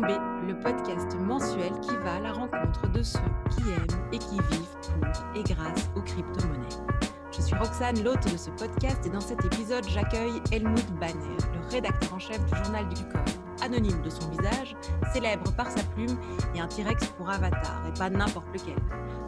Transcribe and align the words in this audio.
B, 0.00 0.08
le 0.46 0.58
podcast 0.58 1.16
mensuel 1.18 1.72
qui 1.80 1.96
va 1.96 2.16
à 2.16 2.20
la 2.20 2.32
rencontre 2.32 2.90
de 2.92 3.02
ceux 3.02 3.18
qui 3.50 3.62
aiment 3.70 4.12
et 4.12 4.18
qui 4.18 4.36
vivent 4.36 4.76
pour 4.82 5.08
et 5.34 5.42
grâce 5.42 5.90
aux 5.96 6.02
crypto-monnaies. 6.02 6.96
Je 7.32 7.42
suis 7.42 7.54
Roxane, 7.54 8.02
l'hôte 8.02 8.30
de 8.30 8.36
ce 8.36 8.50
podcast, 8.50 9.04
et 9.06 9.10
dans 9.10 9.20
cet 9.20 9.44
épisode, 9.44 9.84
j'accueille 9.88 10.40
Helmut 10.52 10.90
Banner, 10.98 11.36
le 11.54 11.70
rédacteur 11.70 12.14
en 12.14 12.18
chef 12.18 12.44
du 12.46 12.56
journal 12.56 12.88
du 12.88 12.94
Bitcoin. 13.02 13.24
Anonyme 13.62 14.02
de 14.02 14.10
son 14.10 14.28
visage, 14.30 14.76
célèbre 15.12 15.50
par 15.56 15.70
sa 15.70 15.82
plume 15.94 16.18
et 16.54 16.60
un 16.60 16.68
T-Rex 16.68 17.06
pour 17.18 17.30
avatar, 17.30 17.82
et 17.88 17.98
pas 17.98 18.10
n'importe 18.10 18.48
lequel. 18.52 18.76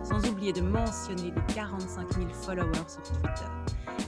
Sans 0.03 0.27
oublier 0.29 0.53
de 0.53 0.61
mentionner 0.61 1.33
les 1.35 1.55
45 1.55 2.13
000 2.15 2.29
followers 2.33 2.73
sur 2.87 3.03
Twitter. 3.03 3.51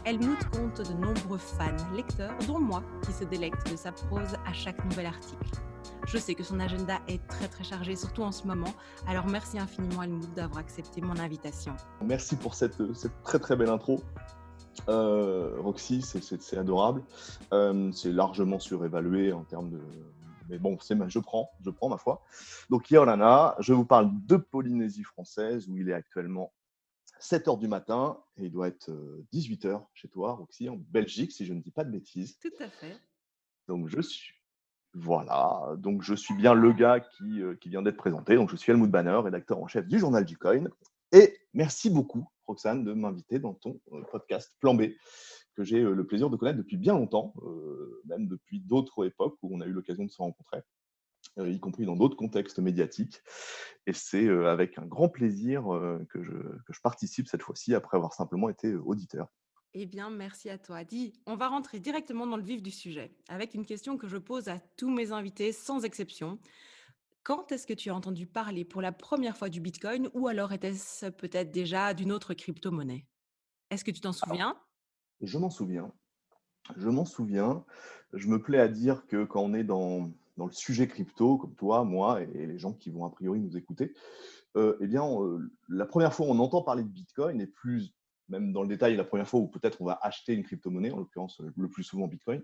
Helmut 0.05 0.49
compte 0.51 0.81
de 0.89 0.93
nombreux 0.95 1.39
fans, 1.39 1.77
lecteurs, 1.95 2.37
dont 2.47 2.61
moi, 2.61 2.83
qui 3.03 3.13
se 3.13 3.25
délecte 3.25 3.71
de 3.71 3.77
sa 3.77 3.93
prose 3.93 4.35
à 4.47 4.53
chaque 4.53 4.85
nouvel 4.85 5.07
article. 5.07 5.61
Je 6.07 6.19
sais 6.19 6.35
que 6.35 6.43
son 6.43 6.61
agenda 6.61 7.01
est 7.09 7.25
très 7.29 7.49
très 7.49 7.65
chargé, 7.65 7.95
surtout 7.97 8.23
en 8.23 8.33
ce 8.33 8.47
moment. 8.47 8.73
Alors 9.07 9.27
merci 9.27 9.59
infiniment 9.59 10.03
Helmut 10.03 10.33
d'avoir 10.35 10.59
accepté 10.59 11.01
mon 11.01 11.19
invitation. 11.19 11.75
Merci 12.03 12.37
pour 12.37 12.55
cette, 12.55 12.77
très 13.23 13.39
très 13.39 13.57
belle 13.57 13.69
intro. 13.69 14.03
Euh, 14.89 15.57
Roxy, 15.61 16.03
c'est 16.03 16.59
adorable. 16.59 17.03
Euh, 17.53 17.93
c'est 17.93 18.13
largement 18.13 18.59
surévalué 18.59 19.33
en 19.33 19.45
termes 19.45 19.71
de. 19.71 19.81
Mais 20.49 20.59
bon, 20.59 20.77
je 20.81 21.19
prends, 21.21 21.49
je 21.65 21.71
prends 21.71 21.89
ma 21.89 21.97
foi. 21.97 22.25
Donc, 22.71 22.91
Nana, 22.91 23.55
je 23.61 23.73
vous 23.73 23.85
parle 23.85 24.11
de 24.27 24.37
Polynésie 24.37 25.05
française 25.05 25.69
où 25.69 25.77
il 25.77 25.89
est 25.89 25.95
actuellement 25.95 26.53
7 27.21 27.47
h 27.47 27.59
du 27.59 27.69
matin 27.69 28.19
et 28.37 28.47
il 28.47 28.51
doit 28.51 28.67
être 28.67 28.91
18 29.31 29.67
euh, 29.67 29.75
h 29.75 29.87
chez 29.95 30.09
toi, 30.09 30.33
Roxy, 30.33 30.69
en 30.69 30.77
Belgique, 30.77 31.31
si 31.31 31.47
je 31.47 31.53
ne 31.53 31.61
dis 31.61 31.71
pas 31.71 31.85
de 31.85 31.91
bêtises. 31.91 32.37
Tout 32.41 32.51
à 32.59 32.69
fait. 32.69 32.97
Donc, 33.69 33.87
je 33.87 34.01
suis. 34.01 34.40
Voilà, 34.95 35.77
donc 35.79 36.03
je 36.03 36.15
suis 36.15 36.35
bien 36.35 36.53
le 36.53 36.73
gars 36.73 37.01
qui, 37.01 37.43
euh, 37.43 37.55
qui 37.55 37.69
vient 37.69 37.83
d'être 37.83 37.97
présenté. 37.97 38.35
Donc, 38.35 38.51
je 38.51 38.57
suis 38.57 38.73
Helmut 38.73 38.91
Banner, 38.91 39.21
rédacteur 39.23 39.59
en 39.59 39.69
chef 39.69 39.87
du 39.87 39.99
journal 39.99 40.25
du 40.25 40.37
Coin. 40.37 40.65
Et 41.13 41.39
merci 41.55 41.91
beaucoup, 41.91 42.29
Roxane, 42.47 42.85
de 42.85 42.93
m'inviter 42.93 43.39
dans 43.39 43.55
ton 43.55 43.81
euh, 43.93 44.03
podcast 44.11 44.57
Plan 44.61 44.75
B, 44.75 44.89
que 45.55 45.63
j'ai 45.63 45.81
le 45.81 46.07
plaisir 46.07 46.31
de 46.31 46.37
connaître 46.37 46.59
depuis 46.59 46.77
bien 46.77 46.95
longtemps, 46.95 47.35
même 48.07 48.29
depuis 48.29 48.61
d'autres 48.61 49.05
époques 49.05 49.37
où 49.43 49.55
on 49.55 49.61
a 49.61 49.67
eu 49.67 49.73
l'occasion 49.73 50.05
de 50.05 50.11
se 50.11 50.23
rencontrer. 50.23 50.63
Euh, 51.39 51.49
y 51.49 51.61
compris 51.61 51.87
dans 51.87 51.97
d'autres 51.97 52.17
contextes 52.17 52.59
médiatiques. 52.59 53.23
Et 53.87 53.93
c'est 53.93 54.27
euh, 54.27 54.51
avec 54.51 54.79
un 54.79 54.87
grand 54.87 55.09
plaisir 55.09 55.73
euh, 55.73 56.05
que 56.11 56.23
je, 56.23 56.33
que 56.33 56.73
je 56.73 56.81
participe 56.81 57.29
cette 57.29 57.43
fois-ci, 57.43 57.75
après 57.75 57.97
avoir 57.97 58.15
simplement 58.15 58.49
été 58.49 58.75
auditeur. 58.75 59.29
Eh 59.73 59.87
bien, 59.87 60.11
merci 60.11 60.51
à 60.51 60.59
toi. 60.59 60.83
Dis, 60.83 61.13
on 61.27 61.37
va 61.37 61.47
rentrer 61.47 61.79
directement 61.79 62.27
dans 62.27 62.37
le 62.37 62.43
vif 62.43 62.61
du 62.61 62.73
sujet, 62.73 63.15
avec 63.29 63.55
une 63.55 63.65
question 63.65 63.97
que 63.97 64.09
je 64.09 64.17
pose 64.17 64.49
à 64.49 64.59
tous 64.77 64.91
mes 64.91 65.13
invités, 65.13 65.53
sans 65.53 65.85
exception. 65.85 66.41
Quand 67.23 67.53
est-ce 67.53 67.69
que 67.69 67.75
tu 67.75 67.91
as 67.91 67.95
entendu 67.95 68.27
parler 68.27 68.65
pour 68.65 68.83
la 68.83 68.91
première 68.91 69.37
fois 69.37 69.49
du 69.49 69.61
Bitcoin 69.61 70.09
ou 70.13 70.27
alors 70.27 70.53
était-ce 70.53 71.07
peut-être 71.07 71.53
déjà 71.53 71.95
d'une 71.95 72.11
autre 72.11 72.35
crypto-monnaie? 72.35 73.07
Est-ce 73.71 73.85
que 73.85 73.93
tu 73.93 74.01
t'en 74.01 74.13
souviens? 74.13 74.57
Je 75.21 75.39
m'en 75.39 75.51
souviens. 75.51 75.93
Je 76.77 76.89
m'en 76.89 77.05
souviens. 77.05 77.65
Je 78.13 78.27
me 78.27 78.43
plais 78.43 78.59
à 78.59 78.67
dire 78.67 79.07
que 79.07 79.25
quand 79.25 79.43
on 79.43 79.55
est 79.55 79.63
dans, 79.63 80.11
dans 80.37 80.47
le 80.47 80.53
sujet 80.53 80.89
crypto, 80.89 81.39
comme 81.39 81.55
toi, 81.55 81.85
moi 81.85 82.23
et 82.23 82.47
les 82.47 82.59
gens 82.59 82.73
qui 82.73 82.91
vont 82.91 83.05
a 83.05 83.11
priori 83.11 83.39
nous 83.39 83.57
écouter, 83.57 83.95
euh, 84.57 84.77
eh 84.81 84.89
bien, 84.89 85.05
euh, 85.05 85.53
la 85.69 85.87
première 85.87 86.13
fois 86.13 86.27
où 86.27 86.31
on 86.31 86.41
entend 86.41 86.63
parler 86.63 86.83
de 86.83 86.89
Bitcoin, 86.89 87.41
et 87.41 87.47
plus 87.47 87.95
même 88.31 88.53
dans 88.53 88.63
le 88.63 88.69
détail, 88.69 88.97
la 88.97 89.05
première 89.05 89.29
fois 89.29 89.41
où 89.41 89.49
peut-être 89.49 89.81
on 89.83 89.85
va 89.85 89.99
acheter 90.03 90.35
une 90.35 90.43
crypto-monnaie, 90.43 90.91
en 90.91 90.99
l'occurrence 90.99 91.41
le 91.57 91.69
plus 91.69 91.85
souvent 91.85 92.07
Bitcoin, 92.07 92.43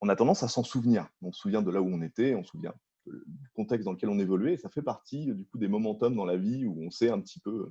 on 0.00 0.08
a 0.08 0.16
tendance 0.16 0.42
à 0.42 0.48
s'en 0.48 0.64
souvenir. 0.64 1.08
On 1.22 1.32
se 1.32 1.40
souvient 1.40 1.62
de 1.62 1.70
là 1.70 1.80
où 1.80 1.88
on 1.88 2.02
était, 2.02 2.34
on 2.34 2.44
se 2.44 2.50
souvient 2.50 2.74
du 3.06 3.48
contexte 3.54 3.84
dans 3.84 3.92
lequel 3.92 4.10
on 4.10 4.18
évoluait, 4.18 4.54
et 4.54 4.58
ça 4.58 4.68
fait 4.68 4.82
partie 4.82 5.32
du 5.34 5.44
coup 5.46 5.58
des 5.58 5.68
momentum 5.68 6.14
dans 6.14 6.24
la 6.24 6.36
vie 6.36 6.66
où 6.66 6.84
on 6.84 6.90
sait 6.90 7.10
un 7.10 7.20
petit 7.20 7.40
peu 7.40 7.68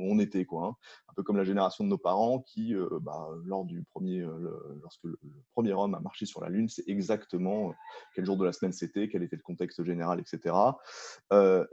on 0.00 0.18
était, 0.18 0.44
quoi. 0.44 0.66
Hein. 0.66 0.76
Un 1.08 1.14
peu 1.14 1.22
comme 1.22 1.36
la 1.36 1.44
génération 1.44 1.84
de 1.84 1.88
nos 1.88 1.98
parents 1.98 2.40
qui, 2.40 2.74
euh, 2.74 2.98
bah, 3.00 3.28
lors 3.44 3.64
du 3.64 3.82
premier, 3.82 4.20
euh, 4.20 4.78
lorsque 4.82 5.04
le, 5.04 5.18
premier 5.54 5.72
homme 5.72 5.94
a 5.94 6.00
marché 6.00 6.26
sur 6.26 6.40
la 6.40 6.48
Lune, 6.48 6.68
c'est 6.68 6.88
exactement 6.88 7.70
euh, 7.70 7.72
quel 8.14 8.24
jour 8.24 8.36
de 8.36 8.44
la 8.44 8.52
semaine 8.52 8.72
c'était, 8.72 9.08
quel 9.08 9.22
était 9.22 9.36
le 9.36 9.42
contexte 9.42 9.82
général, 9.84 10.20
etc. 10.20 10.54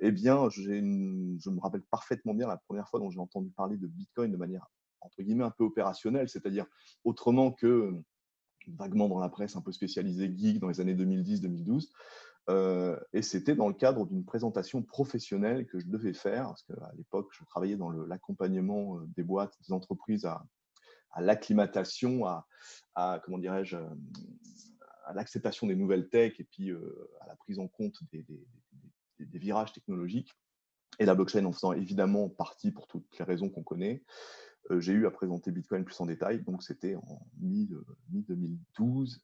eh 0.01 0.11
bien, 0.11 0.49
je 0.49 1.49
me 1.49 1.59
rappelle 1.59 1.84
parfaitement 1.84 2.34
bien 2.34 2.47
la 2.47 2.57
première 2.57 2.89
fois 2.89 2.99
dont 2.99 3.09
j'ai 3.09 3.19
entendu 3.19 3.49
parler 3.51 3.78
de 3.78 3.88
Bitcoin 3.88 4.31
de 4.31 4.38
manière 4.38 4.67
entre 5.02 5.22
guillemets 5.22 5.44
un 5.44 5.52
peu 5.52 5.63
opérationnelle, 5.63 6.30
c'est-à-dire 6.30 6.66
autrement 7.03 7.52
que 7.52 7.94
vaguement 8.68 9.08
dans 9.08 9.19
la 9.19 9.30
presse 9.30 9.56
un 9.56 9.62
peu 9.62 9.72
spécialisée 9.72 10.34
geek 10.35 10.59
dans 10.59 10.68
les 10.68 10.81
années 10.81 10.96
2010-2012. 10.96 11.90
Euh, 12.50 12.97
et 13.12 13.22
c'était 13.22 13.56
dans 13.56 13.68
le 13.68 13.74
cadre 13.74 14.06
d'une 14.06 14.24
présentation 14.24 14.81
professionnelle 14.81 15.66
que 15.68 15.80
je 15.80 15.88
devais 15.88 16.13
faire, 16.13 16.46
parce 16.47 16.63
qu'à 16.63 16.91
l'époque, 16.96 17.30
je 17.31 17.44
travaillais 17.46 17.75
dans 17.75 17.90
l'accompagnement 17.90 18.97
euh, 18.97 19.08
des 19.18 19.24
boîtes, 19.24 19.58
des 19.68 19.74
entreprises 19.74 20.25
à, 20.25 20.46
l'acclimatation, 21.19 22.25
à, 22.25 23.19
comment 23.24 23.38
dirais-je, 23.38 23.78
euh, 23.78 23.90
à 25.06 25.14
l'acceptation 25.14 25.68
des 25.68 25.75
nouvelles 25.75 26.09
tech 26.09 26.40
et 26.40 26.44
puis 26.44 26.72
à 27.22 27.28
la 27.28 27.35
prise 27.38 27.59
en 27.59 27.68
compte 27.68 27.97
des, 28.12 28.25
virages 29.19 29.74
technologiques. 29.74 30.31
Et 31.00 31.06
la 31.06 31.16
blockchain 31.16 31.46
en 31.46 31.52
faisant 31.52 31.74
évidemment 31.74 32.28
partie 32.29 32.72
pour 32.72 32.88
toutes 32.88 33.06
les 33.18 33.25
raisons 33.25 33.50
qu'on 33.50 33.64
connaît. 33.64 34.03
J'ai 34.69 34.94
eu 34.94 35.05
à 35.07 35.11
présenter 35.11 35.51
Bitcoin 35.51 35.85
plus 35.85 36.00
en 36.01 36.05
détail, 36.05 36.44
donc 36.44 36.61
c'était 36.63 36.95
en 36.95 37.22
mi-2012. 37.39 39.19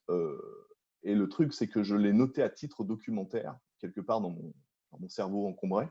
Et 1.02 1.14
le 1.14 1.28
truc, 1.28 1.52
c'est 1.52 1.68
que 1.68 1.82
je 1.82 1.94
l'ai 1.96 2.12
noté 2.12 2.42
à 2.42 2.48
titre 2.48 2.82
documentaire, 2.82 3.56
quelque 3.78 4.00
part 4.00 4.20
dans 4.22 4.30
mon, 4.30 4.54
mon 4.98 5.08
cerveau 5.08 5.46
encombré. 5.46 5.86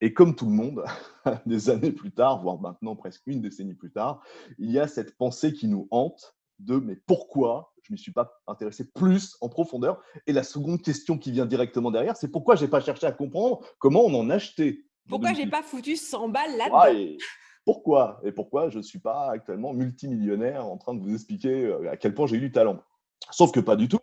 Et 0.00 0.12
comme 0.12 0.34
tout 0.34 0.46
le 0.46 0.52
monde, 0.52 0.84
des 1.46 1.70
années 1.70 1.92
plus 1.92 2.12
tard, 2.12 2.42
voire 2.42 2.60
maintenant 2.60 2.96
presque 2.96 3.22
une 3.26 3.40
décennie 3.40 3.74
plus 3.74 3.90
tard, 3.90 4.22
il 4.58 4.70
y 4.70 4.78
a 4.78 4.88
cette 4.88 5.16
pensée 5.16 5.52
qui 5.52 5.68
nous 5.68 5.88
hante 5.90 6.36
de 6.60 6.76
mais 6.76 6.96
pourquoi 7.06 7.72
je 7.82 7.92
ne 7.92 7.94
m'y 7.94 7.98
suis 7.98 8.12
pas 8.12 8.40
intéressé 8.46 8.90
plus 8.90 9.36
en 9.40 9.48
profondeur? 9.48 10.00
Et 10.26 10.32
la 10.32 10.42
seconde 10.42 10.82
question 10.82 11.18
qui 11.18 11.32
vient 11.32 11.46
directement 11.46 11.90
derrière, 11.90 12.16
c'est 12.16 12.28
pourquoi 12.28 12.54
je 12.56 12.64
n'ai 12.64 12.70
pas 12.70 12.80
cherché 12.80 13.06
à 13.06 13.12
comprendre 13.12 13.60
comment 13.78 14.04
on 14.04 14.14
en 14.14 14.30
achetait 14.30 14.80
Pourquoi 15.08 15.32
je 15.34 15.40
n'ai 15.42 15.50
pas 15.50 15.62
foutu 15.62 15.96
100 15.96 16.28
balles 16.28 16.56
là-dedans? 16.56 17.18
Pourquoi 17.64 18.20
Et 18.24 18.32
pourquoi 18.32 18.68
je 18.68 18.78
ne 18.78 18.82
suis 18.82 18.98
pas 18.98 19.30
actuellement 19.30 19.72
multimillionnaire 19.72 20.66
en 20.66 20.76
train 20.76 20.94
de 20.94 21.00
vous 21.00 21.14
expliquer 21.14 21.66
euh, 21.66 21.90
à 21.90 21.96
quel 21.96 22.14
point 22.14 22.26
j'ai 22.26 22.36
eu 22.36 22.40
du 22.40 22.52
talent 22.52 22.82
Sauf 23.30 23.52
que 23.52 23.60
pas 23.60 23.76
du 23.76 23.88
tout. 23.88 24.00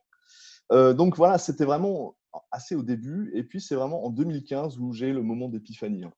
Euh, 0.71 0.93
donc 0.93 1.17
voilà, 1.17 1.37
c'était 1.37 1.65
vraiment 1.65 2.15
assez 2.51 2.75
au 2.75 2.83
début. 2.83 3.31
Et 3.35 3.43
puis 3.43 3.61
c'est 3.61 3.75
vraiment 3.75 4.05
en 4.05 4.09
2015 4.09 4.79
où 4.79 4.93
j'ai 4.93 5.11
le 5.11 5.21
moment 5.21 5.49
d'épiphanie. 5.49 6.05
Hein. 6.05 6.13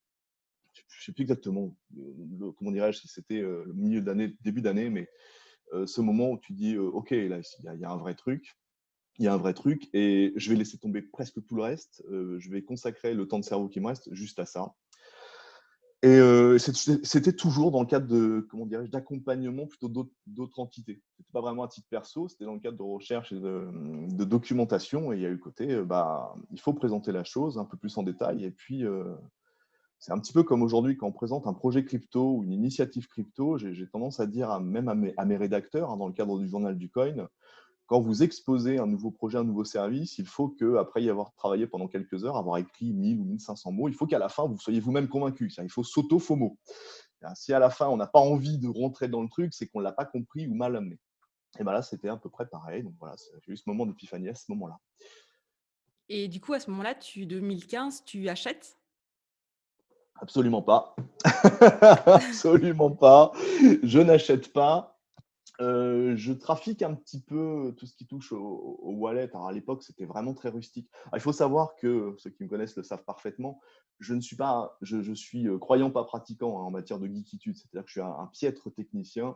Je 0.73 0.81
ne 0.81 1.05
sais 1.05 1.11
plus 1.11 1.23
exactement, 1.23 1.75
comment 2.57 2.71
dirais-je, 2.71 2.99
si 2.99 3.07
c'était 3.07 3.41
euh, 3.41 3.63
le 3.65 3.73
milieu 3.73 4.01
d'année, 4.01 4.35
début 4.41 4.61
d'année, 4.61 4.89
mais 4.89 5.07
euh, 5.73 5.85
ce 5.85 6.01
moment 6.01 6.31
où 6.31 6.39
tu 6.39 6.53
dis, 6.53 6.77
OK, 6.77 7.11
là, 7.11 7.39
il 7.39 7.79
y, 7.79 7.85
a 7.85 7.91
un 7.91 7.97
vrai 7.97 8.15
truc. 8.15 8.57
Il 9.19 9.25
y 9.25 9.27
a 9.27 9.33
un 9.33 9.37
vrai 9.37 9.53
truc 9.53 9.89
et 9.93 10.33
je 10.35 10.49
vais 10.49 10.55
laisser 10.55 10.79
tomber 10.79 11.03
presque 11.03 11.45
tout 11.45 11.55
le 11.55 11.61
reste. 11.61 12.03
je 12.09 12.49
vais 12.49 12.63
consacrer 12.63 13.13
le 13.13 13.27
temps 13.27 13.37
de 13.37 13.43
cerveau 13.43 13.69
qui 13.69 13.79
me 13.79 13.87
reste 13.87 14.11
juste 14.11 14.39
à 14.39 14.45
ça. 14.47 14.73
Et 16.03 16.19
euh, 16.19 16.57
c'était 16.57 17.31
toujours 17.31 17.71
dans 17.71 17.79
le 17.79 17.85
cadre 17.85 18.87
d'accompagnement 18.87 19.67
plutôt 19.67 19.87
d'autres 19.87 20.59
entités. 20.59 21.01
C'était 21.15 21.31
pas 21.31 21.39
vraiment 21.39 21.63
un 21.63 21.69
titre 21.69 21.87
perso, 21.89 22.27
c'était 22.27 22.43
dans 22.43 22.55
le 22.55 22.59
cadre 22.59 22.77
de 22.77 22.83
recherche 22.83 23.31
et 23.31 23.39
de, 23.39 24.23
documentation. 24.25 25.13
Et 25.13 25.15
il 25.15 25.21
y 25.21 25.25
a 25.25 25.29
eu 25.29 25.33
le 25.33 25.37
côté, 25.37 25.71
euh, 25.71 25.85
bah, 25.85 26.35
il 26.51 26.59
faut 26.59 26.73
présenter 26.73 27.13
la 27.13 27.23
chose 27.23 27.57
un 27.57 27.63
peu 27.63 27.77
plus 27.77 27.97
en 27.97 28.03
détail. 28.03 28.43
Et 28.43 28.51
puis, 28.51 28.85
euh, 28.85 29.15
c'est 29.97 30.11
un 30.11 30.19
petit 30.19 30.33
peu 30.33 30.43
comme 30.43 30.61
aujourd'hui 30.61 30.97
quand 30.97 31.07
on 31.07 31.13
présente 31.13 31.47
un 31.47 31.53
projet 31.53 31.85
crypto 31.85 32.35
ou 32.35 32.43
une 32.43 32.51
initiative 32.51 33.07
crypto, 33.07 33.57
j'ai 33.57 33.87
tendance 33.87 34.19
à 34.19 34.27
dire 34.27 34.59
même 34.59 34.89
à 34.89 34.95
mes, 34.95 35.13
à 35.15 35.23
mes 35.23 35.37
rédacteurs, 35.37 35.89
hein, 35.89 35.95
dans 35.95 36.07
le 36.07 36.13
cadre 36.13 36.37
du 36.37 36.49
journal 36.49 36.77
du 36.77 36.89
coin, 36.89 37.29
quand 37.93 38.01
vous 38.01 38.23
exposez 38.23 38.79
un 38.79 38.87
nouveau 38.87 39.11
projet, 39.11 39.37
un 39.37 39.43
nouveau 39.43 39.65
service, 39.65 40.17
il 40.17 40.25
faut 40.25 40.49
qu'après 40.49 41.03
y 41.03 41.11
avoir 41.11 41.31
travaillé 41.35 41.67
pendant 41.67 41.87
quelques 41.87 42.25
heures, 42.25 42.37
avoir 42.37 42.57
écrit 42.57 42.91
1000 42.91 43.19
ou 43.19 43.23
1500 43.23 43.71
mots, 43.71 43.87
il 43.87 43.93
faut 43.93 44.07
qu'à 44.07 44.17
la 44.17 44.29
fin, 44.29 44.47
vous 44.47 44.57
soyez 44.57 44.79
vous-même 44.79 45.07
convaincu. 45.07 45.53
Il 45.61 45.69
faut 45.69 45.83
s'auto-FOMO. 45.83 46.57
Si 47.35 47.53
à 47.53 47.59
la 47.59 47.69
fin, 47.69 47.89
on 47.89 47.97
n'a 47.97 48.07
pas 48.07 48.19
envie 48.19 48.57
de 48.57 48.67
rentrer 48.67 49.09
dans 49.09 49.21
le 49.21 49.29
truc, 49.29 49.53
c'est 49.53 49.67
qu'on 49.67 49.77
ne 49.77 49.83
l'a 49.83 49.91
pas 49.91 50.05
compris 50.05 50.47
ou 50.47 50.55
mal 50.55 50.75
amené. 50.75 50.97
Et 51.59 51.63
bien 51.63 51.71
là, 51.71 51.83
c'était 51.83 52.09
à 52.09 52.17
peu 52.17 52.31
près 52.31 52.47
pareil. 52.47 52.81
Donc 52.81 52.95
voilà, 52.99 53.13
j'ai 53.45 53.53
eu 53.53 53.57
ce 53.57 53.65
moment 53.67 53.85
d'épiphanie 53.85 54.29
à 54.29 54.33
ce 54.33 54.45
moment-là. 54.49 54.79
Et 56.09 56.27
du 56.29 56.41
coup, 56.41 56.53
à 56.53 56.59
ce 56.59 56.71
moment-là, 56.71 56.95
tu 56.95 57.27
2015, 57.27 58.05
tu 58.05 58.27
achètes? 58.27 58.79
Absolument 60.15 60.63
pas. 60.63 60.95
Absolument 62.07 62.89
pas. 62.89 63.33
Je 63.83 63.99
n'achète 63.99 64.51
pas. 64.51 64.92
Euh, 65.61 66.15
je 66.15 66.33
trafique 66.33 66.81
un 66.81 66.95
petit 66.95 67.21
peu 67.21 67.73
tout 67.77 67.85
ce 67.85 67.95
qui 67.95 68.07
touche 68.07 68.31
au, 68.31 68.79
wallet. 68.83 69.29
Alors 69.33 69.47
à 69.47 69.51
l'époque, 69.51 69.83
c'était 69.83 70.05
vraiment 70.05 70.33
très 70.33 70.49
rustique. 70.49 70.89
il 71.13 71.19
faut 71.19 71.31
savoir 71.33 71.75
que 71.75 72.15
ceux 72.17 72.29
qui 72.31 72.43
me 72.43 72.49
connaissent 72.49 72.75
le 72.75 72.83
savent 72.83 73.03
parfaitement. 73.03 73.59
Je 73.99 74.13
ne 74.13 74.21
suis 74.21 74.35
pas, 74.35 74.77
je, 74.81 75.13
suis 75.13 75.47
euh, 75.47 75.57
croyant 75.59 75.91
pas 75.91 76.03
pratiquant 76.03 76.59
hein, 76.59 76.63
en 76.63 76.71
matière 76.71 76.99
de 76.99 77.07
geekitude. 77.07 77.55
C'est-à-dire 77.55 77.83
que 77.83 77.89
je 77.89 77.93
suis 77.93 78.01
un, 78.01 78.29
piètre 78.33 78.73
technicien. 78.73 79.35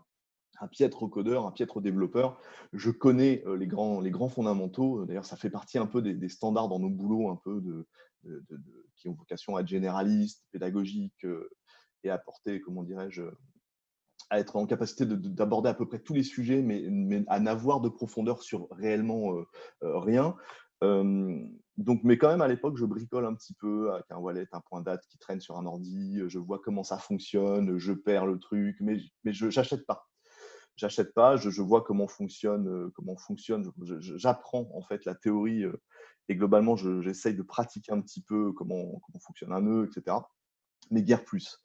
un 0.59 0.67
piètre 0.67 1.07
codeur, 1.07 1.45
un 1.45 1.51
piètre 1.51 1.81
développeur. 1.81 2.39
Je 2.73 2.89
connais 2.89 3.43
les, 3.57 3.67
grands, 3.67 4.01
les 4.01 4.11
grands 4.11 4.29
fondamentaux. 4.29 5.05
D'ailleurs, 5.05 5.25
ça 5.25 5.37
fait 5.37 5.51
partie 5.51 5.77
un 5.77 5.85
peu 5.85 6.01
des, 6.01 6.29
standards 6.29 6.69
dans 6.69 6.79
nos 6.79 6.89
boulots, 6.89 7.29
un 7.29 7.35
peu 7.35 7.61
de, 7.61 7.87
qui 8.95 9.07
ont 9.07 9.13
vocation 9.13 9.55
à 9.55 9.61
être 9.61 9.67
généralistes, 9.67 10.43
pédagogiques 10.51 11.27
et 12.03 12.09
à 12.09 12.15
apporter, 12.15 12.59
comment 12.59 12.83
dirais-je, 12.83 13.21
à 14.29 14.39
être 14.39 14.55
en 14.55 14.65
capacité 14.65 15.05
d'aborder 15.05 15.69
à 15.69 15.73
peu 15.73 15.87
près 15.87 15.99
tous 15.99 16.13
les 16.13 16.23
sujets, 16.23 16.61
mais, 16.61 17.23
à 17.27 17.39
n'avoir 17.39 17.81
de 17.81 17.89
profondeur 17.89 18.43
sur 18.43 18.67
réellement 18.71 19.35
rien. 19.81 20.35
donc, 20.81 22.01
mais 22.03 22.17
quand 22.17 22.29
même, 22.29 22.41
à 22.41 22.47
l'époque, 22.47 22.77
je 22.77 22.85
bricole 22.85 23.25
un 23.25 23.33
petit 23.33 23.53
peu 23.53 23.93
avec 23.93 24.05
un 24.09 24.17
wallet, 24.17 24.47
un 24.51 24.61
point 24.61 24.81
date 24.81 25.03
qui 25.09 25.17
traîne 25.17 25.39
sur 25.39 25.57
un 25.57 25.65
ordi. 25.65 26.21
Je 26.27 26.39
vois 26.39 26.59
comment 26.59 26.83
ça 26.83 26.97
fonctionne, 26.97 27.77
je 27.77 27.93
perds 27.93 28.25
le 28.25 28.37
truc, 28.39 28.77
mais, 28.81 28.99
je 29.25 29.45
n'achète 29.45 29.85
pas 29.85 30.07
j'achète 30.77 31.13
pas, 31.13 31.35
je, 31.35 31.61
vois 31.61 31.81
comment 31.83 32.07
fonctionne, 32.07 32.67
euh, 32.67 32.91
comment 32.95 33.17
fonctionne, 33.17 33.69
j'apprends 33.99 34.69
en 34.73 34.81
fait 34.81 35.03
la 35.05 35.15
théorie 35.15 35.63
euh, 35.63 35.75
et 36.29 36.35
globalement 36.35 36.75
j'essaye 36.75 37.33
de 37.33 37.41
pratiquer 37.41 37.91
un 37.91 38.01
petit 38.01 38.21
peu 38.21 38.53
comment 38.53 39.01
fonctionne 39.19 39.51
un 39.51 39.61
nœud, 39.61 39.89
etc. 39.89 40.17
Mais 40.91 41.01
guère 41.01 41.25
plus. 41.25 41.59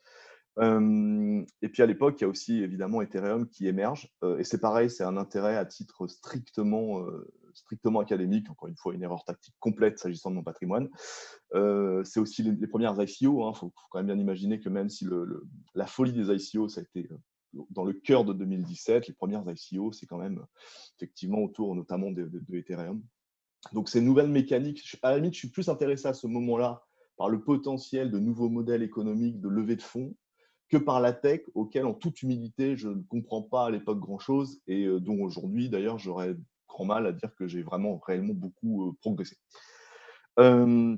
Et 0.60 1.68
puis 1.68 1.82
à 1.82 1.86
l'époque, 1.86 2.16
il 2.20 2.22
y 2.22 2.26
a 2.26 2.28
aussi 2.28 2.62
évidemment 2.62 3.00
Ethereum 3.00 3.48
qui 3.48 3.66
émerge. 3.66 4.12
Et 4.38 4.44
c'est 4.44 4.60
pareil, 4.60 4.90
c'est 4.90 5.04
un 5.04 5.16
intérêt 5.16 5.56
à 5.56 5.64
titre 5.64 6.06
strictement, 6.06 7.06
strictement 7.54 8.00
académique. 8.00 8.50
Encore 8.50 8.68
une 8.68 8.76
fois, 8.76 8.94
une 8.94 9.02
erreur 9.02 9.24
tactique 9.24 9.54
complète 9.60 9.98
s'agissant 9.98 10.30
de 10.30 10.36
mon 10.36 10.42
patrimoine. 10.42 10.90
c'est 11.52 12.20
aussi 12.20 12.42
les, 12.42 12.66
premières 12.66 13.00
ICO. 13.00 13.40
Il 13.40 13.48
hein. 13.48 13.54
faut, 13.54 13.72
quand 13.90 13.98
même 13.98 14.06
bien 14.06 14.18
imaginer 14.18 14.60
que 14.60 14.68
même 14.68 14.90
si 14.90 15.06
la 15.74 15.86
folie 15.86 16.12
des 16.12 16.30
ICO, 16.30 16.68
ça 16.68 16.80
a 16.80 16.84
été 16.84 17.08
dans 17.70 17.84
le 17.84 17.92
cœur 17.92 18.24
de 18.24 18.32
2017, 18.32 19.08
les 19.08 19.14
premières 19.14 19.44
ICO, 19.46 19.92
c'est 19.92 20.06
quand 20.06 20.18
même 20.18 20.44
effectivement 20.96 21.38
autour 21.38 21.74
notamment 21.74 22.10
de, 22.10 22.30
Ethereum. 22.52 23.02
Donc 23.72 23.88
ces 23.88 24.00
nouvelles 24.00 24.28
mécaniques, 24.28 24.98
à 25.02 25.10
la 25.10 25.16
limite, 25.16 25.34
je 25.34 25.40
suis 25.40 25.50
plus 25.50 25.68
intéressé 25.68 26.08
à 26.08 26.14
ce 26.14 26.26
moment-là 26.26 26.82
par 27.16 27.28
le 27.28 27.42
potentiel 27.42 28.10
de 28.10 28.18
nouveaux 28.18 28.48
modèles 28.48 28.82
économiques 28.82 29.40
de 29.40 29.48
levée 29.48 29.76
de 29.76 29.82
fonds 29.82 30.14
que 30.72 30.78
par 30.78 31.00
la 31.00 31.12
tech, 31.12 31.42
auquel 31.54 31.84
en 31.84 31.92
toute 31.92 32.22
humilité, 32.22 32.78
je 32.78 32.88
ne 32.88 33.02
comprends 33.02 33.42
pas 33.42 33.66
à 33.66 33.70
l'époque 33.70 34.00
grand-chose 34.00 34.62
et 34.66 34.86
euh, 34.86 35.00
dont 35.00 35.22
aujourd'hui, 35.22 35.68
d'ailleurs, 35.68 35.98
j'aurais 35.98 36.34
grand 36.66 36.86
mal 36.86 37.06
à 37.06 37.12
dire 37.12 37.34
que 37.36 37.46
j'ai 37.46 37.62
vraiment 37.62 37.98
réellement 37.98 38.32
beaucoup 38.32 38.88
euh, 38.88 38.92
progressé. 39.02 39.36
Euh, 40.38 40.96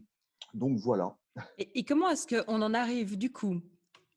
donc 0.55 0.79
voilà. 0.79 1.17
Et, 1.59 1.81
et 1.81 1.85
comment 1.85 2.09
est-ce 2.09 2.29
qu'on 2.29 2.63
en 2.63 2.73
arrive 2.73 3.19
du 3.19 3.33
coup 3.33 3.61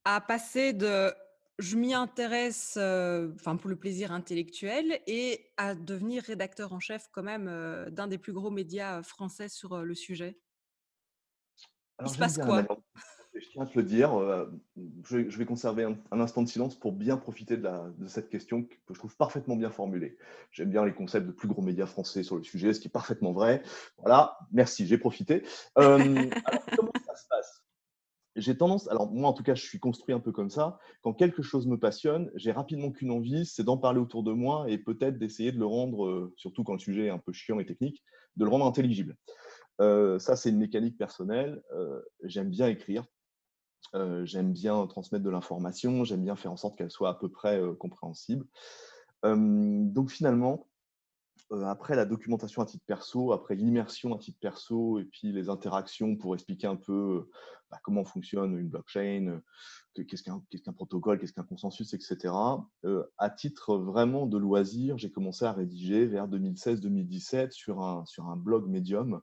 à 0.05 0.21
passer 0.21 0.73
de 0.73 1.11
je 1.57 1.75
m'y 1.75 1.95
intéresse 1.95 2.77
enfin 2.77 3.57
pour 3.57 3.71
le 3.71 3.75
plaisir 3.75 4.11
intellectuel 4.11 5.01
et 5.07 5.49
à 5.57 5.73
devenir 5.73 6.21
rédacteur 6.21 6.71
en 6.71 6.79
chef 6.79 7.07
quand 7.11 7.23
même 7.23 7.47
d'un 7.89 8.05
des 8.05 8.19
plus 8.19 8.31
gros 8.31 8.51
médias 8.51 9.01
français 9.01 9.49
sur 9.49 9.83
le 9.83 9.95
sujet? 9.95 10.39
Il 12.03 12.09
se 12.09 12.17
passe 12.19 12.37
quoi? 12.37 12.63
Je 13.39 13.49
tiens 13.49 13.63
à 13.63 13.65
te 13.65 13.77
le 13.77 13.83
dire, 13.83 14.11
je, 15.05 15.37
vais 15.37 15.45
conserver 15.45 15.83
un, 15.83 16.19
instant 16.19 16.41
de 16.41 16.47
silence 16.47 16.75
pour 16.75 16.91
bien 16.91 17.17
profiter 17.17 17.57
de, 17.57 18.07
cette 18.07 18.29
question 18.29 18.63
que 18.63 18.75
je 18.89 18.97
trouve 18.97 19.15
parfaitement 19.15 19.55
bien 19.55 19.69
formulée. 19.69 20.17
J'aime 20.51 20.69
bien 20.69 20.85
les 20.85 20.93
concepts 20.93 21.27
de 21.27 21.31
plus 21.31 21.47
gros 21.47 21.61
médias 21.61 21.85
français 21.85 22.23
sur 22.23 22.35
le 22.35 22.43
sujet, 22.43 22.73
ce 22.73 22.79
qui 22.79 22.87
est 22.87 22.91
parfaitement 22.91 23.31
vrai. 23.31 23.61
Voilà, 23.97 24.37
merci, 24.51 24.87
j'ai 24.87 24.97
profité. 24.97 25.43
alors, 25.75 25.99
comment 26.75 26.91
ça 27.05 27.15
se 27.15 27.27
passe? 27.29 27.63
J'ai 28.37 28.55
tendance, 28.55 28.87
alors 28.89 29.11
moi 29.11 29.29
en 29.29 29.33
tout 29.33 29.41
cas, 29.41 29.55
je 29.55 29.63
suis 29.63 29.79
construit 29.79 30.13
un 30.13 30.19
peu 30.19 30.31
comme 30.31 30.51
ça. 30.51 30.77
Quand 31.01 31.13
quelque 31.13 31.41
chose 31.41 31.65
me 31.65 31.77
passionne, 31.77 32.29
j'ai 32.35 32.51
rapidement 32.51 32.91
qu'une 32.91 33.09
envie, 33.09 33.47
c'est 33.47 33.63
d'en 33.63 33.77
parler 33.77 33.99
autour 33.99 34.21
de 34.21 34.31
moi 34.31 34.65
et 34.69 34.77
peut-être 34.77 35.17
d'essayer 35.17 35.51
de 35.51 35.57
le 35.57 35.65
rendre, 35.65 36.05
euh, 36.05 36.33
surtout 36.37 36.63
quand 36.63 36.73
le 36.73 36.79
sujet 36.79 37.05
est 37.05 37.09
un 37.09 37.17
peu 37.17 37.33
chiant 37.33 37.59
et 37.59 37.65
technique, 37.65 38.03
de 38.35 38.45
le 38.45 38.51
rendre 38.51 38.67
intelligible. 38.67 39.17
Euh, 39.81 40.19
ça, 40.19 40.35
c'est 40.35 40.49
une 40.49 40.59
mécanique 40.59 40.99
personnelle. 40.99 41.63
Euh, 41.73 41.99
j'aime 42.23 42.49
bien 42.49 42.67
écrire, 42.67 43.05
j'aime 44.23 44.51
bien 44.53 44.85
transmettre 44.87 45.23
de 45.23 45.29
l'information, 45.29 46.03
j'aime 46.03 46.23
bien 46.23 46.35
faire 46.35 46.51
en 46.51 46.57
sorte 46.57 46.77
qu'elle 46.77 46.91
soit 46.91 47.09
à 47.09 47.13
peu 47.13 47.29
près 47.29 47.61
compréhensible. 47.79 48.45
donc 49.23 50.09
finalement, 50.09 50.67
après 51.51 51.95
la 51.95 52.05
documentation 52.05 52.61
à 52.61 52.65
titre 52.65 52.83
perso, 52.85 53.31
après 53.31 53.55
l'immersion 53.55 54.13
à 54.13 54.17
titre 54.17 54.39
perso, 54.39 54.99
et 54.99 55.05
puis 55.05 55.31
les 55.31 55.49
interactions 55.49 56.15
pour 56.15 56.35
expliquer 56.35 56.67
un 56.67 56.75
peu 56.75 57.29
bah, 57.71 57.79
comment 57.83 58.03
fonctionne 58.03 58.57
une 58.57 58.69
blockchain, 58.69 59.41
qu'est-ce 59.95 60.23
qu'un 60.23 60.73
protocole, 60.73 61.19
qu'est-ce 61.19 61.33
qu'un 61.33 61.43
consensus, 61.43 61.93
etc. 61.93 62.33
à 63.17 63.29
titre 63.29 63.77
vraiment 63.77 64.25
de 64.25 64.37
loisir, 64.37 64.97
j'ai 64.97 65.11
commencé 65.11 65.45
à 65.45 65.53
rédiger 65.53 66.05
vers 66.05 66.27
2016-2017 66.27 67.51
sur 67.51 67.81
un, 67.81 68.05
sur 68.05 68.27
un 68.27 68.35
blog 68.35 68.67
Medium 68.67 69.21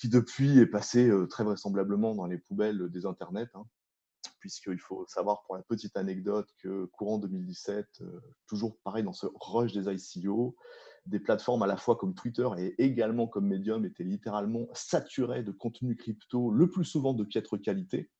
qui 0.00 0.08
depuis 0.08 0.58
est 0.58 0.66
passé 0.66 1.10
très 1.28 1.44
vraisemblablement 1.44 2.14
dans 2.14 2.24
les 2.24 2.38
poubelles 2.38 2.88
des 2.88 3.04
internets. 3.04 3.50
Hein, 3.54 3.64
puisqu'il 4.38 4.78
faut 4.78 5.04
savoir 5.06 5.42
pour 5.42 5.56
la 5.56 5.62
petite 5.62 5.94
anecdote 5.98 6.48
que 6.62 6.86
courant 6.86 7.18
2017, 7.18 8.02
toujours 8.46 8.78
pareil 8.82 9.04
dans 9.04 9.12
ce 9.12 9.26
rush 9.34 9.74
des 9.74 9.92
ICO, 9.92 10.56
des 11.04 11.20
plateformes 11.20 11.62
à 11.62 11.66
la 11.66 11.76
fois 11.76 11.96
comme 11.96 12.14
Twitter 12.14 12.48
et 12.56 12.82
également 12.82 13.26
comme 13.26 13.46
Medium 13.46 13.84
étaient 13.84 14.04
littéralement 14.04 14.68
saturées 14.72 15.42
de 15.42 15.52
contenu 15.52 15.96
crypto, 15.96 16.50
le 16.50 16.70
plus 16.70 16.86
souvent 16.86 17.12
de 17.12 17.24
piètre 17.24 17.60
qualité, 17.60 18.10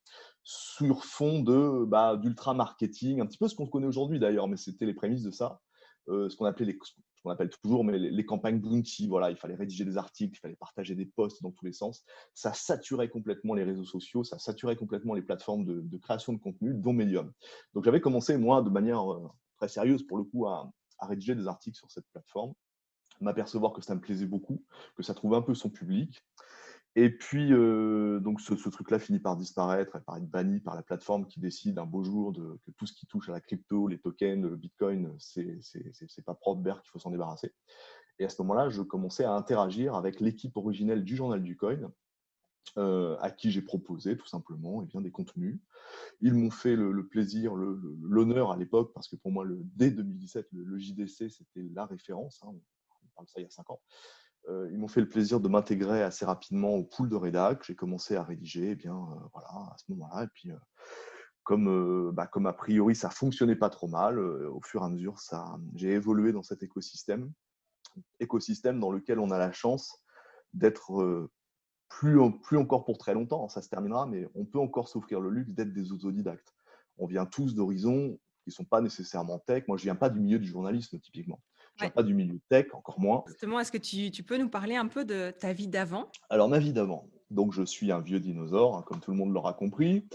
sur 0.43 1.07
fond 1.07 1.41
de 1.41 1.87
bah, 1.87 2.19
d'ultra 2.19 2.53
marketing, 2.53 3.23
un 3.23 3.27
petit 3.27 3.39
peu 3.39 3.49
ce 3.49 3.55
qu'on 3.55 3.67
connaît 3.67 3.87
aujourd'hui 3.87 4.19
d'ailleurs, 4.19 4.49
mais 4.49 4.59
c'était 4.59 4.87
les 4.87 4.95
prémices 4.95 5.23
de 5.23 5.31
ça, 5.31 5.63
ce 6.09 6.37
qu'on 6.37 6.45
appelait 6.45 6.67
les 6.67 6.77
qu'on 7.23 7.31
appelle 7.31 7.51
toujours, 7.63 7.85
mais 7.85 7.99
les, 7.99 8.27
campagnes 8.27 8.61
bounty, 8.61 9.09
voilà, 9.09 9.31
il 9.31 9.37
fallait 9.37 9.55
rédiger 9.55 9.85
des 9.85 9.97
articles, 9.97 10.37
il 10.37 10.41
fallait 10.41 10.57
partager 10.57 10.95
des 10.95 11.07
posts 11.07 11.43
dans 11.43 11.51
tous 11.51 11.65
les 11.65 11.73
sens. 11.73 12.05
Ça 12.35 12.53
saturait 12.53 13.09
complètement 13.09 13.55
les 13.55 13.65
réseaux 13.65 13.85
sociaux, 13.85 14.25
ça 14.25 14.39
saturait 14.39 14.77
complètement 14.77 15.15
les 15.15 15.23
plateformes 15.23 15.65
de, 15.65 15.99
création 15.99 16.33
de 16.33 16.39
contenu, 16.39 16.75
dont 16.75 16.93
Medium. 16.93 17.33
Donc 17.75 17.85
j'avais 17.85 18.01
commencé, 18.01 18.37
moi, 18.37 18.63
de 18.63 18.71
manière 18.71 19.13
euh, 19.13 19.29
très 19.57 19.69
sérieuse, 19.69 20.03
pour 20.07 20.17
le 20.17 20.25
coup, 20.25 20.47
à, 20.47 20.71
à 20.99 21.07
rédiger 21.07 21.35
des 21.35 21.47
articles 21.47 21.77
sur 21.77 21.91
cette 21.91 22.07
plateforme 22.13 22.55
m'apercevoir 23.21 23.73
que 23.73 23.83
ça 23.83 23.95
me 23.95 24.01
plaisait 24.01 24.27
beaucoup, 24.27 24.65
que 24.97 25.03
ça 25.03 25.15
trouvait 25.15 25.37
un 25.37 25.43
peu 25.43 25.55
son 25.55 25.71
public. 25.71 26.25
Et 26.97 27.11
puis, 27.11 27.53
euh, 27.53 28.19
donc 28.19 28.41
ce, 28.41 28.55
truc-là 28.55 28.99
finit 28.99 29.21
par 29.21 29.37
disparaître, 29.37 30.03
par 30.03 30.17
être 30.17 30.29
banni 30.29 30.61
par 30.61 30.75
la 30.75 30.83
plateforme 30.83 31.27
qui 31.27 31.39
décide 31.39 31.79
un 31.79 31.87
beau 31.87 32.03
jour 32.03 32.33
de, 32.33 32.59
que 32.65 32.71
tout 32.73 32.87
ce 32.87 32.93
qui 32.93 33.07
touche 33.07 33.29
à 33.29 33.33
la 33.33 33.41
crypto, 33.41 33.87
les 33.87 34.01
tokens, 34.01 34.43
le 34.43 34.57
bitcoin, 34.57 35.15
c'est 35.19 36.25
pas 36.25 36.35
propre 36.35 36.63
d'air 36.63 36.83
qu'il 36.83 36.91
faut 36.91 36.99
s'en 36.99 37.11
débarrasser. 37.11 37.55
Et 38.19 38.25
à 38.25 38.29
ce 38.29 38.43
moment-là, 38.43 38.69
je 38.71 38.83
commençais 38.83 39.25
à 39.25 39.33
interagir 39.33 39.95
avec 39.95 40.21
l'équipe 40.21 40.57
originelle 40.57 41.05
du 41.05 41.15
journal 41.15 41.43
du 41.43 41.57
coin, 41.57 41.93
euh, 42.77 43.17
à 43.21 43.31
qui 43.31 43.51
j'ai 43.51 43.63
proposé 43.63 44.17
tout 44.17 44.27
simplement 44.27 44.83
eh 44.83 44.87
bien, 44.87 45.01
des 45.01 45.13
contenus. 45.13 45.61
Ils 46.21 46.35
m'ont 46.35 46.51
fait 46.51 46.75
le, 46.75 47.07
plaisir, 47.07 47.55
l'honneur 47.55 48.51
à 48.51 48.57
l'époque, 48.57 48.93
parce 48.95 49.09
que 49.09 49.17
pour 49.17 49.31
moi, 49.31 49.47
dès 49.77 49.91
2017, 49.91 50.49
le, 50.53 50.79
JDC, 50.79 51.31
c'était 51.31 51.69
la 51.73 51.87
référence. 51.87 52.41
Hein 52.43 52.53
ça 53.27 53.41
il 53.41 53.43
y 53.43 53.47
a 53.47 53.51
cinq 53.51 53.71
ans. 53.71 53.81
Euh, 54.49 54.69
ils 54.73 54.79
m'ont 54.79 54.89
fait 54.89 55.01
le 55.01 55.09
plaisir 55.09 55.41
de 55.41 55.49
m'intégrer 55.49 56.03
assez 56.03 56.25
rapidement 56.25 56.75
au 56.75 56.85
pool 56.85 57.09
de 57.09 57.17
rédac. 57.17 57.63
J'ai 57.65 57.75
commencé 57.75 58.17
à 58.17 58.23
rédiger, 58.23 58.71
eh 58.71 58.75
bien 58.75 58.95
euh, 58.97 59.29
voilà, 59.33 59.49
à 59.49 59.77
ce 59.77 59.91
moment-là. 59.93 60.25
Et 60.25 60.29
puis, 60.29 60.51
euh, 60.51 60.57
comme, 61.43 62.13
bah, 62.13 62.27
comme 62.27 62.47
a 62.47 62.53
priori 62.53 62.95
ça 62.95 63.11
fonctionnait 63.11 63.57
pas 63.57 63.71
trop 63.71 63.89
mal, 63.89 64.19
au 64.19 64.61
fur 64.63 64.83
et 64.83 64.85
à 64.85 64.89
mesure, 64.89 65.17
j'ai 65.75 65.91
évolué 65.91 66.33
dans 66.33 66.43
cet 66.43 66.63
écosystème, 66.63 67.33
écosystème 68.21 68.79
dans 68.79 68.93
lequel 68.93 69.19
on 69.19 69.31
a 69.31 69.39
la 69.39 69.51
chance 69.51 70.05
d'être 70.53 71.29
plus, 71.89 72.19
plus 72.43 72.57
encore 72.57 72.85
pour 72.85 72.99
très 72.99 73.15
longtemps. 73.15 73.49
Ça 73.49 73.63
se 73.63 73.69
terminera, 73.69 74.07
mais 74.07 74.29
on 74.35 74.45
peut 74.45 74.61
encore 74.61 74.89
s'offrir 74.89 75.21
le 75.21 75.31
luxe 75.31 75.55
d'être 75.55 75.73
des 75.73 75.93
autodidactes. 75.93 76.55
On 76.99 77.07
vient 77.07 77.27
tous 77.27 77.55
d'horizons 77.55 78.17
qui 78.43 78.51
ne 78.51 78.53
sont 78.53 78.65
pas 78.65 78.81
nécessairement 78.81 79.41
tech. 79.41 79.65
Moi, 79.67 79.77
je 79.77 79.85
viens 79.85 79.97
pas 79.97 80.11
du 80.11 80.21
milieu 80.21 80.39
du 80.39 80.47
journalisme 80.47 81.01
typiquement 81.01 81.41
pas 81.89 82.03
du 82.03 82.15
milieu 82.15 82.39
tech, 82.49 82.67
encore 82.75 83.01
moins. 83.01 83.25
Justement, 83.27 83.61
est-ce 83.61 83.73
que 83.73 83.79
tu, 83.79 84.11
tu, 84.11 84.23
peux 84.23 84.37
nous 84.37 84.49
parler 84.49 84.77
un 84.77 84.87
peu 84.87 85.05
de 85.05 85.31
ta 85.31 85.53
vie 85.53 85.69
d'avant? 85.69 86.11
Alors, 86.29 86.49
ma 86.49 86.59
vie 86.59 86.73
d'avant. 86.73 87.09
Donc, 87.31 87.53
je 87.53 87.63
suis 87.63 87.93
un 87.93 88.01
vieux 88.01 88.21
dinosaure, 88.21 88.77
hein, 88.77 88.83
comme 88.87 89.01
tout 89.01 89.13
le 89.13 89.17
monde 89.17 89.33
l'aura 89.33 89.55
compris. 89.55 90.07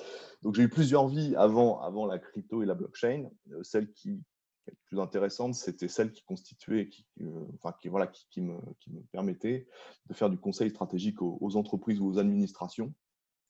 Donc, 0.42 0.56
j'ai 0.56 0.64
eu 0.64 0.70
plusieurs 0.70 1.08
vies 1.08 1.36
avant, 1.36 1.82
avant 1.82 2.06
la 2.06 2.20
crypto 2.20 2.62
et 2.62 2.66
la 2.66 2.76
blockchain. 2.76 3.30
Euh, 3.52 3.64
celle 3.64 3.92
qui 3.94 4.12
est 4.12 4.20
la 4.68 4.74
plus 4.86 5.00
intéressante, 5.00 5.56
c'était 5.56 5.88
celle 5.88 6.12
qui 6.12 6.24
constituait, 6.24 6.90
qui, 6.90 7.06
euh, 7.22 7.46
enfin, 7.56 7.74
qui, 7.82 7.88
voilà, 7.88 8.08
qui, 8.08 8.42
me, 8.42 8.58
qui, 8.80 8.92
me, 8.92 9.02
permettait 9.12 9.68
de 10.08 10.14
faire 10.14 10.30
du 10.30 10.38
conseil 10.38 10.70
stratégique 10.70 11.22
aux 11.22 11.56
entreprises 11.56 12.02
ou 12.02 12.08
aux 12.08 12.20
administrations 12.20 12.94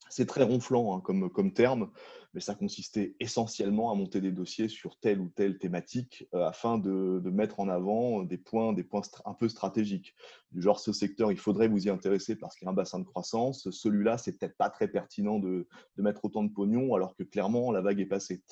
c'est 0.08 0.26
très 0.26 0.42
ronflant 0.42 0.96
hein, 0.96 1.00
comme, 1.00 1.52
terme, 1.52 1.90
mais 2.34 2.40
ça 2.40 2.54
consistait 2.54 3.16
essentiellement 3.20 3.90
à 3.90 3.94
monter 3.94 4.20
des 4.20 4.32
dossiers 4.32 4.68
sur 4.68 4.98
telle 4.98 5.20
ou 5.20 5.28
telle 5.34 5.58
thématique 5.58 6.28
euh, 6.34 6.46
afin 6.46 6.78
de, 6.78 7.20
mettre 7.30 7.60
en 7.60 7.68
avant 7.68 8.22
des 8.22 8.38
points, 8.38 8.72
des 8.72 8.84
points 8.84 9.02
un 9.24 9.34
peu 9.34 9.48
stratégiques. 9.48 10.14
Du 10.52 10.62
genre, 10.62 10.80
ce 10.80 10.92
secteur, 10.92 11.32
il 11.32 11.38
faudrait 11.38 11.68
vous 11.68 11.86
y 11.86 11.90
intéresser 11.90 12.36
parce 12.36 12.56
qu'il 12.56 12.66
y 12.66 12.68
a 12.68 12.70
un 12.70 12.74
bassin 12.74 12.98
de 12.98 13.04
croissance. 13.04 13.70
Celui-là, 13.70 14.18
c'est 14.18 14.38
peut-être 14.38 14.56
pas 14.56 14.70
très 14.70 14.88
pertinent 14.88 15.38
de, 15.38 15.68
mettre 15.96 16.24
autant 16.24 16.44
de 16.44 16.52
pognon 16.52 16.94
alors 16.94 17.14
que 17.16 17.22
clairement, 17.22 17.72
la 17.72 17.80
vague 17.80 18.00
est 18.00 18.06
passée. 18.06 18.42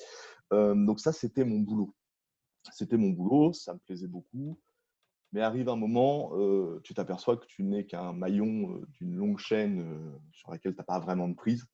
Euh, 0.53 0.75
donc 0.75 0.99
ça, 0.99 1.11
c'était 1.11 1.45
mon 1.45 1.59
boulot. 1.59 1.93
C'était 2.71 2.97
mon 2.97 3.09
boulot, 3.09 3.53
ça 3.53 3.73
me 3.73 3.79
plaisait 3.79 4.07
beaucoup. 4.07 4.57
Mais 5.35 5.41
arrive 5.41 5.67
un 5.67 5.75
moment, 5.75 6.31
euh, 6.37 6.79
tu 6.85 6.93
t'aperçois 6.93 7.35
que 7.35 7.45
tu 7.45 7.63
n'es 7.63 7.85
qu'un 7.85 8.13
maillon 8.13 8.73
euh, 8.73 8.87
d'une 8.93 9.17
longue 9.17 9.37
chaîne 9.37 9.81
euh, 9.81 10.17
sur 10.31 10.49
laquelle 10.49 10.71
tu 10.71 10.77
n'as 10.77 10.85
pas 10.85 10.97
vraiment 11.01 11.27
de 11.27 11.33
prise. 11.33 11.65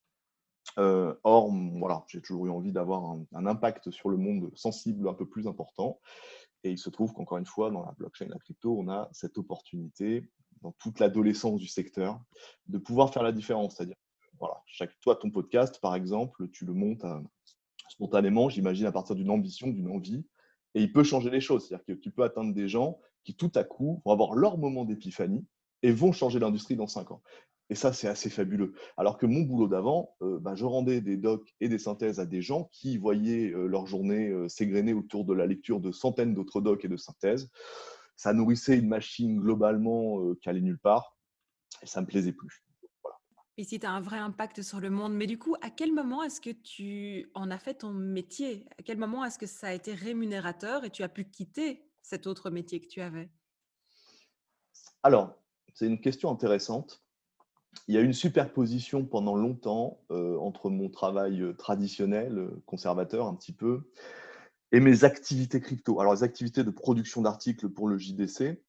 or, 0.77 1.53
voilà, 1.75 2.03
j'ai 2.07 2.21
toujours 2.21 2.47
eu 2.47 2.49
envie 2.49 2.71
d'avoir 2.71 3.03
un, 3.05 3.45
impact 3.45 3.91
sur 3.91 4.09
le 4.09 4.17
monde 4.17 4.49
sensible 4.55 5.07
un 5.07 5.13
peu 5.13 5.27
plus 5.27 5.45
important. 5.45 5.99
Et 6.63 6.71
il 6.71 6.79
se 6.79 6.89
trouve 6.89 7.13
qu'encore 7.13 7.37
une 7.37 7.45
fois, 7.45 7.69
dans 7.69 7.85
la 7.85 7.91
blockchain, 7.91 8.29
la 8.29 8.39
crypto, 8.39 8.75
on 8.79 8.89
a 8.89 9.07
cette 9.11 9.37
opportunité, 9.37 10.27
dans 10.63 10.71
toute 10.79 10.99
l'adolescence 10.99 11.59
du 11.59 11.67
secteur, 11.67 12.19
de 12.65 12.79
pouvoir 12.79 13.13
faire 13.13 13.21
la 13.21 13.31
différence. 13.31 13.75
C'est-à-dire, 13.75 13.97
voilà, 14.39 14.59
chaque, 14.65 14.99
toi, 15.01 15.15
ton 15.15 15.29
podcast, 15.29 15.79
par 15.79 15.93
exemple, 15.93 16.49
tu 16.49 16.65
le 16.65 16.73
montes 16.73 17.05
spontanément, 17.89 18.49
j'imagine, 18.49 18.87
à 18.87 18.91
partir 18.91 19.15
d'une 19.15 19.29
ambition, 19.29 19.67
d'une 19.67 19.91
envie, 19.91 20.25
et 20.73 20.81
il 20.81 20.91
peut 20.91 21.03
changer 21.03 21.29
les 21.29 21.41
choses. 21.41 21.67
C'est-à-dire 21.67 21.85
que 21.85 21.93
tu 21.93 22.09
peux 22.09 22.23
atteindre 22.23 22.55
des 22.55 22.67
gens 22.67 22.99
qui 23.23 23.35
tout 23.35 23.51
à 23.55 23.63
coup 23.63 24.01
vont 24.05 24.11
avoir 24.11 24.35
leur 24.35 24.57
moment 24.57 24.85
d'épiphanie 24.85 25.45
et 25.83 25.91
vont 25.91 26.11
changer 26.11 26.39
l'industrie 26.39 26.75
dans 26.75 26.87
cinq 26.87 27.11
ans. 27.11 27.21
Et 27.71 27.75
ça, 27.75 27.93
c'est 27.93 28.09
assez 28.09 28.29
fabuleux. 28.29 28.73
Alors 28.97 29.17
que 29.17 29.25
mon 29.25 29.43
boulot 29.43 29.69
d'avant, 29.69 30.15
euh, 30.21 30.39
bah, 30.39 30.55
je 30.55 30.65
rendais 30.65 30.99
des 30.99 31.15
docs 31.15 31.55
et 31.61 31.69
des 31.69 31.79
synthèses 31.79 32.19
à 32.19 32.25
des 32.25 32.41
gens 32.41 32.69
qui 32.73 32.97
voyaient 32.97 33.51
euh, 33.53 33.65
leur 33.65 33.87
journée 33.87 34.27
euh, 34.27 34.49
s'égrener 34.49 34.93
autour 34.93 35.23
de 35.23 35.33
la 35.33 35.45
lecture 35.45 35.79
de 35.79 35.93
centaines 35.93 36.33
d'autres 36.33 36.59
docs 36.59 36.83
et 36.83 36.89
de 36.89 36.97
synthèses. 36.97 37.49
Ça 38.17 38.33
nourrissait 38.33 38.77
une 38.77 38.89
machine 38.89 39.39
globalement 39.39 40.35
qui 40.35 40.49
allait 40.49 40.61
nulle 40.61 40.77
part 40.77 41.17
et 41.81 41.87
ça 41.87 42.01
me 42.01 42.05
plaisait 42.05 42.33
plus. 42.33 42.63
Et 43.57 43.63
si 43.63 43.79
tu 43.79 43.85
as 43.85 43.91
un 43.91 44.01
vrai 44.01 44.17
impact 44.17 44.61
sur 44.61 44.79
le 44.79 44.89
monde, 44.89 45.13
mais 45.13 45.25
du 45.25 45.39
coup, 45.39 45.55
à 45.61 45.69
quel 45.69 45.93
moment 45.93 46.23
est-ce 46.23 46.41
que 46.41 46.51
tu 46.51 47.31
en 47.35 47.49
as 47.51 47.57
fait 47.57 47.75
ton 47.75 47.91
métier? 47.91 48.65
À 48.77 48.83
quel 48.83 48.97
moment 48.97 49.23
est-ce 49.23 49.39
que 49.39 49.45
ça 49.45 49.67
a 49.67 49.73
été 49.73 49.93
rémunérateur 49.93 50.83
et 50.83 50.89
tu 50.89 51.03
as 51.03 51.09
pu 51.09 51.23
quitter 51.23 51.90
cet 52.01 52.27
autre 52.27 52.49
métier 52.49 52.79
que 52.79 52.87
tu 52.87 53.01
avais? 53.01 53.29
Alors, 55.03 55.35
c'est 55.73 55.87
une 55.87 55.99
question 55.99 56.29
intéressante. 56.29 57.01
Il 57.87 57.95
y 57.95 57.97
a 57.97 58.01
une 58.01 58.13
superposition 58.13 59.05
pendant 59.05 59.35
longtemps 59.35 59.99
euh, 60.11 60.37
entre 60.37 60.69
mon 60.69 60.89
travail 60.89 61.41
euh, 61.41 61.53
traditionnel, 61.53 62.37
euh, 62.37 62.63
conservateur 62.65 63.27
un 63.27 63.35
petit 63.35 63.53
peu, 63.53 63.89
et 64.71 64.79
mes 64.79 65.03
activités 65.03 65.59
crypto. 65.61 65.99
Alors, 65.99 66.13
les 66.13 66.23
activités 66.23 66.63
de 66.63 66.69
production 66.69 67.21
d'articles 67.21 67.69
pour 67.69 67.87
le 67.87 67.97
JDC 67.97 68.61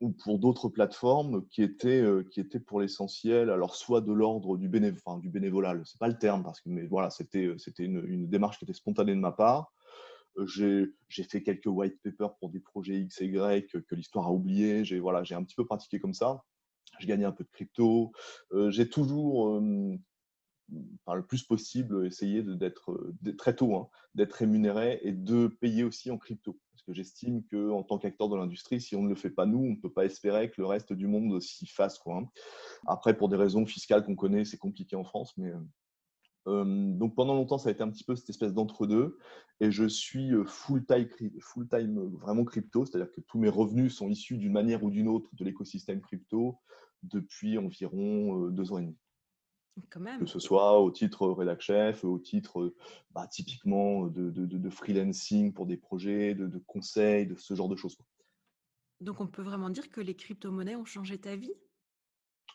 ou 0.00 0.10
pour 0.10 0.38
d'autres 0.38 0.68
plateformes 0.68 1.46
qui 1.48 1.62
étaient, 1.62 2.04
qui 2.30 2.38
étaient 2.38 2.60
pour 2.60 2.80
l'essentiel, 2.80 3.50
alors 3.50 3.74
soit 3.74 4.00
de 4.00 4.12
l'ordre 4.12 4.56
du, 4.56 4.68
bénévolat, 4.68 5.72
ce 5.84 5.94
n'est 5.94 5.98
pas 5.98 6.06
le 6.06 6.18
terme, 6.18 6.44
parce 6.44 6.60
que 6.60 6.68
mais 6.68 6.86
voilà, 6.86 7.10
c'était, 7.10 7.56
une, 7.78 8.28
démarche 8.28 8.58
qui 8.58 8.64
était 8.64 8.74
spontanée 8.74 9.14
de 9.14 9.20
ma 9.20 9.32
part, 9.32 9.72
j'ai 10.46 10.92
fait 11.24 11.42
quelques 11.42 11.66
white 11.66 12.00
papers 12.02 12.36
pour 12.36 12.50
des 12.50 12.60
projets 12.60 13.00
X 13.00 13.20
et 13.20 13.26
Y 13.26 13.66
que, 13.68 13.94
l'histoire 13.94 14.26
a 14.26 14.32
oublié. 14.32 14.84
J'ai 14.84 14.98
voilà, 14.98 15.22
un 15.30 15.44
petit 15.44 15.56
peu 15.56 15.64
pratiqué 15.64 15.98
comme 16.00 16.14
ça. 16.14 16.44
Je 16.98 17.06
gagnais 17.06 17.24
un 17.24 17.32
peu 17.32 17.44
de 17.44 17.50
crypto. 17.50 18.12
Euh, 18.52 18.70
j'ai 18.70 18.88
toujours, 18.88 19.56
euh, 19.56 19.96
le 21.14 21.26
plus 21.26 21.42
possible, 21.42 22.06
essayé 22.06 22.42
d'être 22.42 23.12
très 23.36 23.54
tôt, 23.54 23.74
hein, 23.76 23.88
d'être 24.14 24.34
rémunéré 24.34 25.00
et 25.02 25.12
de 25.12 25.46
payer 25.46 25.84
aussi 25.84 26.10
en 26.10 26.18
crypto. 26.18 26.58
Parce 26.72 26.82
que 26.82 26.92
j'estime 26.92 27.44
qu'en 27.50 27.82
tant 27.82 27.98
qu'acteur 27.98 28.28
de 28.28 28.36
l'industrie, 28.36 28.80
si 28.80 28.96
on 28.96 29.02
ne 29.02 29.08
le 29.08 29.14
fait 29.14 29.30
pas 29.30 29.46
nous, 29.46 29.58
on 29.58 29.70
ne 29.70 29.80
peut 29.80 29.92
pas 29.92 30.04
espérer 30.04 30.50
que 30.50 30.60
le 30.60 30.66
reste 30.66 30.92
du 30.92 31.06
monde 31.06 31.40
s'y 31.40 31.66
fasse. 31.66 31.98
Quoi, 31.98 32.18
hein. 32.18 32.28
Après, 32.86 33.16
pour 33.16 33.28
des 33.28 33.36
raisons 33.36 33.66
fiscales 33.66 34.04
qu'on 34.04 34.16
connaît, 34.16 34.44
c'est 34.44 34.58
compliqué 34.58 34.96
en 34.96 35.04
France, 35.04 35.36
mais 35.36 35.52
donc 36.46 37.14
pendant 37.14 37.34
longtemps, 37.34 37.58
ça 37.58 37.68
a 37.68 37.72
été 37.72 37.82
un 37.82 37.90
petit 37.90 38.04
peu 38.04 38.16
cette 38.16 38.30
espèce 38.30 38.54
d'entre-deux. 38.54 39.18
Et 39.60 39.70
je 39.70 39.84
suis 39.84 40.32
full-time 40.46 41.08
full 41.40 41.68
time, 41.68 41.98
vraiment 42.16 42.44
crypto, 42.44 42.86
c'est-à-dire 42.86 43.12
que 43.12 43.20
tous 43.20 43.38
mes 43.38 43.48
revenus 43.48 43.94
sont 43.94 44.08
issus 44.08 44.38
d'une 44.38 44.52
manière 44.52 44.82
ou 44.82 44.90
d'une 44.90 45.08
autre 45.08 45.28
de 45.34 45.44
l'écosystème 45.44 46.00
crypto 46.00 46.58
depuis 47.02 47.58
environ 47.58 48.48
deux 48.48 48.72
ans 48.72 48.78
et 48.78 48.82
demi. 48.82 48.96
Que 50.18 50.26
ce 50.26 50.38
soit 50.38 50.80
au 50.80 50.90
titre 50.90 51.28
rédac 51.28 51.60
chef, 51.60 52.04
au 52.04 52.18
titre 52.18 52.74
bah, 53.12 53.26
typiquement 53.26 54.06
de, 54.06 54.30
de, 54.30 54.70
freelancing 54.70 55.52
pour 55.52 55.66
des 55.66 55.76
projets, 55.76 56.34
de, 56.34 56.46
de, 56.46 56.58
conseils, 56.58 57.26
de 57.26 57.36
ce 57.36 57.54
genre 57.54 57.68
de 57.68 57.76
choses. 57.76 57.96
Donc 59.00 59.20
on 59.20 59.28
peut 59.28 59.42
vraiment 59.42 59.70
dire 59.70 59.88
que 59.90 60.00
les 60.00 60.16
crypto-monnaies 60.16 60.74
ont 60.74 60.84
changé 60.84 61.18
ta 61.18 61.36
vie? 61.36 61.52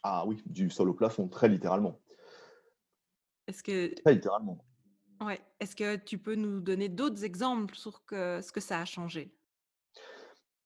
Ah 0.04 0.26
oui, 0.28 0.42
du 0.46 0.70
sol 0.70 0.90
au 0.90 0.94
plafond, 0.94 1.30
très 1.30 1.48
littéralement. 1.48 2.02
Est-ce 3.54 3.62
que 3.62 4.02
Pas 4.02 4.14
littéralement. 4.14 4.58
ouais, 5.22 5.40
est-ce 5.60 5.76
que 5.76 5.96
tu 5.96 6.18
peux 6.18 6.34
nous 6.34 6.60
donner 6.60 6.90
d'autres 6.90 7.24
exemples 7.24 7.76
sur 7.76 8.04
que 8.04 8.42
ce 8.42 8.52
que 8.52 8.60
ça 8.60 8.80
a 8.80 8.86
changé? 8.86 9.38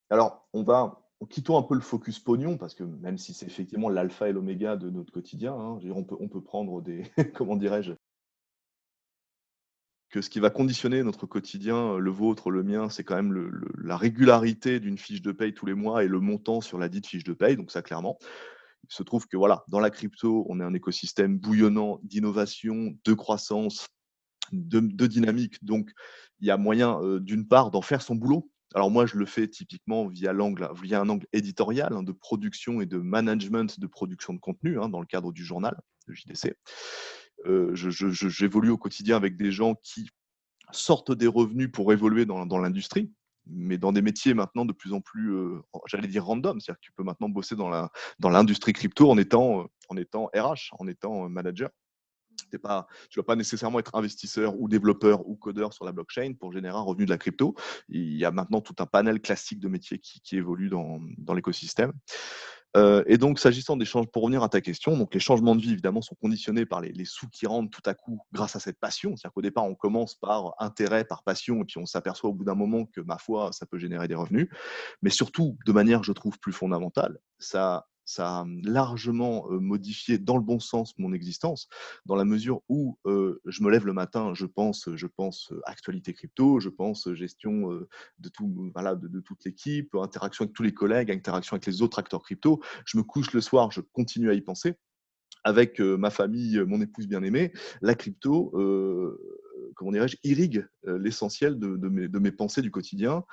Alors, 0.09 0.47
on 0.53 0.63
va 0.63 1.03
quittons 1.29 1.57
un 1.57 1.63
peu 1.63 1.75
le 1.75 1.81
focus 1.81 2.19
pognon 2.19 2.57
parce 2.57 2.75
que 2.75 2.83
même 2.83 3.17
si 3.17 3.33
c'est 3.33 3.45
effectivement 3.45 3.89
l'alpha 3.89 4.29
et 4.29 4.31
l'oméga 4.31 4.77
de 4.77 4.89
notre 4.89 5.11
quotidien, 5.11 5.53
hein, 5.53 5.79
on 5.93 6.03
peut 6.05 6.15
on 6.19 6.29
peut 6.29 6.41
prendre 6.41 6.81
des 6.81 7.03
comment 7.35 7.57
dirais-je? 7.57 7.91
Que 10.09 10.21
ce 10.21 10.29
qui 10.29 10.39
va 10.39 10.49
conditionner 10.49 11.03
notre 11.03 11.25
quotidien, 11.25 11.97
le 11.97 12.09
vôtre, 12.09 12.51
le 12.51 12.63
mien, 12.63 12.87
c'est 12.89 13.03
quand 13.03 13.15
même 13.15 13.33
le 13.33 13.51
la 13.83 13.97
régularité 13.97 14.79
d'une 14.79 14.97
fiche 14.97 15.21
de 15.21 15.33
paye 15.33 15.53
tous 15.53 15.65
les 15.65 15.73
mois 15.73 16.05
et 16.05 16.07
le 16.07 16.21
montant 16.21 16.61
sur 16.61 16.77
la 16.77 16.87
dite 16.87 17.07
fiche 17.07 17.25
de 17.25 17.33
paye, 17.33 17.57
donc 17.57 17.69
ça 17.69 17.81
clairement. 17.81 18.17
Il 18.83 18.93
se 18.93 19.03
trouve 19.03 19.27
que 19.27 19.37
voilà, 19.37 19.63
dans 19.67 19.79
la 19.79 19.89
crypto, 19.89 20.45
on 20.49 20.59
est 20.59 20.63
un 20.63 20.73
écosystème 20.73 21.37
bouillonnant 21.37 21.99
d'innovation, 22.03 22.95
de 23.03 23.13
croissance, 23.13 23.87
de, 24.51 25.07
dynamique. 25.07 25.63
Donc, 25.63 25.91
il 26.39 26.47
y 26.47 26.51
a 26.51 26.57
moyen, 26.57 27.01
euh, 27.01 27.19
d'une 27.19 27.47
part, 27.47 27.71
d'en 27.71 27.81
faire 27.81 28.01
son 28.01 28.15
boulot. 28.15 28.49
Alors 28.73 28.91
moi, 28.91 29.05
je 29.05 29.17
le 29.17 29.25
fais 29.25 29.47
typiquement 29.47 30.07
via, 30.07 30.33
l'angle, 30.33 30.69
via 30.81 31.01
un 31.01 31.09
angle 31.09 31.25
éditorial 31.33 31.93
hein, 31.93 32.03
de 32.03 32.11
production 32.11 32.81
et 32.81 32.85
de 32.85 32.97
management 32.97 33.79
de 33.79 33.87
production 33.87 34.33
de 34.33 34.39
contenu 34.39 34.79
hein, 34.79 34.89
dans 34.89 34.99
le 34.99 35.05
cadre 35.05 35.31
du 35.31 35.43
journal, 35.43 35.79
le 36.05 36.13
JDC. 36.13 36.55
Euh, 37.45 37.73
j'évolue 37.73 38.69
au 38.69 38.77
quotidien 38.77 39.15
avec 39.15 39.37
des 39.37 39.51
gens 39.51 39.75
qui 39.75 40.09
sortent 40.71 41.13
des 41.13 41.27
revenus 41.27 41.71
pour 41.71 41.93
évoluer 41.93 42.25
dans 42.25 42.59
l'industrie 42.59 43.11
mais 43.49 43.77
dans 43.77 43.91
des 43.91 44.01
métiers 44.01 44.33
maintenant 44.33 44.65
de 44.65 44.73
plus 44.73 44.93
en 44.93 45.01
plus, 45.01 45.33
euh, 45.33 45.61
j'allais 45.85 46.07
dire 46.07 46.25
random, 46.25 46.59
c'est-à-dire 46.59 46.79
que 46.79 46.85
tu 46.85 46.91
peux 46.91 47.03
maintenant 47.03 47.29
bosser 47.29 47.55
dans 47.55 47.69
la 47.69 47.91
dans 48.19 48.29
l'industrie 48.29 48.73
crypto 48.73 49.09
en 49.09 49.17
étant 49.17 49.61
euh, 49.61 49.63
en 49.89 49.97
étant 49.97 50.29
RH, 50.35 50.73
en 50.79 50.87
étant 50.87 51.25
euh, 51.25 51.27
manager. 51.29 51.69
tu 52.49 52.57
ne 52.57 52.59
dois 52.59 53.25
pas 53.25 53.35
nécessairement 53.35 53.79
être 53.79 53.95
investisseur 53.95 54.59
ou 54.59 54.67
développeur 54.67 55.27
ou 55.27 55.35
codeur 55.35 55.73
sur 55.73 55.85
la 55.85 55.91
blockchain 55.91 56.33
pour 56.39 56.51
générer 56.51 56.77
un 56.77 56.81
revenu 56.81 57.05
de 57.05 57.09
la 57.09 57.17
crypto. 57.17 57.55
Il 57.89 58.17
y 58.17 58.25
a 58.25 58.31
maintenant 58.31 58.61
tout 58.61 58.75
un 58.79 58.85
panel 58.85 59.21
classique 59.21 59.59
de 59.59 59.67
métiers 59.67 59.99
qui, 59.99 60.21
qui 60.21 60.37
évolue 60.37 60.69
dans, 60.69 60.99
dans 61.17 61.33
l'écosystème. 61.33 61.93
Euh, 62.75 63.03
et 63.07 63.17
donc, 63.17 63.39
s'agissant 63.39 63.77
des 63.77 63.85
changements, 63.85 64.09
pour 64.11 64.23
revenir 64.23 64.43
à 64.43 64.49
ta 64.49 64.61
question, 64.61 64.97
donc 64.97 65.13
les 65.13 65.19
changements 65.19 65.55
de 65.55 65.61
vie, 65.61 65.71
évidemment, 65.71 66.01
sont 66.01 66.15
conditionnés 66.15 66.65
par 66.65 66.81
les, 66.81 66.93
sous 67.05 67.27
qui 67.29 67.47
rentrent 67.47 67.69
tout 67.69 67.87
à 67.89 67.93
coup 67.93 68.19
grâce 68.33 68.55
à 68.55 68.59
cette 68.59 68.79
passion. 68.79 69.15
C'est-à-dire 69.15 69.33
qu'au 69.33 69.41
départ, 69.41 69.65
on 69.65 69.75
commence 69.75 70.15
par 70.15 70.53
intérêt, 70.59 71.05
par 71.05 71.23
passion, 71.23 71.61
et 71.61 71.65
puis 71.65 71.77
on 71.77 71.85
s'aperçoit 71.85 72.29
au 72.29 72.33
bout 72.33 72.43
d'un 72.43 72.55
moment 72.55 72.85
que, 72.85 73.01
ma 73.01 73.17
foi, 73.17 73.51
ça 73.51 73.65
peut 73.65 73.77
générer 73.77 74.07
des 74.07 74.15
revenus. 74.15 74.49
Mais 75.01 75.09
surtout, 75.09 75.57
de 75.65 75.71
manière, 75.71 76.03
je 76.03 76.11
trouve, 76.11 76.37
plus 76.39 76.53
fondamentale, 76.53 77.17
ça 77.39 77.87
ça 78.07 78.39
a 78.39 78.45
largement 78.63 79.47
modifié 79.49 80.17
dans 80.17 80.37
le 80.37 80.43
bon 80.43 80.59
sens 80.59 80.97
mon 80.97 81.11
existence, 81.11 81.67
dans 82.05 82.15
la 82.15 82.23
mesure 82.23 82.61
où 82.69 82.97
je 83.05 83.63
me 83.63 83.69
lève 83.69 83.85
le 83.85 83.91
matin, 83.91 84.33
je 84.33 84.45
pense, 84.45 84.89
je 84.95 85.07
pense 85.07 85.51
actualité 85.65 86.13
crypto, 86.13 86.61
je 86.61 86.69
pense 86.69 87.13
gestion 87.13 87.69
de, 88.19 88.29
tout, 88.29 88.71
voilà, 88.73 88.95
de, 88.95 89.19
toute 89.19 89.43
l'équipe, 89.43 89.93
interaction 89.95 90.43
avec 90.43 90.55
tous 90.55 90.63
les 90.63 90.73
collègues, 90.73 91.11
interaction 91.11 91.55
avec 91.55 91.65
les 91.65 91.81
autres 91.81 91.99
acteurs 91.99 92.23
crypto. 92.23 92.61
Je 92.85 92.97
me 92.97 93.03
couche 93.03 93.33
le 93.33 93.41
soir, 93.41 93.71
je 93.71 93.81
continue 93.81 94.29
à 94.29 94.33
y 94.33 94.41
penser. 94.41 94.75
Avec 95.43 95.81
ma 95.81 96.09
famille, 96.09 96.63
mon 96.65 96.81
épouse 96.81 97.07
bien-aimée, 97.07 97.51
la 97.81 97.93
crypto, 97.93 98.51
comment 99.75 99.91
dirais-je, 99.91 100.15
irrigue 100.23 100.65
l'essentiel 100.85 101.59
de, 101.59 101.89
mes, 101.89 102.07
de 102.07 102.19
mes 102.19 102.31
pensées 102.31 102.61
du 102.61 102.71
quotidien 102.71 103.25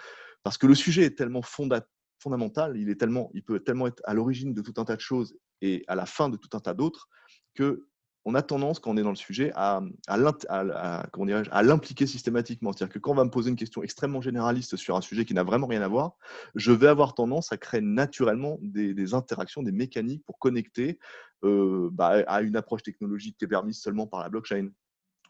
parce 0.42 0.58
que 0.58 0.66
le 0.66 0.74
sujet 0.74 1.04
est 1.04 1.16
tellement 1.16 1.40
fondateur 1.40 1.88
fondamental, 2.24 2.76
il, 2.76 2.88
est 2.88 2.96
tellement, 2.96 3.30
il 3.34 3.44
peut 3.44 3.60
tellement 3.60 3.86
être 3.86 4.02
à 4.04 4.14
l'origine 4.14 4.54
de 4.54 4.62
tout 4.62 4.74
un 4.78 4.84
tas 4.84 4.96
de 4.96 5.00
choses 5.00 5.36
et 5.60 5.84
à 5.86 5.94
la 5.94 6.06
fin 6.06 6.28
de 6.28 6.36
tout 6.36 6.48
un 6.54 6.60
tas 6.60 6.74
d'autres 6.74 7.08
que 7.54 7.86
on 8.26 8.34
a 8.34 8.40
tendance, 8.40 8.78
quand 8.78 8.90
on 8.90 8.96
est 8.96 9.02
dans 9.02 9.10
le 9.10 9.16
sujet, 9.16 9.52
à, 9.54 9.82
à 10.08 11.62
l'impliquer 11.62 12.06
systématiquement. 12.06 12.72
C'est-à-dire 12.72 12.94
que 12.94 12.98
quand 12.98 13.12
on 13.12 13.16
va 13.16 13.24
me 13.24 13.30
poser 13.30 13.50
une 13.50 13.56
question 13.56 13.82
extrêmement 13.82 14.22
généraliste 14.22 14.76
sur 14.76 14.96
un 14.96 15.02
sujet 15.02 15.26
qui 15.26 15.34
n'a 15.34 15.42
vraiment 15.42 15.66
rien 15.66 15.82
à 15.82 15.88
voir, 15.88 16.16
je 16.54 16.72
vais 16.72 16.86
avoir 16.86 17.12
tendance 17.12 17.52
à 17.52 17.58
créer 17.58 17.82
naturellement 17.82 18.58
des, 18.62 19.12
interactions, 19.12 19.62
des 19.62 19.72
mécaniques 19.72 20.24
pour 20.24 20.38
connecter 20.38 20.98
euh, 21.44 21.90
bah, 21.92 22.22
à 22.26 22.40
une 22.40 22.56
approche 22.56 22.82
technologique 22.82 23.36
qui 23.38 23.44
est 23.44 23.48
permise 23.48 23.78
seulement 23.78 24.06
par 24.06 24.20
la 24.20 24.30
blockchain 24.30 24.70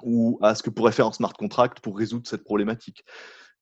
ou 0.02 0.38
à 0.42 0.54
ce 0.54 0.62
que 0.62 0.70
pourrait 0.70 0.92
faire 0.92 1.06
un 1.08 1.12
smart 1.12 1.32
contract 1.32 1.80
pour 1.80 1.98
résoudre 1.98 2.28
cette 2.28 2.44
problématique. 2.44 3.04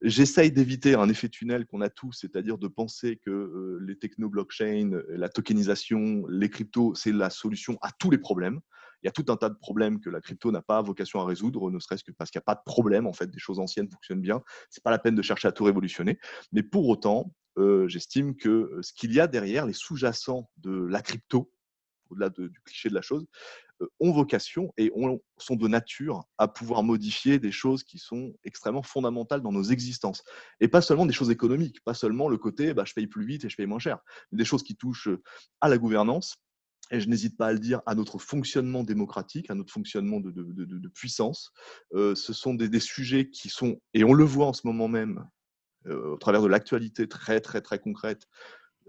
J'essaye 0.02 0.50
d'éviter 0.50 0.94
un 0.96 1.08
effet 1.08 1.28
tunnel 1.28 1.64
qu'on 1.64 1.80
a 1.80 1.88
tous, 1.88 2.12
c'est-à-dire 2.12 2.58
de 2.58 2.66
penser 2.66 3.20
que 3.24 3.30
euh, 3.30 3.78
les 3.86 3.96
techno-blockchain, 3.96 5.00
la 5.08 5.28
tokenisation, 5.28 6.26
les 6.28 6.50
cryptos, 6.50 6.94
c'est 6.96 7.12
la 7.12 7.30
solution 7.30 7.78
à 7.82 7.90
tous 7.92 8.10
les 8.10 8.18
problèmes. 8.18 8.60
Il 9.02 9.06
y 9.06 9.08
a 9.08 9.12
tout 9.12 9.24
un 9.28 9.36
tas 9.36 9.48
de 9.48 9.54
problèmes 9.54 10.00
que 10.00 10.10
la 10.10 10.20
crypto 10.20 10.50
n'a 10.50 10.60
pas 10.60 10.82
vocation 10.82 11.20
à 11.20 11.24
résoudre, 11.24 11.70
ne 11.70 11.78
serait-ce 11.78 12.02
que 12.02 12.10
parce 12.10 12.32
qu'il 12.32 12.40
n'y 12.40 12.42
a 12.42 12.52
pas 12.52 12.56
de 12.56 12.64
problème, 12.66 13.06
en 13.06 13.12
fait, 13.12 13.30
des 13.30 13.38
choses 13.38 13.60
anciennes 13.60 13.88
fonctionnent 13.88 14.20
bien. 14.20 14.42
C'est 14.70 14.82
pas 14.82 14.90
la 14.90 14.98
peine 14.98 15.14
de 15.14 15.22
chercher 15.22 15.46
à 15.46 15.52
tout 15.52 15.64
révolutionner. 15.64 16.18
Mais 16.52 16.62
pour 16.64 16.88
autant, 16.88 17.32
j'estime 17.86 18.36
que 18.36 18.78
ce 18.80 18.92
qu'il 18.92 19.12
y 19.12 19.20
a 19.20 19.26
derrière, 19.26 19.66
les 19.66 19.72
sous-jacents 19.72 20.50
de 20.58 20.84
la 20.86 21.02
crypto, 21.02 21.52
au-delà 22.10 22.28
du 22.28 22.60
cliché 22.64 22.88
de 22.90 22.94
la 22.94 23.02
chose, 23.02 23.26
ont 24.00 24.12
vocation 24.12 24.72
et 24.76 24.92
sont 25.38 25.56
de 25.56 25.68
nature 25.68 26.24
à 26.38 26.48
pouvoir 26.48 26.82
modifier 26.82 27.38
des 27.38 27.52
choses 27.52 27.82
qui 27.84 27.98
sont 27.98 28.34
extrêmement 28.44 28.82
fondamentales 28.82 29.42
dans 29.42 29.52
nos 29.52 29.64
existences. 29.64 30.22
Et 30.60 30.68
pas 30.68 30.82
seulement 30.82 31.06
des 31.06 31.12
choses 31.12 31.30
économiques, 31.30 31.82
pas 31.84 31.94
seulement 31.94 32.28
le 32.28 32.38
côté 32.38 32.74
bah, 32.74 32.84
je 32.86 32.94
paye 32.94 33.06
plus 33.06 33.24
vite 33.24 33.44
et 33.44 33.48
je 33.48 33.56
paye 33.56 33.66
moins 33.66 33.78
cher, 33.78 33.98
des 34.30 34.44
choses 34.44 34.62
qui 34.62 34.76
touchent 34.76 35.08
à 35.60 35.68
la 35.68 35.78
gouvernance, 35.78 36.36
et 36.90 37.00
je 37.00 37.08
n'hésite 37.08 37.36
pas 37.36 37.46
à 37.46 37.52
le 37.52 37.58
dire, 37.58 37.80
à 37.86 37.94
notre 37.94 38.18
fonctionnement 38.18 38.84
démocratique, 38.84 39.50
à 39.50 39.54
notre 39.54 39.72
fonctionnement 39.72 40.20
de, 40.20 40.88
puissance. 40.88 41.52
ce 41.92 42.32
sont 42.32 42.54
des, 42.54 42.80
sujets 42.80 43.30
qui 43.30 43.48
sont, 43.48 43.80
et 43.94 44.04
on 44.04 44.12
le 44.12 44.24
voit 44.24 44.46
en 44.46 44.52
ce 44.52 44.66
moment 44.66 44.88
même, 44.88 45.26
au 45.86 46.16
travers 46.16 46.42
de 46.42 46.48
l'actualité 46.48 47.08
très, 47.08 47.40
très, 47.40 47.62
très 47.62 47.78
concrète, 47.78 48.28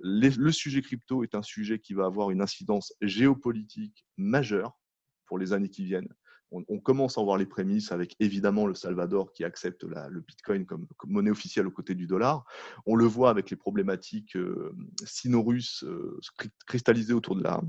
le 0.01 0.51
sujet 0.51 0.81
crypto 0.81 1.23
est 1.23 1.35
un 1.35 1.41
sujet 1.41 1.79
qui 1.79 1.93
va 1.93 2.05
avoir 2.05 2.31
une 2.31 2.41
incidence 2.41 2.93
géopolitique 3.01 4.05
majeure 4.17 4.77
pour 5.25 5.37
les 5.37 5.53
années 5.53 5.69
qui 5.69 5.85
viennent. 5.85 6.13
On, 6.51 6.79
commence 6.79 7.17
à 7.17 7.23
voir 7.23 7.37
les 7.37 7.47
prémices 7.47 7.91
avec 7.91 8.15
évidemment 8.19 8.67
le 8.67 8.75
Salvador 8.75 9.33
qui 9.33 9.43
accepte 9.43 9.83
le 9.85 10.19
Bitcoin 10.19 10.67
comme, 10.67 10.85
monnaie 11.05 11.31
officielle 11.31 11.65
aux 11.65 11.71
côtés 11.71 11.95
du 11.95 12.05
dollar. 12.05 12.45
On 12.85 12.95
le 12.95 13.05
voit 13.05 13.31
avec 13.31 13.49
les 13.49 13.57
problématiques 13.57 14.35
euh, 14.35 14.71
sino-russes 15.03 15.83
euh, 15.83 16.19
cristallisées 16.67 17.13
autour 17.13 17.35
de 17.35 17.41
la, 17.41 17.59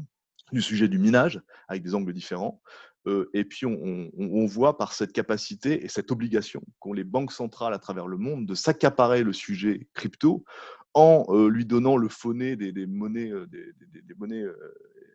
du 0.52 0.60
sujet 0.60 0.88
du 0.88 0.98
minage 0.98 1.40
avec 1.66 1.82
des 1.82 1.94
angles 1.94 2.12
différents. 2.12 2.60
Euh, 3.06 3.30
et 3.34 3.44
puis 3.44 3.66
on, 3.66 4.46
voit 4.46 4.78
par 4.78 4.92
cette 4.92 5.12
capacité 5.12 5.84
et 5.84 5.88
cette 5.88 6.10
obligation 6.10 6.62
qu'ont 6.78 6.92
les 6.92 7.04
banques 7.04 7.32
centrales 7.32 7.74
à 7.74 7.78
travers 7.78 8.06
le 8.06 8.16
monde 8.16 8.46
de 8.46 8.54
s'accaparer 8.54 9.22
le 9.22 9.32
sujet 9.32 9.88
crypto 9.94 10.44
en 10.94 11.26
lui 11.48 11.66
donnant 11.66 11.96
le 11.96 12.08
phoné 12.08 12.56
des, 12.56 12.86
monnaies, 12.86 13.32
des, 13.48 14.14
monnaies 14.16 14.44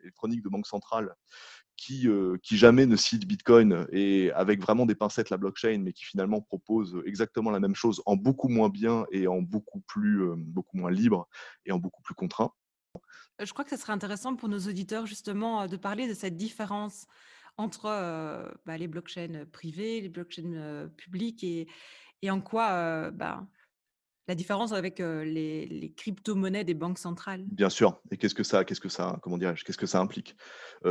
électroniques 0.03 0.43
de 0.43 0.49
banque 0.49 0.67
centrale 0.67 1.15
qui, 1.77 2.07
qui, 2.43 2.57
jamais 2.57 2.85
ne 2.85 2.97
cite 2.97 3.25
Bitcoin 3.25 3.87
et 3.91 4.31
avec 4.33 4.61
vraiment 4.61 4.85
des 4.85 4.95
pincettes 4.95 5.29
la 5.29 5.37
blockchain, 5.37 5.79
mais 5.79 5.93
qui 5.93 6.03
finalement 6.03 6.41
propose 6.41 7.01
exactement 7.05 7.51
la 7.51 7.61
même 7.61 7.75
chose 7.75 8.01
en 8.05 8.17
beaucoup 8.17 8.49
moins 8.49 8.69
bien 8.69 9.05
et 9.11 9.27
en 9.27 9.41
beaucoup, 9.41 9.79
plus, 9.87 10.25
beaucoup 10.35 10.77
moins 10.77 10.91
libre 10.91 11.27
et 11.65 11.71
en 11.71 11.79
beaucoup 11.79 12.01
plus 12.01 12.15
contraint. 12.15 12.51
Je 13.39 13.51
crois 13.53 13.63
que 13.63 13.69
ce 13.69 13.77
serait 13.77 13.93
intéressant 13.93 14.35
pour 14.35 14.49
nos 14.49 14.59
auditeurs 14.59 15.05
justement 15.05 15.67
de 15.67 15.77
parler 15.77 16.09
de 16.09 16.13
cette 16.13 16.35
différence 16.35 17.07
entre 17.55 17.83
bah, 18.65 18.77
les 18.77 18.87
blockchains 18.87 19.45
privées, 19.51 20.01
les 20.01 20.09
blockchains 20.09 20.89
publiques 20.97 21.43
et, 21.45 21.67
et 22.21 22.29
en 22.29 22.41
quoi 22.41 23.11
bah, 23.11 23.47
la 24.29 24.35
différence 24.35 24.73
avec 24.73 24.99
les, 24.99 25.91
crypto-monnaies 25.97 26.63
des 26.63 26.75
banques 26.75 26.99
centrales 26.99 27.43
Bien 27.51 27.69
sûr. 27.69 27.99
Et 28.11 28.17
qu'est-ce 28.17 28.35
que 28.35 28.43
ça, 28.43 28.63
qu'est-ce 28.63 28.79
que 28.79 28.87
ça, 28.87 29.19
comment 29.23 29.39
dirais 29.39 29.55
qu'est-ce 29.65 29.77
que 29.77 29.87
ça 29.87 29.99
implique? 29.99 30.37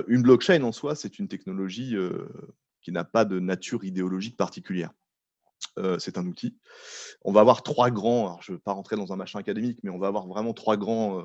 Une 0.09 0.23
blockchain 0.23 0.62
en 0.64 0.73
soi, 0.73 0.97
c'est 0.97 1.21
une 1.21 1.28
technologie 1.28 1.97
qui 2.83 2.90
n'a 2.90 3.04
pas 3.04 3.25
de 3.25 3.38
nature 3.38 3.85
idéologique 3.85 4.37
particulière. 4.37 4.90
c'est 6.00 6.18
un 6.18 6.26
outil. 6.26 6.59
On 7.23 7.33
va 7.33 7.40
avoir 7.40 7.62
trois 7.62 7.92
grands, 7.92 8.40
je 8.40 8.50
ne 8.50 8.57
veux 8.57 8.61
pas 8.61 8.73
rentrer 8.73 8.97
dans 8.97 9.12
un 9.12 9.16
machin 9.16 9.38
académique, 9.38 9.78
mais 9.85 9.90
on 9.90 9.99
va 9.99 10.09
avoir 10.09 10.26
vraiment 10.26 10.52
trois, 10.52 10.76
grands, 10.76 11.23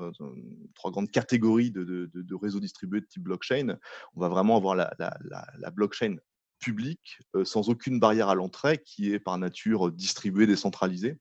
grandes 0.84 1.10
catégories 1.10 1.72
de, 1.72 2.34
réseaux 2.40 2.60
distribués 2.60 3.00
de 3.00 3.06
type 3.06 3.24
blockchain. 3.24 3.76
On 4.14 4.20
va 4.20 4.28
vraiment 4.28 4.56
avoir 4.56 4.76
la, 4.76 4.94
la 4.98 5.70
blockchain 5.72 6.14
publique, 6.60 7.18
sans 7.42 7.68
aucune 7.68 7.98
barrière 7.98 8.28
à 8.28 8.36
l'entrée, 8.36 8.78
qui 8.84 9.12
est 9.12 9.18
par 9.18 9.36
nature 9.36 9.90
distribuée, 9.90 10.46
décentralisée 10.46 11.18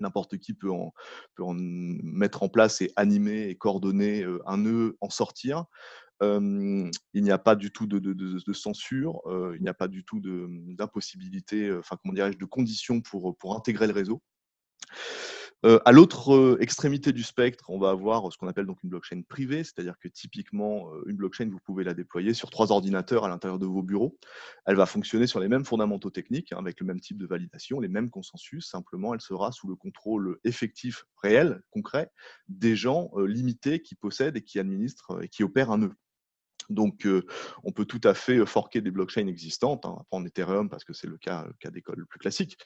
n'importe 0.00 0.38
qui 0.38 0.54
peut 0.54 0.70
en, 0.70 0.92
mettre 1.38 2.42
en 2.42 2.48
place 2.48 2.80
et 2.80 2.92
animer 2.96 3.48
et 3.48 3.56
coordonner 3.56 4.24
un 4.46 4.58
nœud, 4.58 4.96
en 5.00 5.10
sortir. 5.10 5.64
il 6.22 6.90
n'y 7.14 7.30
a 7.30 7.38
pas 7.38 7.56
du 7.56 7.72
tout 7.72 7.86
de, 7.86 8.52
censure, 8.52 9.20
il 9.56 9.62
n'y 9.62 9.68
a 9.68 9.74
pas 9.74 9.88
du 9.88 10.04
tout 10.04 10.20
d'impossibilité, 10.20 11.72
enfin 11.72 11.96
comment 12.02 12.14
dirais-je, 12.14 12.38
de 12.38 12.44
conditions 12.44 13.00
pour 13.00 13.56
intégrer 13.56 13.86
le 13.86 13.92
réseau. 13.92 14.22
Euh, 15.64 15.78
à 15.86 15.92
l'autre 15.92 16.34
euh, 16.34 16.58
extrémité 16.60 17.12
du 17.12 17.22
spectre, 17.22 17.70
on 17.70 17.78
va 17.78 17.88
avoir 17.88 18.30
ce 18.30 18.36
qu'on 18.36 18.48
appelle 18.48 18.66
donc 18.66 18.82
une 18.82 18.90
blockchain 18.90 19.22
privée, 19.26 19.64
c'est-à-dire 19.64 19.98
que 19.98 20.08
typiquement, 20.08 20.92
euh, 20.92 21.04
une 21.06 21.16
blockchain, 21.16 21.48
vous 21.50 21.58
pouvez 21.64 21.84
la 21.84 21.94
déployer 21.94 22.34
sur 22.34 22.50
trois 22.50 22.70
ordinateurs 22.70 23.24
à 23.24 23.30
l'intérieur 23.30 23.58
de 23.58 23.64
vos 23.64 23.82
bureaux. 23.82 24.18
Elle 24.66 24.76
va 24.76 24.84
fonctionner 24.84 25.26
sur 25.26 25.40
les 25.40 25.48
mêmes 25.48 25.64
fondamentaux 25.64 26.10
techniques, 26.10 26.52
hein, 26.52 26.58
avec 26.58 26.80
le 26.80 26.86
même 26.86 27.00
type 27.00 27.16
de 27.16 27.26
validation, 27.26 27.80
les 27.80 27.88
mêmes 27.88 28.10
consensus. 28.10 28.68
Simplement, 28.68 29.14
elle 29.14 29.22
sera 29.22 29.52
sous 29.52 29.66
le 29.66 29.74
contrôle 29.74 30.38
effectif, 30.44 31.06
réel, 31.22 31.62
concret, 31.70 32.10
des 32.48 32.76
gens 32.76 33.10
limités 33.16 33.80
qui 33.80 33.94
possèdent 33.94 34.36
et 34.36 34.42
qui 34.42 34.58
administrent 34.58 35.22
et 35.22 35.28
qui 35.28 35.44
opèrent 35.44 35.70
un 35.70 35.78
nœud. 35.78 35.94
Donc, 36.70 37.06
on 37.62 37.72
peut 37.72 37.84
tout 37.84 38.00
à 38.04 38.14
fait 38.14 38.44
forquer 38.46 38.80
des 38.80 38.90
blockchains 38.90 39.26
existantes, 39.26 39.84
hein, 39.86 39.98
en 40.10 40.24
Ethereum 40.24 40.68
parce 40.68 40.84
que 40.84 40.92
c'est 40.92 41.06
le 41.06 41.16
cas, 41.16 41.46
d'école 41.72 41.98
le 41.98 42.06
plus 42.06 42.18
classique, 42.18 42.58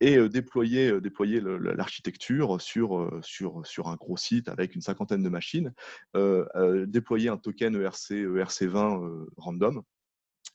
et 0.00 0.28
déployer, 0.28 0.92
l'architecture 1.40 2.60
sur 2.60 3.10
un 3.86 3.96
gros 3.96 4.16
site 4.16 4.48
avec 4.48 4.74
une 4.74 4.80
cinquantaine 4.80 5.22
de 5.22 5.28
machines, 5.28 5.72
déployer 6.86 7.28
un 7.28 7.36
token 7.36 7.74
ERC, 7.74 8.10
ERC20 8.10 9.26
random, 9.36 9.82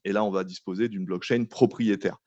et 0.04 0.12
là, 0.14 0.24
on 0.24 0.32
va 0.32 0.44
disposer 0.44 0.90
d'une 0.90 1.06
blockchain 1.06 1.46
propriétaire. 1.46 2.18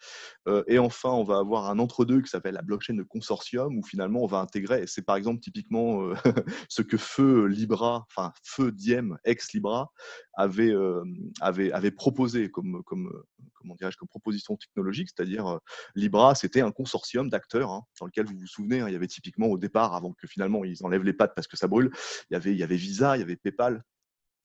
Euh, 0.49 0.63
et 0.67 0.79
enfin, 0.79 1.11
on 1.11 1.25
va 1.25 1.39
avoir 1.39 1.71
un 1.71 1.79
entre-deux 1.79 2.21
qui 2.21 2.29
s'appelle 2.29 2.55
la 2.55 2.63
blockchain 2.63 2.95
de 2.95 3.03
consortium, 3.03 3.79
où 3.79 3.83
finalement, 3.83 4.23
on 4.23 4.27
va 4.27 4.39
intégrer, 4.39 4.87
c'est 4.87 5.03
par 5.03 5.17
exemple 5.17 5.41
typiquement 5.41 6.03
euh, 6.03 6.15
ce 6.69 6.83
que 6.83 6.97
Feu 6.97 7.47
Libra, 7.47 8.07
enfin 8.11 8.33
Feu 8.43 8.73
Diem, 8.73 9.19
ex-Libra, 9.25 9.91
avait, 10.35 10.71
euh, 10.71 11.05
avait, 11.41 11.73
avait 11.73 11.91
proposé 11.91 12.51
comme, 12.51 12.83
comme, 12.85 13.11
comment 13.55 13.77
comme 13.77 14.09
proposition 14.09 14.57
technologique, 14.57 15.09
c'est-à-dire 15.15 15.59
Libra, 15.95 16.35
c'était 16.35 16.61
un 16.61 16.71
consortium 16.71 17.29
d'acteurs 17.29 17.71
hein, 17.71 17.85
dans 17.99 18.07
lequel 18.07 18.27
vous 18.27 18.39
vous 18.39 18.47
souvenez, 18.47 18.81
hein, 18.81 18.89
il 18.89 18.93
y 18.93 18.97
avait 18.97 19.07
typiquement 19.07 19.47
au 19.47 19.59
départ, 19.59 19.95
avant 19.95 20.13
que 20.13 20.27
finalement 20.27 20.65
ils 20.65 20.85
enlèvent 20.85 21.05
les 21.05 21.13
pattes 21.13 21.35
parce 21.35 21.47
que 21.47 21.57
ça 21.57 21.67
brûle, 21.67 21.91
il 22.31 22.35
y 22.35 22.37
avait, 22.37 22.53
il 22.53 22.59
y 22.59 22.63
avait 22.63 22.77
Visa, 22.77 23.17
il 23.17 23.21
y 23.21 23.23
avait 23.23 23.37
PayPal, 23.37 23.83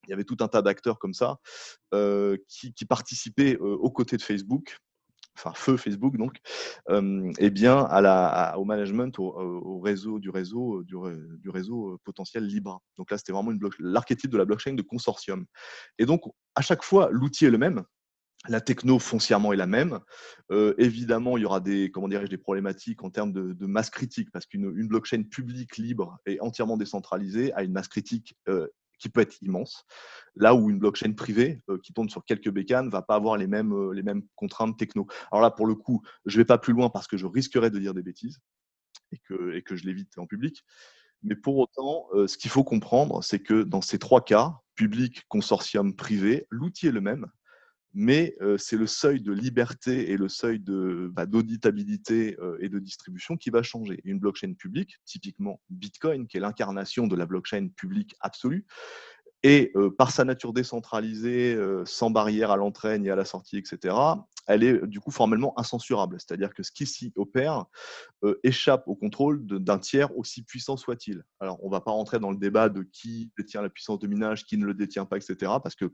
il 0.08 0.12
y 0.12 0.14
avait 0.14 0.24
tout 0.24 0.38
un 0.40 0.48
tas 0.48 0.62
d'acteurs 0.62 1.00
comme 1.00 1.14
ça 1.14 1.38
qui, 2.48 2.86
participaient 2.88 3.58
aux 3.58 3.92
côtés 3.92 4.18
de 4.18 4.22
Facebook, 4.22 4.78
enfin 5.38 5.52
feu 5.56 5.78
Facebook 5.78 6.18
donc, 6.18 6.38
et 7.40 7.50
bien 7.50 7.80
à 7.80 8.02
la, 8.02 8.56
au 8.58 8.66
management, 8.66 9.18
au, 9.20 9.80
réseau 9.80 10.20
du 10.20 10.30
réseau 10.30 10.84
du, 10.84 11.50
réseau 11.50 12.00
potentiel 12.04 12.46
Libra. 12.46 12.80
Donc 12.98 13.12
là, 13.12 13.18
c'était 13.18 13.34
vraiment 13.34 13.52
l'archétype 13.80 14.32
de 14.32 14.38
la 14.38 14.46
blockchain 14.46 14.74
de 14.74 14.82
consortium. 14.82 15.46
Et 16.00 16.06
donc 16.06 16.24
à 16.56 16.62
chaque 16.62 16.84
fois, 16.84 17.10
l'outil 17.12 17.46
est 17.46 17.52
le 17.52 17.58
même. 17.58 17.84
La 18.48 18.62
techno 18.62 19.00
foncièrement 19.00 19.54
est 19.54 19.58
la 19.58 19.66
même. 19.66 20.00
évidemment, 20.78 21.38
il 21.38 21.42
y 21.42 21.46
aura 21.46 21.60
des, 21.60 21.90
comment 21.92 22.08
des 22.08 22.38
problématiques 22.38 23.04
en 23.04 23.10
termes 23.10 23.34
de, 23.34 23.66
masse 23.66 23.90
critique, 23.90 24.30
parce 24.32 24.46
qu'une 24.46 24.88
blockchain 24.88 25.24
publique 25.24 25.78
libre 25.78 26.18
et 26.26 26.40
entièrement 26.42 26.78
décentralisée 26.78 27.52
a 27.54 27.64
une 27.64 27.72
masse 27.72 27.88
critique 27.88 28.36
peut 29.10 29.22
être 29.22 29.42
immense, 29.42 29.86
là 30.36 30.56
où 30.56 30.70
une 30.70 30.80
blockchain 30.80 31.14
privée 31.14 31.62
euh, 31.70 31.78
qui 31.82 31.94
tourne 31.94 32.10
sur 32.10 32.26
quelques 32.26 32.50
bécanes 32.50 32.90
va 32.90 33.02
pas 33.02 33.16
avoir 33.16 33.38
les 33.38 33.48
mêmes, 33.48 33.74
euh, 33.74 33.94
les 33.94 34.04
mêmes 34.04 34.24
contraintes 34.36 34.78
techno. 34.78 35.08
Alors 35.32 35.42
là, 35.42 35.52
pour 35.52 35.68
le 35.68 35.76
coup, 35.76 36.02
je 36.26 36.38
vais 36.38 36.46
pas 36.46 36.58
plus 36.58 36.74
loin 36.74 36.90
parce 36.90 37.08
que 37.08 37.18
je 37.18 37.26
risquerais 37.26 37.70
de 37.70 37.80
dire 37.80 37.94
des 37.94 38.04
bêtises 38.04 38.40
et 39.12 39.18
que, 39.20 39.56
et 39.56 39.62
que 39.62 39.76
je 39.76 39.86
l'évite 39.86 40.18
en 40.18 40.26
public. 40.26 40.64
Mais 41.24 41.36
pour 41.36 41.58
autant, 41.58 42.08
euh, 42.14 42.28
ce 42.28 42.38
qu'il 42.38 42.52
faut 42.52 42.64
comprendre, 42.64 43.24
c'est 43.24 43.40
que 43.40 43.64
dans 43.64 43.82
ces 43.82 44.00
trois 44.00 44.24
cas, 44.24 44.60
public, 44.76 45.24
consortium, 45.28 45.96
privé, 45.96 46.46
l'outil 46.50 46.88
est 46.88 46.92
le 46.92 47.02
même, 47.02 47.28
mais 47.96 48.38
c'est 48.58 48.78
le 48.78 48.86
seuil 48.86 49.22
de 49.22 49.32
liberté 49.32 50.12
et 50.12 50.18
le 50.18 50.30
seuil 50.30 50.60
bah, 50.60 51.26
d'auditabilité 51.26 52.38
et 52.60 52.70
de 52.70 52.78
distribution 52.80 53.38
qui 53.38 53.50
va 53.50 53.64
changer. 53.64 54.02
Une 54.04 54.20
blockchain 54.20 54.54
publique, 54.54 54.98
typiquement 55.06 55.62
Bitcoin, 55.70 56.28
qui 56.28 56.38
est 56.38 56.42
l'incarnation 56.42 57.08
de 57.08 57.16
la 57.16 57.26
blockchain 57.26 57.70
publique 57.76 58.16
absolue, 58.20 58.68
et 59.44 59.72
par 59.98 60.12
sa 60.12 60.26
nature 60.26 60.54
décentralisée, 60.54 61.58
sans 61.86 62.10
barrière 62.10 62.52
à 62.52 62.58
l'entrée 62.58 63.00
ni 63.00 63.10
à 63.10 63.16
la 63.16 63.26
sortie, 63.26 63.58
etc., 63.58 63.96
elle 64.48 64.64
est 64.64 64.86
du 64.86 65.00
coup 65.00 65.10
formellement 65.10 65.58
incensurable. 65.60 66.18
C'est-à-dire 66.20 66.54
que 66.54 66.62
ce 66.62 66.72
qui 66.72 66.86
s'y 66.86 67.14
opère 67.16 67.66
échappe 68.44 68.84
au 68.88 68.96
contrôle 68.96 69.46
d'un 69.46 69.80
tiers 69.80 70.16
aussi 70.18 70.44
puissant 70.44 70.78
soit-il. 70.78 71.24
Alors, 71.40 71.64
on 71.64 71.68
ne 71.68 71.72
va 71.72 71.82
pas 71.82 71.92
rentrer 71.92 72.20
dans 72.20 72.32
le 72.32 72.38
débat 72.38 72.70
de 72.70 72.84
qui 72.84 73.32
détient 73.38 73.62
la 73.62 73.70
puissance 73.70 74.00
de 74.00 74.08
minage, 74.08 74.46
qui 74.46 74.58
ne 74.58 74.66
le 74.66 74.74
détient 74.74 75.06
pas, 75.06 75.18
etc., 75.18 75.52
parce 75.64 75.76
que 75.76 75.86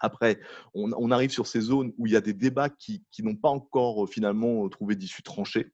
après, 0.00 0.40
on, 0.74 1.10
arrive 1.10 1.30
sur 1.30 1.46
ces 1.46 1.60
zones 1.60 1.92
où 1.98 2.06
il 2.06 2.12
y 2.12 2.16
a 2.16 2.20
des 2.20 2.34
débats 2.34 2.68
qui, 2.68 3.02
n'ont 3.20 3.36
pas 3.36 3.48
encore 3.48 4.04
euh, 4.04 4.06
finalement 4.06 4.64
euh, 4.64 4.68
trouvé 4.68 4.94
d'issue 4.94 5.22
tranchée. 5.22 5.72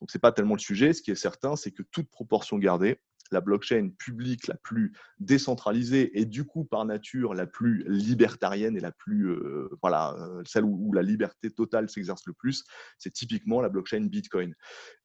Donc, 0.00 0.10
ce 0.10 0.16
n'est 0.16 0.20
pas 0.20 0.32
tellement 0.32 0.54
le 0.54 0.60
sujet. 0.60 0.92
Ce 0.92 1.02
qui 1.02 1.10
est 1.10 1.16
certain, 1.16 1.56
c'est 1.56 1.70
que 1.70 1.82
toute 1.82 2.08
proportion 2.10 2.58
gardée, 2.58 3.00
la 3.30 3.40
blockchain 3.42 3.90
publique 3.98 4.46
la 4.46 4.54
plus 4.56 4.94
décentralisée 5.18 6.18
et 6.18 6.24
du 6.24 6.44
coup 6.44 6.64
par 6.64 6.86
nature 6.86 7.34
la 7.34 7.46
plus 7.46 7.84
libertarienne 7.86 8.74
et 8.74 8.80
la 8.80 8.90
plus 8.90 9.28
euh, 9.28 9.68
voilà 9.82 10.16
celle 10.46 10.64
où, 10.64 10.94
la 10.94 11.02
liberté 11.02 11.50
totale 11.50 11.90
s'exerce 11.90 12.22
le 12.26 12.32
plus, 12.32 12.64
c'est 12.96 13.12
typiquement 13.12 13.60
la 13.60 13.68
blockchain 13.68 14.06
Bitcoin. 14.06 14.54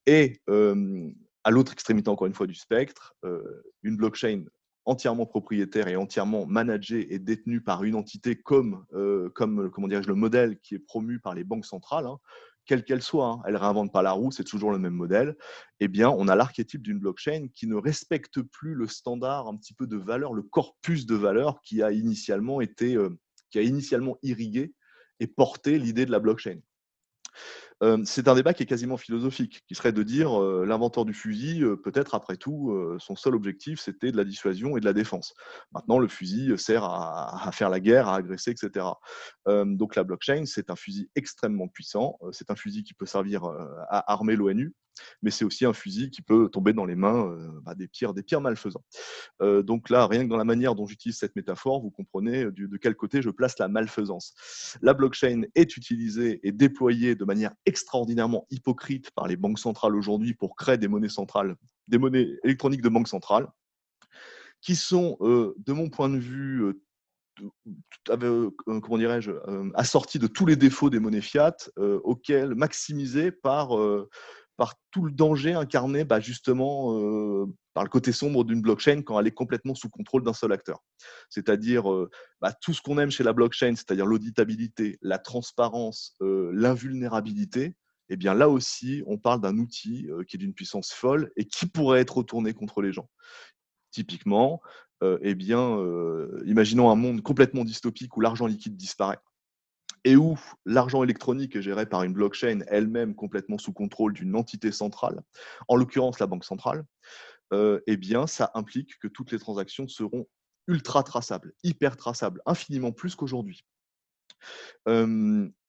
Et 0.05 0.39
à 0.47 1.51
l'autre 1.51 1.73
extrémité 1.73 2.09
encore 2.09 2.27
une 2.27 2.33
fois 2.33 2.47
du 2.47 2.55
spectre, 2.55 3.13
une 3.83 3.97
blockchain 3.97 4.45
entièrement 4.85 5.25
propriétaire 5.25 5.87
et 5.87 5.95
entièrement 5.95 6.45
managée 6.45 7.13
et 7.13 7.19
détenue 7.19 7.61
par 7.61 7.83
une 7.83 7.95
entité 7.95 8.35
comme, 8.35 8.85
comme 9.33 9.69
comment 9.71 9.87
le 9.87 10.13
modèle 10.13 10.59
qui 10.59 10.75
est 10.75 10.79
promu 10.79 11.19
par 11.19 11.33
les 11.33 11.43
banques 11.43 11.65
centrales, 11.65 12.05
hein, 12.05 12.19
quelle 12.65 12.83
qu'elle 12.83 13.01
soit, 13.01 13.27
hein, 13.27 13.41
elle 13.45 13.53
ne 13.53 13.59
réinvente 13.59 13.91
pas 13.91 14.01
la 14.01 14.11
roue, 14.11 14.31
c'est 14.31 14.43
toujours 14.43 14.71
le 14.71 14.79
même 14.79 14.93
modèle, 14.93 15.35
eh 15.79 15.87
bien, 15.87 16.09
on 16.09 16.27
a 16.27 16.35
l'archétype 16.35 16.81
d'une 16.81 16.99
blockchain 16.99 17.47
qui 17.53 17.67
ne 17.67 17.75
respecte 17.75 18.41
plus 18.41 18.73
le 18.73 18.87
standard 18.87 19.47
un 19.47 19.57
petit 19.57 19.73
peu 19.73 19.87
de 19.87 19.97
valeur, 19.97 20.33
le 20.33 20.43
corpus 20.43 21.05
de 21.05 21.15
valeur 21.15 21.61
qui 21.61 21.83
a 21.83 21.91
initialement 21.91 22.61
été, 22.61 22.95
euh, 22.95 23.09
qui 23.51 23.59
a 23.59 23.61
initialement 23.61 24.17
irrigué 24.23 24.73
et 25.19 25.27
porté 25.27 25.77
l'idée 25.77 26.05
de 26.05 26.11
la 26.11 26.19
blockchain. 26.19 26.59
Euh, 27.83 27.97
c'est 28.05 28.29
un 28.29 28.35
débat 28.35 28.53
qui 28.53 28.63
est 28.63 28.65
quasiment 28.65 28.95
philosophique, 28.95 29.61
qui 29.67 29.75
serait 29.75 29.91
de 29.91 30.03
dire 30.03 30.41
euh, 30.41 30.65
l'inventeur 30.65 31.03
du 31.03 31.13
fusil, 31.13 31.63
euh, 31.63 31.75
peut-être 31.75 32.15
après 32.15 32.37
tout, 32.37 32.73
son 32.99 33.15
seul 33.15 33.35
objectif, 33.35 33.79
c'était 33.79 34.11
de 34.11 34.17
la 34.17 34.23
dissuasion 34.23 34.77
et 34.77 34.79
de 34.79 34.85
la 34.85 34.93
défense. 34.93 35.33
Maintenant, 35.73 35.99
le 35.99 36.07
fusil 36.07 36.57
sert 36.57 36.83
à, 36.85 37.49
faire 37.51 37.69
la 37.69 37.79
guerre, 37.79 38.07
à 38.07 38.15
agresser, 38.15 38.51
etc. 38.51 38.85
donc 39.45 39.95
la 39.95 40.03
blockchain, 40.03 40.45
c'est 40.45 40.69
un 40.69 40.75
fusil 40.75 41.09
extrêmement 41.15 41.67
puissant, 41.67 42.17
c'est 42.31 42.51
un 42.51 42.55
fusil 42.55 42.83
qui 42.83 42.93
peut 42.93 43.05
servir 43.05 43.45
à 43.89 44.11
armer 44.11 44.35
l'ONU, 44.35 44.73
mais 45.21 45.31
c'est 45.31 45.45
aussi 45.45 45.65
un 45.65 45.73
fusil 45.73 46.09
qui 46.11 46.21
peut 46.21 46.49
tomber 46.49 46.73
dans 46.73 46.85
les 46.85 46.95
mains 46.95 47.35
bah, 47.63 47.75
des, 47.75 47.87
pires, 47.87 48.13
des 48.13 48.23
pires 48.23 48.41
malfaisants. 48.41 48.83
donc 49.41 49.89
là, 49.89 50.07
rien 50.07 50.23
que 50.23 50.29
dans 50.29 50.37
la 50.37 50.43
manière 50.43 50.75
dont 50.75 50.85
j'utilise 50.85 51.17
cette 51.17 51.35
métaphore, 51.35 51.81
vous 51.81 51.91
comprenez 51.91 52.45
de 52.45 52.77
quel 52.77 52.95
côté 52.95 53.21
je 53.21 53.29
place 53.29 53.57
la 53.59 53.67
malfaisance. 53.67 54.33
La 54.81 54.93
blockchain 54.93 55.43
est 55.55 55.77
utilisée 55.77 56.39
et 56.43 56.51
déployée 56.51 57.15
de 57.15 57.25
manière 57.25 57.53
extraordinairement 57.73 58.45
hypocrite 58.51 59.09
par 59.11 59.27
les 59.27 59.35
banques 59.35 59.57
centrales 59.57 59.95
aujourd'hui 59.95 60.35
pour 60.35 60.55
créer 60.55 60.77
des 60.77 60.87
monnaies 60.87 61.09
centrales, 61.09 61.55
des 61.87 61.97
monnaies 61.97 62.29
électroniques 62.43 62.83
de 62.83 62.89
banque 62.89 63.07
centrale, 63.07 63.47
qui 64.61 64.75
sont, 64.75 65.17
de 65.21 65.73
mon 65.73 65.89
point 65.89 66.07
de 66.07 66.19
vue, 66.19 66.79
comment 68.67 68.97
dirais-je, 68.99 69.31
assorties 69.73 70.19
de 70.19 70.27
tous 70.27 70.45
les 70.45 70.55
défauts 70.55 70.91
des 70.91 70.99
monnaies 70.99 71.21
fiat, 71.21 71.57
auxquels 71.77 72.53
maximisés 72.53 73.31
par 73.31 73.71
par 74.57 74.75
tout 74.91 75.03
le 75.03 75.11
danger 75.11 75.53
incarné 75.53 76.05
bah, 76.05 76.19
justement 76.19 76.97
euh, 76.99 77.45
par 77.73 77.83
le 77.83 77.89
côté 77.89 78.11
sombre 78.11 78.43
d'une 78.43 78.61
blockchain 78.61 79.01
quand 79.01 79.19
elle 79.19 79.27
est 79.27 79.31
complètement 79.31 79.75
sous 79.75 79.89
contrôle 79.89 80.23
d'un 80.23 80.33
seul 80.33 80.51
acteur. 80.51 80.83
C'est-à-dire 81.29 81.91
euh, 81.91 82.09
bah, 82.41 82.53
tout 82.53 82.73
ce 82.73 82.81
qu'on 82.81 82.99
aime 82.99 83.11
chez 83.11 83.23
la 83.23 83.33
blockchain, 83.33 83.75
c'est-à-dire 83.75 84.05
l'auditabilité, 84.05 84.97
la 85.01 85.17
transparence, 85.17 86.15
euh, 86.21 86.51
l'invulnérabilité, 86.53 87.75
eh 88.09 88.17
bien 88.17 88.33
là 88.33 88.49
aussi, 88.49 89.03
on 89.07 89.17
parle 89.17 89.41
d'un 89.41 89.57
outil 89.57 90.07
qui 90.27 90.35
est 90.35 90.39
d'une 90.39 90.53
puissance 90.53 90.91
folle 90.91 91.31
et 91.37 91.45
qui 91.45 91.65
pourrait 91.65 92.01
être 92.01 92.17
retourné 92.17 92.53
contre 92.53 92.81
les 92.81 92.91
gens. 92.91 93.09
Typiquement, 93.91 94.61
eh 95.21 95.35
bien, 95.35 95.79
imaginons 96.45 96.91
un 96.91 96.95
monde 96.95 97.21
complètement 97.21 97.63
dystopique 97.63 98.15
où 98.17 98.21
l'argent 98.21 98.45
liquide 98.45 98.75
disparaît 98.75 99.19
et 100.03 100.15
où 100.15 100.37
l'argent 100.65 101.03
électronique 101.03 101.55
est 101.55 101.61
géré 101.61 101.85
par 101.85 102.03
une 102.03 102.13
blockchain 102.13 102.61
elle-même 102.67 103.15
complètement 103.15 103.57
sous 103.57 103.73
contrôle 103.73 104.13
d'une 104.13 104.35
entité 104.35 104.71
centrale, 104.71 105.21
en 105.67 105.75
l'occurrence 105.75 106.19
la 106.19 106.27
banque 106.27 106.45
centrale, 106.45 106.79
euh, 106.79 107.32
eh 107.51 107.97
bien, 107.97 108.27
ça 108.27 108.51
implique 108.55 108.97
que 108.99 109.07
toutes 109.07 109.31
les 109.31 109.39
transactions 109.39 109.87
seront 109.87 110.27
ultra 110.67 111.03
traçables, 111.03 111.53
hyper 111.63 111.97
traçables, 111.97 112.41
infiniment 112.45 112.91
plus 112.91 113.15
qu'aujourd'hui. 113.15 113.63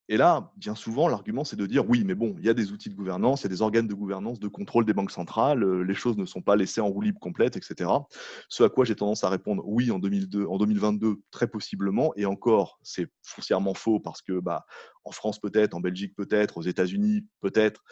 Et 0.09 0.19
là, 0.19 0.53
bien 0.57 0.75
souvent, 0.75 1.09
l'argument, 1.09 1.45
c'est 1.45 1.57
de 1.57 1.65
dire 1.65 1.89
oui, 1.89 2.05
mais 2.05 2.15
bon, 2.15 2.37
il 2.39 2.45
y 2.45 2.51
a 2.51 2.55
des 2.55 2.73
outils 2.73 2.91
de 2.91 2.95
gouvernance, 2.95 3.41
il 3.41 3.45
y 3.45 3.47
a 3.47 3.51
des 3.51 3.63
organes 3.63 3.89
de 3.89 3.95
gouvernance, 3.95 4.39
de 4.39 4.49
contrôle 4.49 4.85
des 4.85 4.93
banques 4.93 5.11
centrales, 5.11 5.63
euh, 5.65 5.83
les 5.83 5.95
choses 5.95 6.19
ne 6.19 6.27
sont 6.27 6.43
pas 6.43 6.57
laissées 6.57 6.83
en 6.83 6.89
roue 6.89 7.01
libre 7.01 7.19
complète, 7.21 7.57
etc. 7.57 7.91
Ce 8.51 8.63
à 8.63 8.69
quoi 8.69 8.85
j'ai 8.85 8.97
tendance 8.97 9.25
à 9.25 9.31
répondre 9.31 9.63
oui 9.67 9.91
en, 9.91 9.99
2002, 9.99 10.45
en 10.45 10.59
2022, 10.59 11.23
très 11.31 11.47
possiblement, 11.47 12.13
et 12.17 12.27
encore, 12.27 12.79
c'est 12.83 13.09
foncièrement 13.23 13.73
faux 13.73 13.99
parce 13.99 14.21
que 14.21 14.41
bah, 14.41 14.67
en 15.05 15.11
France 15.11 15.39
peut-être, 15.39 15.73
en 15.73 15.81
Belgique 15.81 16.15
peut-être, 16.15 16.59
aux 16.59 16.63
États-Unis 16.63 17.27
peut-être, 17.41 17.83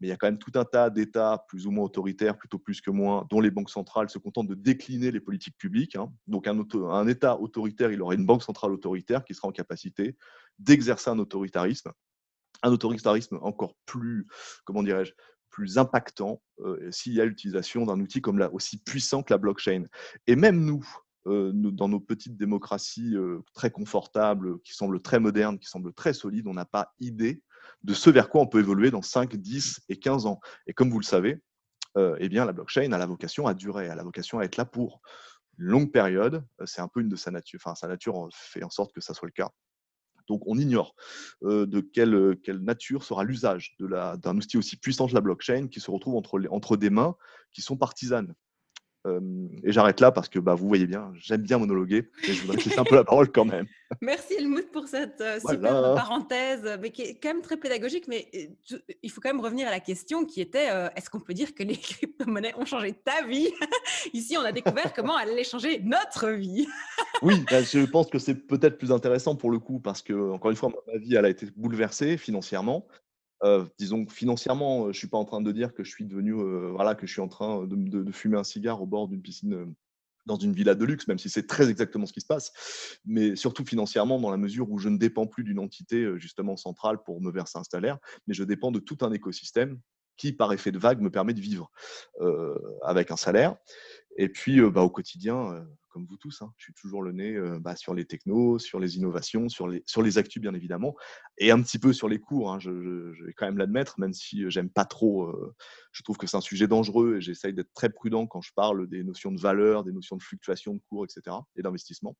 mais 0.00 0.08
il 0.08 0.10
y 0.10 0.12
a 0.12 0.16
quand 0.16 0.26
même 0.26 0.38
tout 0.38 0.52
un 0.54 0.64
tas 0.64 0.90
d'États 0.90 1.44
plus 1.48 1.66
ou 1.66 1.70
moins 1.70 1.84
autoritaires, 1.84 2.36
plutôt 2.36 2.58
plus 2.58 2.80
que 2.80 2.90
moins, 2.90 3.26
dont 3.30 3.40
les 3.40 3.50
banques 3.50 3.70
centrales 3.70 4.08
se 4.08 4.18
contentent 4.18 4.48
de 4.48 4.54
décliner 4.54 5.10
les 5.10 5.20
politiques 5.20 5.56
publiques. 5.56 5.96
Hein. 5.96 6.12
Donc 6.26 6.46
un, 6.46 7.06
État 7.06 7.38
autoritaire, 7.38 7.90
il 7.92 8.02
aurait 8.02 8.16
une 8.16 8.26
banque 8.26 8.42
centrale 8.42 8.72
autoritaire 8.72 9.24
qui 9.24 9.34
sera 9.34 9.48
en 9.48 9.52
capacité 9.52 10.16
d'exercer 10.58 11.10
un 11.10 11.18
autoritarisme, 11.18 11.92
un 12.62 12.70
autoritarisme 12.70 13.38
encore 13.42 13.74
plus, 13.86 14.26
comment 14.64 14.82
dirais-je, 14.82 15.12
plus 15.50 15.78
impactant 15.78 16.42
euh, 16.60 16.90
s'il 16.90 17.14
y 17.14 17.20
a 17.20 17.24
l'utilisation 17.24 17.86
d'un 17.86 17.98
outil 18.00 18.20
comme 18.20 18.40
aussi 18.52 18.78
puissant 18.78 19.22
que 19.22 19.32
la 19.32 19.38
blockchain. 19.38 19.84
Et 20.26 20.36
même 20.36 20.64
nous, 20.64 20.86
euh, 21.26 21.52
dans 21.52 21.88
nos 21.88 22.00
petites 22.00 22.36
démocraties 22.36 23.16
euh, 23.16 23.40
très 23.54 23.70
confortables, 23.70 24.60
qui 24.60 24.74
semblent 24.74 25.00
très 25.00 25.20
modernes, 25.20 25.58
qui 25.58 25.68
semblent 25.68 25.92
très 25.92 26.12
solides, 26.12 26.46
on 26.46 26.54
n'a 26.54 26.64
pas 26.64 26.92
idée 27.00 27.42
de 27.82 27.94
ce 27.94 28.10
vers 28.10 28.28
quoi 28.28 28.42
on 28.42 28.46
peut 28.46 28.60
évoluer 28.60 28.90
dans 28.90 29.02
5, 29.02 29.36
10 29.36 29.80
et 29.88 29.98
15 29.98 30.26
ans. 30.26 30.40
Et 30.66 30.72
comme 30.72 30.90
vous 30.90 30.98
le 30.98 31.04
savez, 31.04 31.38
eh 31.96 32.28
bien, 32.28 32.44
la 32.44 32.52
blockchain 32.52 32.92
a 32.92 32.98
la 32.98 33.06
vocation 33.06 33.46
à 33.46 33.54
durer, 33.54 33.88
a 33.88 33.94
la 33.96 34.04
vocation 34.04 34.38
à 34.38 34.44
être 34.44 34.56
là 34.56 34.64
pour 34.64 35.00
une 35.58 35.66
longue 35.66 35.90
période. 35.90 36.44
C'est 36.64 36.80
un 36.80 36.88
peu 36.88 37.00
une 37.00 37.08
de 37.08 37.16
sa 37.16 37.30
nature, 37.30 37.58
enfin, 37.60 37.74
sa 37.74 37.88
nature 37.88 38.28
fait 38.32 38.62
en 38.62 38.70
sorte 38.70 38.92
que 38.92 39.00
ça 39.00 39.14
soit 39.14 39.26
le 39.26 39.32
cas. 39.32 39.50
Donc, 40.28 40.42
on 40.46 40.58
ignore 40.58 40.94
de 41.42 41.80
quelle, 41.80 42.38
nature 42.60 43.02
sera 43.02 43.24
l'usage 43.24 43.74
d'un 43.80 44.36
outil 44.36 44.58
aussi 44.58 44.76
puissant 44.76 45.08
que 45.08 45.14
la 45.14 45.20
blockchain 45.20 45.68
qui 45.68 45.80
se 45.80 45.90
retrouve 45.90 46.14
entre 46.16 46.76
des 46.76 46.90
mains 46.90 47.16
qui 47.52 47.62
sont 47.62 47.76
partisanes 47.76 48.34
et 49.62 49.72
j'arrête 49.72 50.00
là 50.00 50.12
parce 50.12 50.28
que 50.28 50.38
bah, 50.38 50.54
vous 50.54 50.68
voyez 50.68 50.86
bien, 50.86 51.12
j'aime 51.16 51.42
bien 51.42 51.58
monologuer 51.58 52.08
et 52.26 52.32
je 52.32 52.42
voudrais 52.42 52.56
laisser 52.56 52.78
un 52.78 52.84
peu 52.84 52.94
la 52.94 53.04
parole 53.04 53.30
quand 53.30 53.44
même. 53.44 53.66
Merci 54.02 54.34
Helmut 54.34 54.70
pour 54.70 54.86
cette 54.86 55.20
euh, 55.20 55.38
super 55.40 55.94
parenthèse, 55.94 56.78
mais 56.80 56.90
qui 56.90 57.02
est 57.02 57.14
quand 57.14 57.28
même 57.28 57.42
très 57.42 57.56
pédagogique. 57.56 58.06
Mais 58.08 58.28
il 59.02 59.10
faut 59.10 59.20
quand 59.20 59.30
même 59.30 59.40
revenir 59.40 59.66
à 59.68 59.70
la 59.70 59.80
question 59.80 60.24
qui 60.24 60.40
était 60.40 60.68
est-ce 60.96 61.08
qu'on 61.10 61.20
peut 61.20 61.34
dire 61.34 61.54
que 61.54 61.62
les 61.62 61.76
crypto-monnaies 61.78 62.54
ont 62.56 62.64
changé 62.64 62.92
ta 62.92 63.24
vie? 63.26 63.48
Ici, 64.12 64.36
on 64.36 64.42
a 64.42 64.52
découvert 64.52 64.92
comment 64.92 65.18
elles 65.18 65.30
allaient 65.30 65.44
changer 65.44 65.80
notre 65.80 66.28
vie. 66.30 66.66
oui, 67.22 67.44
bah, 67.50 67.62
je 67.62 67.84
pense 67.86 68.08
que 68.08 68.18
c'est 68.18 68.34
peut-être 68.34 68.78
plus 68.78 68.92
intéressant 68.92 69.36
pour 69.36 69.50
le 69.50 69.58
coup 69.58 69.80
parce 69.80 70.02
que, 70.02 70.32
encore 70.32 70.50
une 70.50 70.56
fois, 70.56 70.70
ma 70.86 70.98
vie, 70.98 71.14
elle 71.14 71.24
a 71.24 71.30
été 71.30 71.46
bouleversée 71.56 72.16
financièrement 72.16 72.86
disons 73.78 74.04
que 74.04 74.12
financièrement, 74.12 74.84
je 74.84 74.88
ne 74.88 74.92
suis 74.92 75.06
pas 75.08 75.18
en 75.18 75.24
train 75.24 75.40
de 75.40 75.52
dire 75.52 75.74
que 75.74 75.84
je 75.84 75.90
suis 75.90 76.04
devenu, 76.04 76.32
voilà, 76.72 76.94
que 76.94 77.06
je 77.06 77.12
suis 77.12 77.20
en 77.20 77.28
train 77.28 77.66
de, 77.66 78.10
fumer 78.12 78.38
un 78.38 78.44
cigare 78.44 78.82
au 78.82 78.86
bord 78.86 79.08
d'une 79.08 79.22
piscine 79.22 79.74
dans 80.26 80.36
une 80.36 80.52
villa 80.52 80.74
de 80.74 80.84
luxe, 80.84 81.08
même 81.08 81.18
si 81.18 81.30
c'est 81.30 81.46
très 81.46 81.70
exactement 81.70 82.04
ce 82.04 82.12
qui 82.12 82.20
se 82.20 82.26
passe, 82.26 82.52
mais 83.06 83.34
surtout 83.34 83.64
financièrement 83.64 84.20
dans 84.20 84.30
la 84.30 84.36
mesure 84.36 84.70
où 84.70 84.78
je 84.78 84.88
ne 84.90 84.98
dépends 84.98 85.26
plus 85.26 85.42
d'une 85.42 85.58
entité 85.58 86.06
justement 86.18 86.56
centrale 86.56 87.02
pour 87.02 87.22
me 87.22 87.30
verser 87.30 87.58
un 87.58 87.64
salaire, 87.64 87.98
mais 88.26 88.34
je 88.34 88.44
dépends 88.44 88.70
de 88.70 88.78
tout 88.78 88.98
un 89.00 89.12
écosystème 89.12 89.80
qui, 90.18 90.32
par 90.32 90.52
effet 90.52 90.72
de 90.72 90.78
vague, 90.78 91.00
me 91.00 91.10
permet 91.10 91.32
de 91.32 91.40
vivre 91.40 91.70
avec 92.82 93.10
un 93.10 93.16
salaire. 93.16 93.56
Et 94.20 94.28
puis, 94.28 94.60
bah, 94.70 94.82
au 94.82 94.90
quotidien, 94.90 95.64
comme 95.88 96.04
vous 96.04 96.16
tous, 96.16 96.42
hein, 96.42 96.52
je 96.56 96.64
suis 96.64 96.74
toujours 96.74 97.02
le 97.02 97.12
nez 97.12 97.38
bah, 97.60 97.76
sur 97.76 97.94
les 97.94 98.04
technos, 98.04 98.58
sur 98.58 98.80
les 98.80 98.96
innovations, 98.96 99.48
sur 99.48 99.68
les, 99.68 99.82
sur 99.86 100.02
les 100.02 100.18
actus, 100.18 100.42
bien 100.42 100.54
évidemment, 100.54 100.96
et 101.38 101.52
un 101.52 101.62
petit 101.62 101.78
peu 101.78 101.92
sur 101.92 102.08
les 102.08 102.18
cours. 102.18 102.52
Hein, 102.52 102.58
je, 102.58 102.70
vais 103.24 103.32
quand 103.32 103.46
même 103.46 103.58
l'admettre, 103.58 104.00
même 104.00 104.12
si 104.12 104.50
j'aime 104.50 104.70
pas 104.70 104.84
trop. 104.84 105.32
je 105.92 106.02
trouve 106.02 106.16
que 106.16 106.26
c'est 106.26 106.36
un 106.36 106.42
sujet 106.42 106.66
dangereux 106.66 107.16
et 107.16 107.20
j'essaye 107.20 107.54
d'être 107.54 107.72
très 107.74 107.90
prudent 107.90 108.26
quand 108.26 108.40
je 108.40 108.52
parle 108.54 108.88
des 108.88 109.04
notions 109.04 109.30
de 109.30 109.40
valeur, 109.40 109.84
des 109.84 109.92
notions 109.92 110.16
de 110.16 110.22
fluctuation 110.22 110.74
de 110.74 110.80
cours, 110.88 111.04
etc., 111.04 111.36
et 111.56 111.62
d'investissement. 111.62 112.16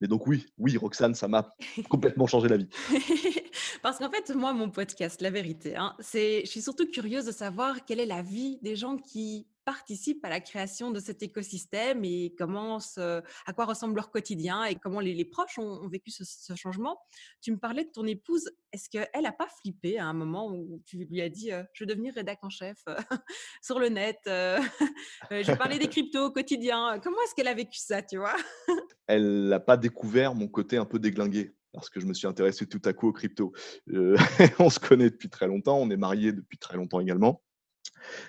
Mais 0.00 0.08
donc 0.08 0.26
oui, 0.26 0.46
oui, 0.58 0.76
Roxane, 0.76 1.14
ça 1.14 1.28
m'a 1.28 1.54
complètement 1.88 2.26
changé 2.26 2.48
la 2.48 2.56
vie. 2.56 2.68
Parce 3.82 3.98
qu'en 3.98 4.10
fait, 4.10 4.34
moi, 4.34 4.52
mon 4.52 4.70
podcast, 4.70 5.20
la 5.20 5.30
vérité, 5.30 5.76
hein, 5.76 5.94
c'est, 5.98 6.42
je 6.44 6.50
suis 6.50 6.62
surtout 6.62 6.90
curieuse 6.90 7.26
de 7.26 7.32
savoir 7.32 7.84
quelle 7.84 8.00
est 8.00 8.06
la 8.06 8.22
vie 8.22 8.58
des 8.62 8.76
gens 8.76 8.96
qui 8.96 9.46
participent 9.64 10.24
à 10.24 10.28
la 10.28 10.40
création 10.40 10.90
de 10.90 11.00
cet 11.00 11.22
écosystème 11.22 12.04
et 12.04 12.34
comment 12.36 12.78
à 12.96 13.52
quoi 13.54 13.64
ressemble 13.64 13.96
leur 13.96 14.10
quotidien 14.10 14.64
et 14.64 14.76
comment 14.76 15.00
les, 15.00 15.24
proches 15.24 15.58
ont, 15.58 15.88
vécu 15.88 16.10
ce, 16.10 16.54
changement. 16.54 17.00
Tu 17.40 17.52
me 17.52 17.58
parlais 17.58 17.84
de 17.84 17.90
ton 17.90 18.06
épouse. 18.06 18.50
Est-ce 18.72 18.88
qu'elle 18.88 19.22
n'a 19.22 19.32
pas 19.32 19.48
flippé 19.60 19.98
à 19.98 20.06
un 20.06 20.12
moment 20.12 20.50
où 20.50 20.82
tu 20.86 20.98
lui 21.04 21.20
as 21.22 21.28
dit 21.28 21.50
Je 21.72 21.84
veux 21.84 21.86
devenir 21.86 22.14
rédac 22.14 22.38
en 22.42 22.50
chef 22.50 22.84
sur 23.62 23.78
le 23.78 23.88
net 23.88 24.18
Je 24.26 25.46
vais 25.46 25.56
parler 25.56 25.78
des 25.78 25.88
cryptos 25.88 26.26
au 26.26 26.30
quotidien. 26.30 26.98
Comment 27.02 27.16
est-ce 27.24 27.34
qu'elle 27.34 27.48
a 27.48 27.54
vécu 27.54 27.78
ça, 27.78 28.02
tu 28.02 28.18
vois? 28.18 28.36
Elle 29.06 29.48
n'a 29.48 29.60
pas 29.60 29.76
découvert 29.76 30.34
mon 30.34 30.48
côté 30.48 30.76
un 30.76 30.84
peu 30.84 30.98
déglingué 30.98 31.54
parce 31.72 31.90
que 31.90 31.98
je 31.98 32.06
me 32.06 32.14
suis 32.14 32.28
intéressé 32.28 32.66
tout 32.66 32.80
à 32.84 32.92
coup 32.92 33.08
aux 33.08 33.12
crypto. 33.12 33.52
on 34.58 34.70
se 34.70 34.78
connaît 34.78 35.10
depuis 35.10 35.28
très 35.28 35.48
longtemps, 35.48 35.78
on 35.78 35.90
est 35.90 35.96
mariés 35.96 36.32
depuis 36.32 36.56
très 36.56 36.76
longtemps 36.76 37.00
également. 37.00 37.42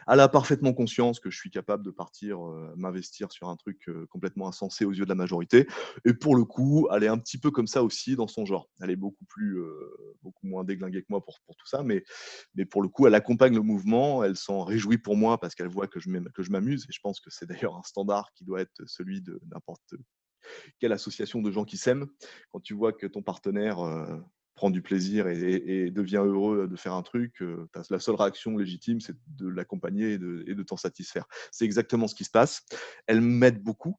Elle 0.08 0.20
a 0.20 0.28
parfaitement 0.28 0.74
conscience 0.74 1.20
que 1.20 1.30
je 1.30 1.38
suis 1.38 1.50
capable 1.50 1.84
de 1.84 1.92
partir 1.92 2.40
m'investir 2.76 3.32
sur 3.32 3.50
un 3.50 3.56
truc 3.56 3.90
complètement 4.10 4.48
insensé 4.48 4.86
aux 4.86 4.92
yeux 4.92 5.06
de 5.06 5.10
la 5.10 5.16
majorité. 5.16 5.68
Et 6.06 6.14
pour 6.14 6.36
le 6.36 6.44
coup, 6.46 6.88
elle 6.92 7.04
est 7.04 7.08
un 7.08 7.18
petit 7.18 7.38
peu 7.38 7.52
comme 7.52 7.68
ça 7.68 7.84
aussi 7.84 8.16
dans 8.16 8.28
son 8.28 8.46
genre. 8.46 8.70
Elle 8.82 8.92
est 8.92 8.96
beaucoup 8.96 9.26
plus, 9.26 9.60
beaucoup 10.22 10.48
moins 10.48 10.64
déglinguée 10.64 11.02
que 11.02 11.08
moi 11.10 11.24
pour, 11.24 11.40
pour 11.46 11.56
tout 11.56 11.68
ça, 11.68 11.84
mais, 11.84 12.04
mais 12.56 12.66
pour 12.66 12.82
le 12.82 12.90
coup, 12.90 13.08
elle 13.08 13.16
accompagne 13.16 13.56
le 13.56 13.62
mouvement. 13.62 14.24
Elle 14.24 14.36
s'en 14.36 14.64
réjouit 14.64 14.98
pour 14.98 15.16
moi 15.16 15.40
parce 15.40 15.56
qu'elle 15.56 15.68
voit 15.68 15.88
que 15.88 16.00
je 16.00 16.52
m'amuse. 16.52 16.86
Et 16.90 16.94
je 16.94 17.00
pense 17.02 17.20
que 17.20 17.30
c'est 17.30 17.46
d'ailleurs 17.46 17.76
un 17.76 17.84
standard 17.84 18.32
qui 18.34 18.44
doit 18.44 18.62
être 18.62 18.84
celui 18.86 19.22
de 19.22 19.40
n'importe 19.52 19.96
quelle 20.80 20.92
association 20.92 21.42
de 21.42 21.52
gens 21.52 21.66
qui 21.66 21.78
s'aiment. 21.78 22.08
Quand 22.52 22.60
tu 22.60 22.74
vois 22.74 22.94
que 22.94 23.08
ton 23.08 23.22
partenaire 23.22 23.80
prend 24.56 24.70
du 24.70 24.82
plaisir 24.82 25.28
et, 25.28 25.92
devient 25.92 26.24
heureux 26.26 26.68
de 26.68 26.76
faire 26.76 26.94
un 26.94 27.04
truc, 27.04 27.44
la 27.90 28.00
seule 28.00 28.16
réaction 28.16 28.58
légitime, 28.58 29.02
c'est 29.02 29.16
de 29.28 29.48
l'accompagner 29.48 30.14
et 30.14 30.18
de 30.18 30.64
t'en 30.64 30.78
satisfaire. 30.78 31.26
C'est 31.52 31.66
exactement 31.66 32.08
ce 32.08 32.16
qui 32.16 32.24
se 32.24 32.32
passe. 32.32 32.64
Elle 33.08 33.22
m'aide 33.22 33.62
beaucoup 33.62 33.98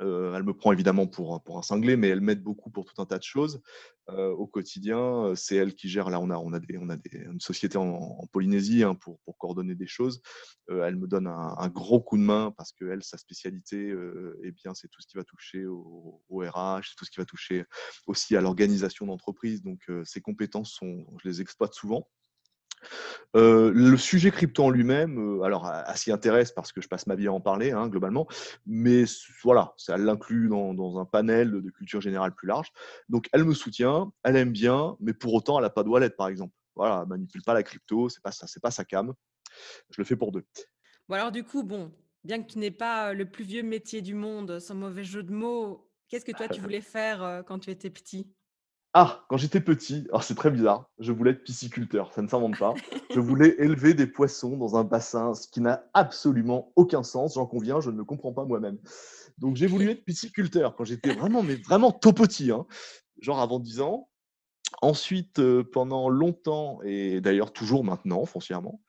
elle 0.00 0.42
me 0.44 0.52
prend 0.52 0.72
évidemment 0.72 1.06
pour, 1.06 1.42
pour 1.42 1.58
un 1.58 1.62
cinglé, 1.62 1.96
mais 1.96 2.08
elle 2.08 2.20
m'aide 2.20 2.42
beaucoup 2.42 2.70
pour 2.70 2.84
tout 2.84 3.00
un 3.00 3.06
tas 3.06 3.18
de 3.18 3.22
choses 3.22 3.60
au 4.08 4.46
quotidien. 4.46 5.34
C'est 5.34 5.56
elle 5.56 5.74
qui 5.74 5.88
gère. 5.88 6.08
Là, 6.08 6.20
on 6.20 6.30
a, 6.30 6.36
on 6.36 6.52
a, 6.52 6.60
des, 6.60 6.78
on 6.78 6.88
a 6.88 6.96
une 7.12 7.40
société 7.40 7.76
en, 7.76 8.26
Polynésie 8.32 8.82
hein, 8.82 8.94
pour, 8.94 9.18
pour, 9.20 9.36
coordonner 9.36 9.74
des 9.74 9.86
choses. 9.86 10.22
elle 10.68 10.96
me 10.96 11.06
donne 11.06 11.26
un, 11.26 11.68
gros 11.68 12.00
coup 12.00 12.16
de 12.16 12.22
main 12.22 12.52
parce 12.56 12.72
que 12.72 12.86
elle, 12.86 13.02
sa 13.02 13.18
spécialité, 13.18 13.94
eh 14.44 14.52
bien, 14.52 14.74
c'est 14.74 14.88
tout 14.88 15.00
ce 15.02 15.06
qui 15.06 15.16
va 15.16 15.24
toucher 15.24 15.66
au, 15.66 16.22
au 16.28 16.38
RH, 16.38 16.94
tout 16.96 17.04
ce 17.04 17.10
qui 17.10 17.18
va 17.18 17.26
toucher 17.26 17.64
aussi 18.06 18.36
à 18.36 18.40
l'organisation 18.40 19.06
d'entreprise. 19.06 19.62
Donc, 19.62 19.90
ses 20.04 20.20
compétences 20.20 20.72
sont, 20.72 21.06
je 21.22 21.28
les 21.28 21.40
exploite 21.40 21.74
souvent 21.74 22.08
le 23.34 23.96
sujet 23.96 24.30
crypto 24.30 24.64
en 24.64 24.70
lui-même, 24.70 25.42
alors 25.42 25.70
elle, 25.86 25.96
s'y 25.96 26.12
intéresse 26.12 26.52
parce 26.52 26.72
que 26.72 26.80
je 26.80 26.88
passe 26.88 27.06
ma 27.06 27.14
vie 27.14 27.26
à 27.26 27.32
en 27.32 27.40
parler 27.40 27.72
hein, 27.72 27.88
globalement, 27.88 28.26
mais 28.66 29.04
voilà, 29.42 29.74
ça 29.76 29.96
l'inclut 29.96 30.48
dans, 30.48 30.74
dans, 30.74 30.98
un 30.98 31.04
panel 31.04 31.50
de, 31.50 31.70
culture 31.70 32.00
générale 32.00 32.34
plus 32.34 32.48
large. 32.48 32.72
Donc 33.08 33.28
elle 33.32 33.44
me 33.44 33.54
soutient, 33.54 34.12
elle 34.24 34.36
aime 34.36 34.52
bien, 34.52 34.96
mais 35.00 35.12
pour 35.12 35.34
autant 35.34 35.58
elle 35.58 35.64
n'a 35.64 35.70
pas 35.70 35.82
de 35.82 35.88
wallet 35.88 36.10
par 36.10 36.28
exemple. 36.28 36.54
Voilà, 36.74 37.00
elle 37.02 37.08
manipule 37.08 37.42
pas 37.42 37.54
la 37.54 37.62
crypto, 37.62 38.08
c'est 38.08 38.22
pas 38.22 38.32
ça, 38.32 38.46
c'est 38.46 38.62
pas 38.62 38.70
sa 38.70 38.84
cam. 38.84 39.12
Je 39.90 40.00
le 40.00 40.04
fais 40.04 40.16
pour 40.16 40.32
deux. 40.32 40.44
Bon 41.08 41.14
alors 41.14 41.32
du 41.32 41.44
coup, 41.44 41.62
bon, 41.62 41.92
bien 42.24 42.42
que 42.42 42.52
tu 42.52 42.58
n'aies 42.58 42.70
pas 42.70 43.12
le 43.12 43.30
plus 43.30 43.44
vieux 43.44 43.62
métier 43.62 44.02
du 44.02 44.14
monde, 44.14 44.58
sans 44.60 44.74
mauvais 44.74 45.04
jeu 45.04 45.22
de 45.22 45.32
mots, 45.32 45.90
qu'est-ce 46.08 46.24
que 46.24 46.32
toi 46.32 46.48
tu 46.48 46.60
voulais 46.60 46.80
faire 46.80 47.42
quand 47.46 47.58
tu 47.58 47.70
étais 47.70 47.90
petit? 47.90 48.32
Ah, 48.94 49.24
quand 49.28 49.36
j'étais 49.36 49.60
petit, 49.60 50.06
alors 50.08 50.24
c'est 50.24 50.34
très 50.34 50.50
bizarre, 50.50 50.90
je 50.98 51.12
voulais 51.12 51.32
être 51.32 51.44
pisciculteur, 51.44 52.12
ça 52.14 52.22
ne 52.22 52.26
s'invente 52.26 52.58
pas. 52.58 52.74
Je 53.10 53.20
voulais 53.20 53.54
élever 53.58 53.92
des 53.92 54.06
poissons 54.06 54.56
dans 54.56 54.76
un 54.76 54.84
bassin, 54.84 55.34
ce 55.34 55.46
qui 55.46 55.60
n'a 55.60 55.84
absolument 55.92 56.72
aucun 56.74 57.02
sens, 57.02 57.34
j'en 57.34 57.46
conviens, 57.46 57.80
je 57.80 57.90
ne 57.90 57.98
le 57.98 58.04
comprends 58.04 58.32
pas 58.32 58.44
moi-même. 58.44 58.78
Donc 59.36 59.56
j'ai 59.56 59.66
voulu 59.66 59.90
être 59.90 60.04
pisciculteur 60.04 60.74
quand 60.74 60.84
j'étais 60.84 61.12
vraiment, 61.12 61.42
mais 61.42 61.56
vraiment 61.56 61.92
tout 61.92 62.14
petit, 62.14 62.50
hein, 62.50 62.66
genre 63.20 63.40
avant 63.40 63.60
10 63.60 63.80
ans. 63.82 64.08
Ensuite, 64.82 65.38
euh, 65.38 65.64
pendant 65.64 66.08
longtemps, 66.08 66.80
et 66.82 67.20
d'ailleurs 67.20 67.52
toujours 67.52 67.84
maintenant, 67.84 68.24
foncièrement, 68.24 68.80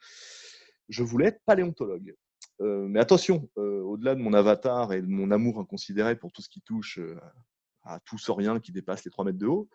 je 0.87 1.03
voulais 1.03 1.27
être 1.27 1.41
paléontologue. 1.45 2.15
Euh, 2.61 2.87
mais 2.87 2.99
attention, 2.99 3.49
euh, 3.57 3.81
au-delà 3.81 4.15
de 4.15 4.21
mon 4.21 4.33
avatar 4.33 4.93
et 4.93 5.01
de 5.01 5.07
mon 5.07 5.31
amour 5.31 5.59
inconsidéré 5.59 6.15
pour 6.15 6.31
tout 6.31 6.41
ce 6.41 6.49
qui 6.49 6.61
touche 6.61 6.99
à 7.83 7.99
tout 7.99 8.17
sans 8.17 8.35
rien 8.35 8.59
qui 8.59 8.71
dépasse 8.71 9.03
les 9.05 9.11
3 9.11 9.25
mètres 9.25 9.37
de 9.37 9.47
haut, 9.47 9.69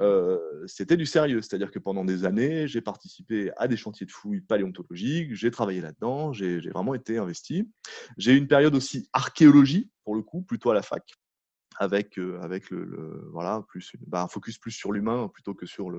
euh, 0.00 0.38
c'était 0.66 0.96
du 0.96 1.06
sérieux. 1.06 1.40
C'est-à-dire 1.42 1.70
que 1.70 1.78
pendant 1.78 2.04
des 2.04 2.24
années, 2.24 2.66
j'ai 2.68 2.80
participé 2.80 3.50
à 3.56 3.68
des 3.68 3.76
chantiers 3.76 4.06
de 4.06 4.10
fouilles 4.10 4.40
paléontologiques, 4.40 5.34
j'ai 5.34 5.50
travaillé 5.50 5.80
là-dedans, 5.80 6.32
j'ai 6.32 6.60
vraiment 6.70 6.94
été 6.94 7.18
investi. 7.18 7.70
J'ai 8.16 8.32
eu 8.32 8.38
une 8.38 8.48
période 8.48 8.74
aussi 8.74 9.08
archéologie, 9.12 9.90
pour 10.04 10.14
le 10.14 10.22
coup, 10.22 10.42
plutôt 10.42 10.70
à 10.70 10.74
la 10.74 10.82
fac, 10.82 11.04
avec, 11.78 12.18
euh, 12.18 12.40
avec 12.40 12.70
le, 12.70 13.28
voilà, 13.32 13.64
plus 13.68 13.92
bah, 14.06 14.22
un 14.22 14.28
focus 14.28 14.58
plus 14.58 14.72
sur 14.72 14.92
l'humain 14.92 15.28
plutôt 15.28 15.54
que 15.54 15.66
sur 15.66 15.90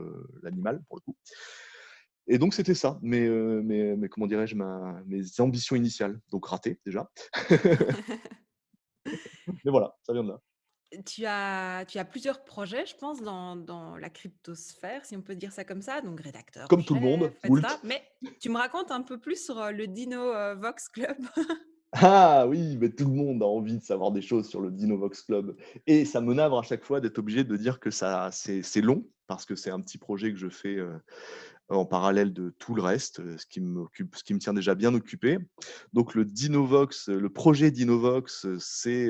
l'animal, 0.42 0.82
pour 0.88 0.98
le 0.98 1.02
coup. 1.02 1.18
Et 2.28 2.38
donc, 2.38 2.54
c'était 2.54 2.74
ça, 2.74 3.00
mais, 3.02 3.28
euh, 3.28 3.62
mais, 3.64 3.96
mais, 3.98 4.08
comment 4.08 4.28
dirais-je, 4.28 4.56
mes 4.56 5.24
ambitions 5.40 5.76
initiales. 5.76 6.20
Donc, 6.32 6.46
ratées 6.46 6.80
déjà. 6.86 7.12
mais 9.06 9.72
voilà, 9.72 9.94
ça 10.04 10.14
vient 10.14 10.24
de 10.24 10.30
là 10.30 10.40
tu 11.06 11.26
as, 11.26 11.86
tu 11.88 11.98
as 11.98 12.06
plusieurs 12.06 12.44
projets, 12.44 12.86
je 12.86 12.96
pense, 12.96 13.22
dans, 13.22 13.56
dans 13.56 13.98
la 13.98 14.10
cryptosphère, 14.10 15.06
si 15.06 15.16
on 15.16 15.22
peut 15.22 15.36
dire 15.36 15.52
ça 15.52 15.64
comme 15.64 15.82
ça, 15.82 16.02
donc 16.02 16.20
rédacteur. 16.20 16.68
Comme 16.68 16.84
tout 16.84 16.96
le 16.96 17.02
monde. 17.02 17.32
Mais 17.84 18.04
tu 18.40 18.50
me 18.50 18.58
racontes 18.58 18.92
un 18.92 19.02
peu 19.02 19.20
plus 19.20 19.44
sur 19.44 19.72
le 19.72 19.88
Dino 19.88 20.32
Vox 20.56 20.90
Club? 20.90 21.18
ah 21.94 22.46
oui, 22.48 22.78
mais 22.80 22.90
tout 22.90 23.06
le 23.06 23.14
monde 23.14 23.44
a 23.44 23.46
envie 23.46 23.78
de 23.78 23.84
savoir 23.84 24.12
des 24.12 24.22
choses 24.22 24.48
sur 24.48 24.62
le 24.62 24.72
Dino 24.72 24.98
Vox 24.98 25.22
Club. 25.22 25.56
Et 25.88 26.06
ça 26.06 26.22
me 26.22 26.34
navre 26.34 26.60
à 26.60 26.64
chaque 26.64 26.84
fois 26.84 27.02
d'être 27.02 27.20
obligé 27.20 27.44
de 27.44 27.58
dire 27.58 27.80
que 27.80 27.92
ça, 27.92 28.30
c'est 28.32 28.82
long, 28.82 29.06
parce 29.28 29.46
que 29.46 29.56
c'est 29.56 29.72
un 29.72 29.80
petit 29.80 29.98
projet 29.98 30.32
que 30.32 30.38
je 30.38 30.50
fais 30.50 30.78
en 31.74 31.86
parallèle 31.86 32.34
de 32.34 32.54
tout 32.60 32.76
le 32.76 32.82
reste, 32.82 33.22
ce 33.38 33.46
qui, 33.46 33.62
ce 34.14 34.24
qui 34.24 34.34
me 34.34 34.40
tient 34.40 34.54
déjà 34.54 34.76
bien 34.76 34.94
occupé. 34.94 35.38
Donc 35.94 36.16
le 36.16 36.26
Dinovox, 36.26 37.10
le 37.10 37.30
projet 37.30 37.72
Dinovox, 37.72 38.48
c'est 38.60 39.10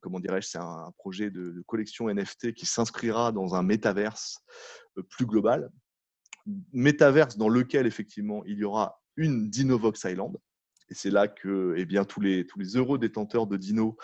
comment 0.00 0.20
dirais-je, 0.20 0.48
c'est 0.48 0.58
un 0.58 0.92
projet 0.98 1.30
de, 1.30 1.62
collection 1.66 2.08
NFT 2.12 2.52
qui 2.52 2.66
s'inscrira 2.66 3.32
dans 3.32 3.54
un 3.54 3.62
métaverse 3.62 4.40
plus 5.10 5.26
global, 5.26 5.70
métaverse 6.72 7.36
dans 7.36 7.48
lequel 7.48 7.86
effectivement 7.86 8.44
il 8.46 8.58
y 8.58 8.64
aura 8.64 9.00
une 9.16 9.48
Dinovox 9.50 10.04
Island. 10.04 10.36
Et 10.88 10.94
c'est 10.94 11.10
là 11.10 11.26
que 11.26 11.74
eh 11.76 11.84
bien, 11.84 12.04
tous, 12.04 12.20
les, 12.20 12.46
heureux 12.74 12.98
détenteurs 12.98 13.46
de 13.46 13.56
Dino 13.56 13.96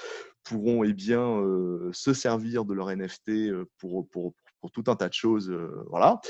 pourront 0.43 0.83
eh 0.83 0.93
bien, 0.93 1.41
se 1.93 2.13
servir 2.13 2.65
de 2.65 2.75
leur 2.75 2.95
NFT 2.95 3.53
pour, 3.79 4.35
pour 4.63 4.71
tout 4.71 4.85
un 4.87 4.97
tas 4.97 5.09
de 5.09 5.13
choses. 5.13 5.51
Euh, 5.51 5.85
voilà. 5.91 6.21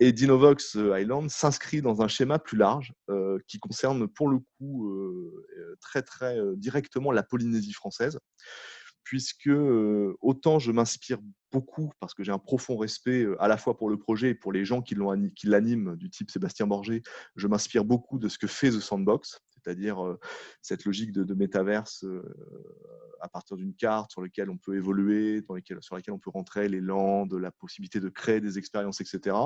Et 0.00 0.10
Dinovox 0.10 0.74
euh, 0.76 0.98
Island 0.98 1.30
s'inscrit 1.30 1.82
dans 1.82 2.02
un 2.02 2.08
schéma 2.08 2.40
plus 2.40 2.56
large 2.56 2.92
euh, 3.10 3.38
qui 3.46 3.60
concerne 3.60 4.08
pour 4.08 4.28
le 4.28 4.38
coup 4.58 4.90
très 5.80 6.02
très 6.02 6.38
directement 6.56 7.12
la 7.12 7.22
Polynésie 7.22 7.72
française 7.72 8.18
puisque 9.02 9.50
autant 10.22 10.58
je 10.58 10.72
m'inspire 10.72 11.18
beaucoup 11.52 11.92
parce 12.00 12.14
que 12.14 12.24
j'ai 12.24 12.32
un 12.32 12.38
profond 12.38 12.78
respect 12.78 13.26
à 13.38 13.48
la 13.48 13.58
fois 13.58 13.76
pour 13.76 13.90
le 13.90 13.98
projet 13.98 14.30
et 14.30 14.34
pour 14.34 14.50
les 14.50 14.64
gens 14.64 14.80
qui 14.80 14.94
l'animent, 15.44 15.94
du 15.96 16.08
type 16.08 16.30
Sébastien 16.30 16.66
Borgé, 16.66 17.02
je 17.36 17.46
m'inspire 17.46 17.84
beaucoup 17.84 18.18
de 18.18 18.28
ce 18.28 18.38
que 18.38 18.46
fait 18.46 18.70
The 18.70 18.80
Sandbox, 18.80 19.40
c'est-à-dire 19.64 19.98
cette 20.60 20.84
logique 20.84 21.12
de, 21.12 21.24
de 21.24 21.34
métaverse 21.34 22.04
à 23.24 23.28
partir 23.28 23.56
d'une 23.56 23.74
carte 23.74 24.10
sur 24.12 24.20
laquelle 24.20 24.50
on 24.50 24.58
peut 24.58 24.76
évoluer, 24.76 25.42
sur 25.80 25.94
laquelle 25.94 26.14
on 26.14 26.18
peut 26.18 26.30
rentrer 26.30 26.68
les 26.68 26.80
landes, 26.80 27.32
la 27.32 27.50
possibilité 27.50 27.98
de 27.98 28.10
créer 28.10 28.40
des 28.40 28.58
expériences, 28.58 29.00
etc. 29.00 29.36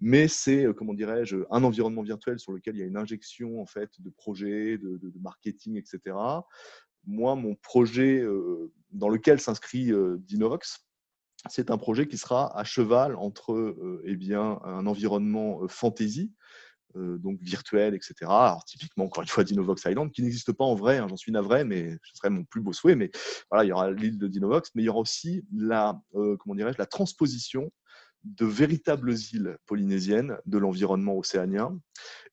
Mais 0.00 0.26
c'est, 0.26 0.66
comment 0.76 0.92
dirais-je, 0.92 1.36
un 1.50 1.62
environnement 1.62 2.02
virtuel 2.02 2.40
sur 2.40 2.52
lequel 2.52 2.76
il 2.76 2.80
y 2.80 2.82
a 2.82 2.86
une 2.86 2.96
injection 2.96 3.60
en 3.60 3.66
fait 3.66 3.90
de 4.00 4.10
projets, 4.10 4.76
de, 4.78 5.00
marketing, 5.20 5.76
etc. 5.76 6.16
Moi, 7.06 7.36
mon 7.36 7.54
projet 7.54 8.24
dans 8.90 9.08
lequel 9.08 9.40
s'inscrit 9.40 9.92
Dinovox, 10.18 10.84
c'est 11.48 11.70
un 11.70 11.78
projet 11.78 12.06
qui 12.06 12.18
sera 12.18 12.56
à 12.58 12.64
cheval 12.64 13.16
entre 13.16 13.76
eh 14.04 14.16
bien, 14.16 14.60
un 14.64 14.86
environnement 14.86 15.66
fantasy, 15.68 16.32
euh, 16.96 17.18
donc 17.18 17.40
virtuel, 17.40 17.94
etc. 17.94 18.30
Typiquement, 18.66 19.04
encore 19.04 19.22
une 19.22 19.28
fois, 19.28 19.44
Dinovox 19.44 19.84
Island, 19.84 20.10
qui 20.12 20.22
n'existe 20.22 20.52
pas 20.52 20.64
en 20.64 20.74
vrai, 20.74 20.98
hein, 20.98 21.06
j'en 21.08 21.16
suis 21.16 21.32
navré, 21.32 21.64
mais 21.64 21.90
ce 22.02 22.16
serait 22.16 22.30
mon 22.30 22.44
plus 22.44 22.60
beau 22.60 22.72
souhait. 22.72 22.96
Mais 22.96 23.10
voilà, 23.50 23.64
il 23.64 23.68
y 23.68 23.72
aura 23.72 23.90
l'île 23.90 24.18
de 24.18 24.28
Dinovox, 24.28 24.70
mais 24.74 24.82
il 24.82 24.86
y 24.86 24.88
aura 24.88 25.00
aussi 25.00 25.44
la, 25.54 26.00
euh, 26.14 26.36
comment 26.38 26.54
dirais-je, 26.54 26.78
la 26.78 26.86
transposition 26.86 27.70
de 28.24 28.46
véritables 28.46 29.14
îles 29.32 29.56
polynésiennes 29.66 30.36
de 30.46 30.58
l'environnement 30.58 31.16
océanien. 31.16 31.78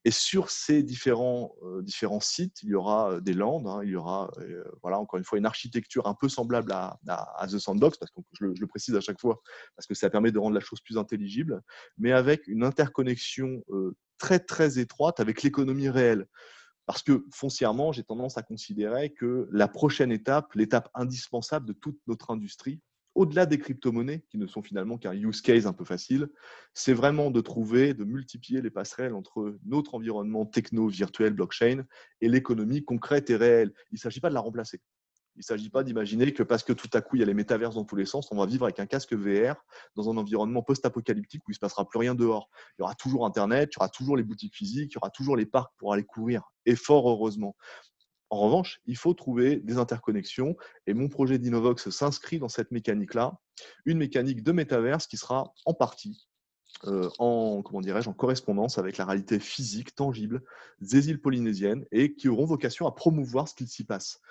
Et 0.05 0.11
sur 0.11 0.49
ces 0.49 0.81
différents, 0.81 1.55
euh, 1.63 1.81
différents 1.81 2.21
sites, 2.21 2.63
il 2.63 2.69
y 2.69 2.75
aura 2.75 3.19
des 3.19 3.33
landes, 3.33 3.67
hein, 3.67 3.81
il 3.83 3.89
y 3.89 3.95
aura, 3.95 4.31
voilà, 4.81 4.97
encore 4.97 5.17
une 5.17 5.25
fois, 5.25 5.37
une 5.37 5.45
architecture 5.45 6.07
un 6.07 6.13
peu 6.13 6.29
semblable 6.29 6.71
à, 6.71 6.97
à, 7.07 7.47
The 7.47 7.59
Sandbox, 7.59 7.97
parce 7.97 8.11
que 8.11 8.21
je 8.31 8.45
le, 8.45 8.55
je 8.55 8.61
le, 8.61 8.67
précise 8.67 8.95
à 8.95 9.01
chaque 9.01 9.19
fois, 9.19 9.41
parce 9.75 9.87
que 9.87 9.93
ça 9.93 10.09
permet 10.09 10.31
de 10.31 10.39
rendre 10.39 10.55
la 10.55 10.61
chose 10.61 10.79
plus 10.79 10.97
intelligible, 10.97 11.61
mais 11.97 12.13
avec 12.13 12.47
une 12.47 12.63
interconnexion 12.63 13.63
très 14.19 14.39
très 14.39 14.77
étroite 14.77 15.19
avec 15.19 15.41
l'économie 15.41 15.89
réelle. 15.89 16.27
Parce 16.85 17.03
que 17.03 17.23
foncièrement, 17.31 17.91
j'ai 17.91 18.03
tendance 18.03 18.37
à 18.37 18.41
considérer 18.41 19.13
que 19.13 19.47
la 19.51 19.67
prochaine 19.67 20.11
étape, 20.11 20.53
l'étape 20.55 20.89
indispensable 20.95 21.67
de 21.67 21.73
toute 21.73 21.99
notre 22.07 22.31
industrie, 22.31 22.81
au-delà 23.19 23.45
des 23.45 23.57
crypto-monnaies, 23.57 24.23
qui 24.29 24.37
ne 24.37 24.47
sont 24.47 24.61
finalement 24.61 24.97
qu'un 24.97 25.11
use 25.11 25.41
case 25.41 25.67
un 25.67 25.73
peu 25.73 25.83
facile, 25.83 26.29
c'est 26.73 26.93
vraiment 26.93 27.31
de 27.31 27.41
trouver, 27.41 27.93
de 27.93 28.05
multiplier 28.05 28.61
les 28.61 28.69
passerelles 28.69 29.13
entre 29.13 29.57
notre 29.65 29.95
environnement 29.95 30.45
techno, 30.45 30.87
virtuel, 30.87 31.33
blockchain 31.33 31.83
et 32.21 32.29
l'économie 32.29 32.85
concrète 32.85 33.29
et 33.29 33.35
réelle. 33.35 33.73
Il 33.91 33.95
ne 33.95 33.99
s'agit 33.99 34.21
pas 34.21 34.29
de 34.29 34.35
la 34.35 34.39
remplacer. 34.39 34.79
Il 35.35 35.39
ne 35.39 35.43
s'agit 35.43 35.69
pas 35.69 35.83
d'imaginer 35.83 36.31
que 36.31 36.43
parce 36.43 36.63
que 36.63 36.71
tout 36.71 36.87
à 36.93 37.01
coup 37.01 37.17
il 37.17 37.19
y 37.19 37.23
a 37.23 37.25
les 37.25 37.33
métaverses 37.33 37.75
dans 37.75 37.83
tous 37.83 37.97
les 37.97 38.05
sens, 38.05 38.31
on 38.31 38.37
va 38.37 38.45
vivre 38.45 38.63
avec 38.63 38.79
un 38.79 38.85
casque 38.85 39.13
VR 39.13 39.55
dans 39.97 40.09
un 40.09 40.15
environnement 40.15 40.63
post-apocalyptique 40.63 41.41
où 41.45 41.51
il 41.51 41.53
ne 41.53 41.55
se 41.55 41.59
passera 41.59 41.85
plus 41.85 41.99
rien 41.99 42.15
dehors. 42.15 42.49
Il 42.77 42.81
y 42.81 42.83
aura 42.83 42.95
toujours 42.95 43.25
Internet, 43.25 43.71
il 43.73 43.75
y 43.75 43.79
aura 43.79 43.89
toujours 43.89 44.15
les 44.15 44.23
boutiques 44.23 44.55
physiques, 44.55 44.93
il 44.93 44.95
y 44.95 44.97
aura 44.97 45.09
toujours 45.09 45.35
les 45.35 45.45
parcs 45.45 45.73
pour 45.77 45.91
aller 45.91 46.05
courir. 46.05 46.43
Et 46.65 46.77
fort 46.77 47.09
heureusement. 47.09 47.57
En 48.29 48.39
revanche, 48.39 48.81
il 48.85 48.95
faut 48.95 49.13
trouver 49.13 49.57
des 49.57 49.77
interconnexions 49.77 50.55
et 50.85 50.93
mon 50.93 51.09
projet 51.09 51.39
d'Innovox 51.39 51.89
s'inscrit 51.89 52.39
dans 52.39 52.49
cette 52.49 52.71
mécanique-là, 52.71 53.39
une 53.85 53.97
mécanique 53.97 54.43
de 54.43 54.51
métaverse 54.51 55.07
qui 55.07 55.17
sera 55.17 55.53
en 55.65 55.73
partie 55.73 56.27
euh, 56.85 57.09
en, 57.17 57.61
comment 57.63 57.81
en 57.81 58.13
correspondance 58.13 58.77
avec 58.77 58.97
la 58.97 59.05
réalité 59.05 59.39
physique, 59.39 59.95
tangible 59.95 60.43
des 60.79 61.09
îles 61.09 61.19
polynésiennes 61.19 61.85
et 61.91 62.15
qui 62.15 62.29
auront 62.29 62.45
vocation 62.45 62.87
à 62.87 62.91
promouvoir 62.91 63.47
ce 63.47 63.55
qu'il 63.55 63.67
s'y 63.67 63.83
passe 63.83 64.21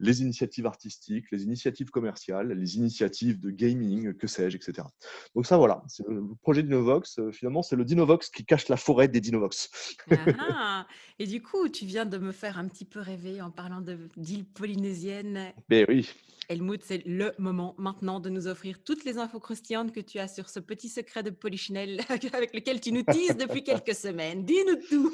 les 0.00 0.22
initiatives 0.22 0.66
artistiques, 0.66 1.30
les 1.30 1.44
initiatives 1.44 1.90
commerciales, 1.90 2.52
les 2.52 2.76
initiatives 2.76 3.38
de 3.38 3.50
gaming, 3.50 4.14
que 4.14 4.26
sais-je, 4.26 4.56
etc. 4.56 4.86
Donc 5.34 5.46
ça, 5.46 5.58
voilà, 5.58 5.82
c'est 5.86 6.06
le 6.08 6.24
projet 6.42 6.62
Dinovox. 6.62 7.18
Euh, 7.18 7.30
finalement, 7.30 7.62
c'est 7.62 7.76
le 7.76 7.84
Dinovox 7.84 8.30
qui 8.30 8.44
cache 8.44 8.68
la 8.68 8.76
forêt 8.76 9.08
des 9.08 9.20
Dinovox. 9.20 9.96
Ah. 10.10 10.86
et 11.18 11.26
du 11.26 11.42
coup, 11.42 11.68
tu 11.68 11.84
viens 11.84 12.06
de 12.06 12.18
me 12.18 12.32
faire 12.32 12.58
un 12.58 12.66
petit 12.66 12.86
peu 12.86 13.00
rêver 13.00 13.42
en 13.42 13.50
parlant 13.50 13.82
d'îles 14.16 14.46
polynésiennes. 14.46 15.52
Mais 15.68 15.84
oui. 15.88 16.10
Helmut, 16.50 16.82
c'est 16.82 17.06
le 17.06 17.32
moment 17.38 17.76
maintenant 17.78 18.18
de 18.18 18.28
nous 18.28 18.48
offrir 18.48 18.82
toutes 18.82 19.04
les 19.04 19.18
infos 19.18 19.38
croustillantes 19.38 19.92
que 19.92 20.00
tu 20.00 20.18
as 20.18 20.26
sur 20.26 20.48
ce 20.48 20.58
petit 20.58 20.88
secret 20.88 21.22
de 21.22 21.30
Polichinelle 21.30 22.00
avec 22.32 22.52
lequel 22.52 22.80
tu 22.80 22.90
nous 22.90 23.04
tises 23.04 23.36
depuis 23.36 23.62
quelques 23.62 23.94
semaines. 23.94 24.44
Dis-nous 24.44 24.74
tout. 24.88 25.12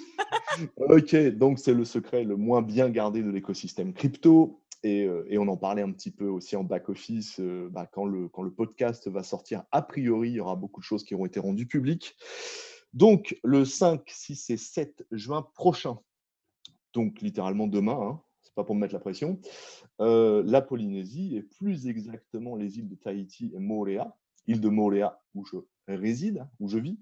ok, 0.76 1.14
donc 1.36 1.58
c'est 1.58 1.74
le 1.74 1.84
secret 1.84 2.24
le 2.24 2.36
moins 2.36 2.62
bien 2.62 2.88
gardé 2.88 3.22
de 3.22 3.28
l'écosystème 3.28 3.92
crypto. 3.92 4.62
Euh, 4.86 5.24
et, 5.28 5.36
on 5.36 5.46
en 5.48 5.58
parlait 5.58 5.82
un 5.82 5.92
petit 5.92 6.10
peu 6.10 6.26
aussi 6.26 6.56
en 6.56 6.64
back-office. 6.64 7.38
Euh, 7.40 7.68
bah, 7.70 7.86
quand, 7.86 8.06
le, 8.06 8.28
quand 8.28 8.42
le 8.42 8.50
podcast 8.50 9.06
va 9.08 9.22
sortir, 9.22 9.64
a 9.72 9.82
priori, 9.82 10.30
il 10.30 10.34
y 10.36 10.40
aura 10.40 10.56
beaucoup 10.56 10.80
de 10.80 10.86
choses 10.86 11.04
qui 11.04 11.14
auront 11.14 11.26
été 11.26 11.38
rendues 11.38 11.66
publiques. 11.66 12.16
Donc, 12.94 13.38
le 13.44 13.66
5, 13.66 14.00
6 14.06 14.50
et 14.50 14.56
7 14.56 15.06
juin 15.10 15.46
prochain, 15.54 15.98
donc 16.94 17.20
littéralement 17.20 17.66
demain, 17.66 17.98
hein, 18.00 18.22
pas 18.56 18.64
pour 18.64 18.74
me 18.74 18.80
mettre 18.80 18.94
la 18.94 19.00
pression, 19.00 19.38
euh, 20.00 20.42
la 20.46 20.62
Polynésie, 20.62 21.36
et 21.36 21.42
plus 21.42 21.86
exactement 21.86 22.56
les 22.56 22.78
îles 22.78 22.88
de 22.88 22.94
Tahiti 22.96 23.52
et 23.54 23.58
Moorea, 23.60 24.16
île 24.46 24.60
de 24.60 24.68
Moorea 24.68 25.22
où 25.34 25.44
je 25.44 25.56
réside, 25.86 26.44
où 26.58 26.66
je 26.66 26.78
vis, 26.78 26.98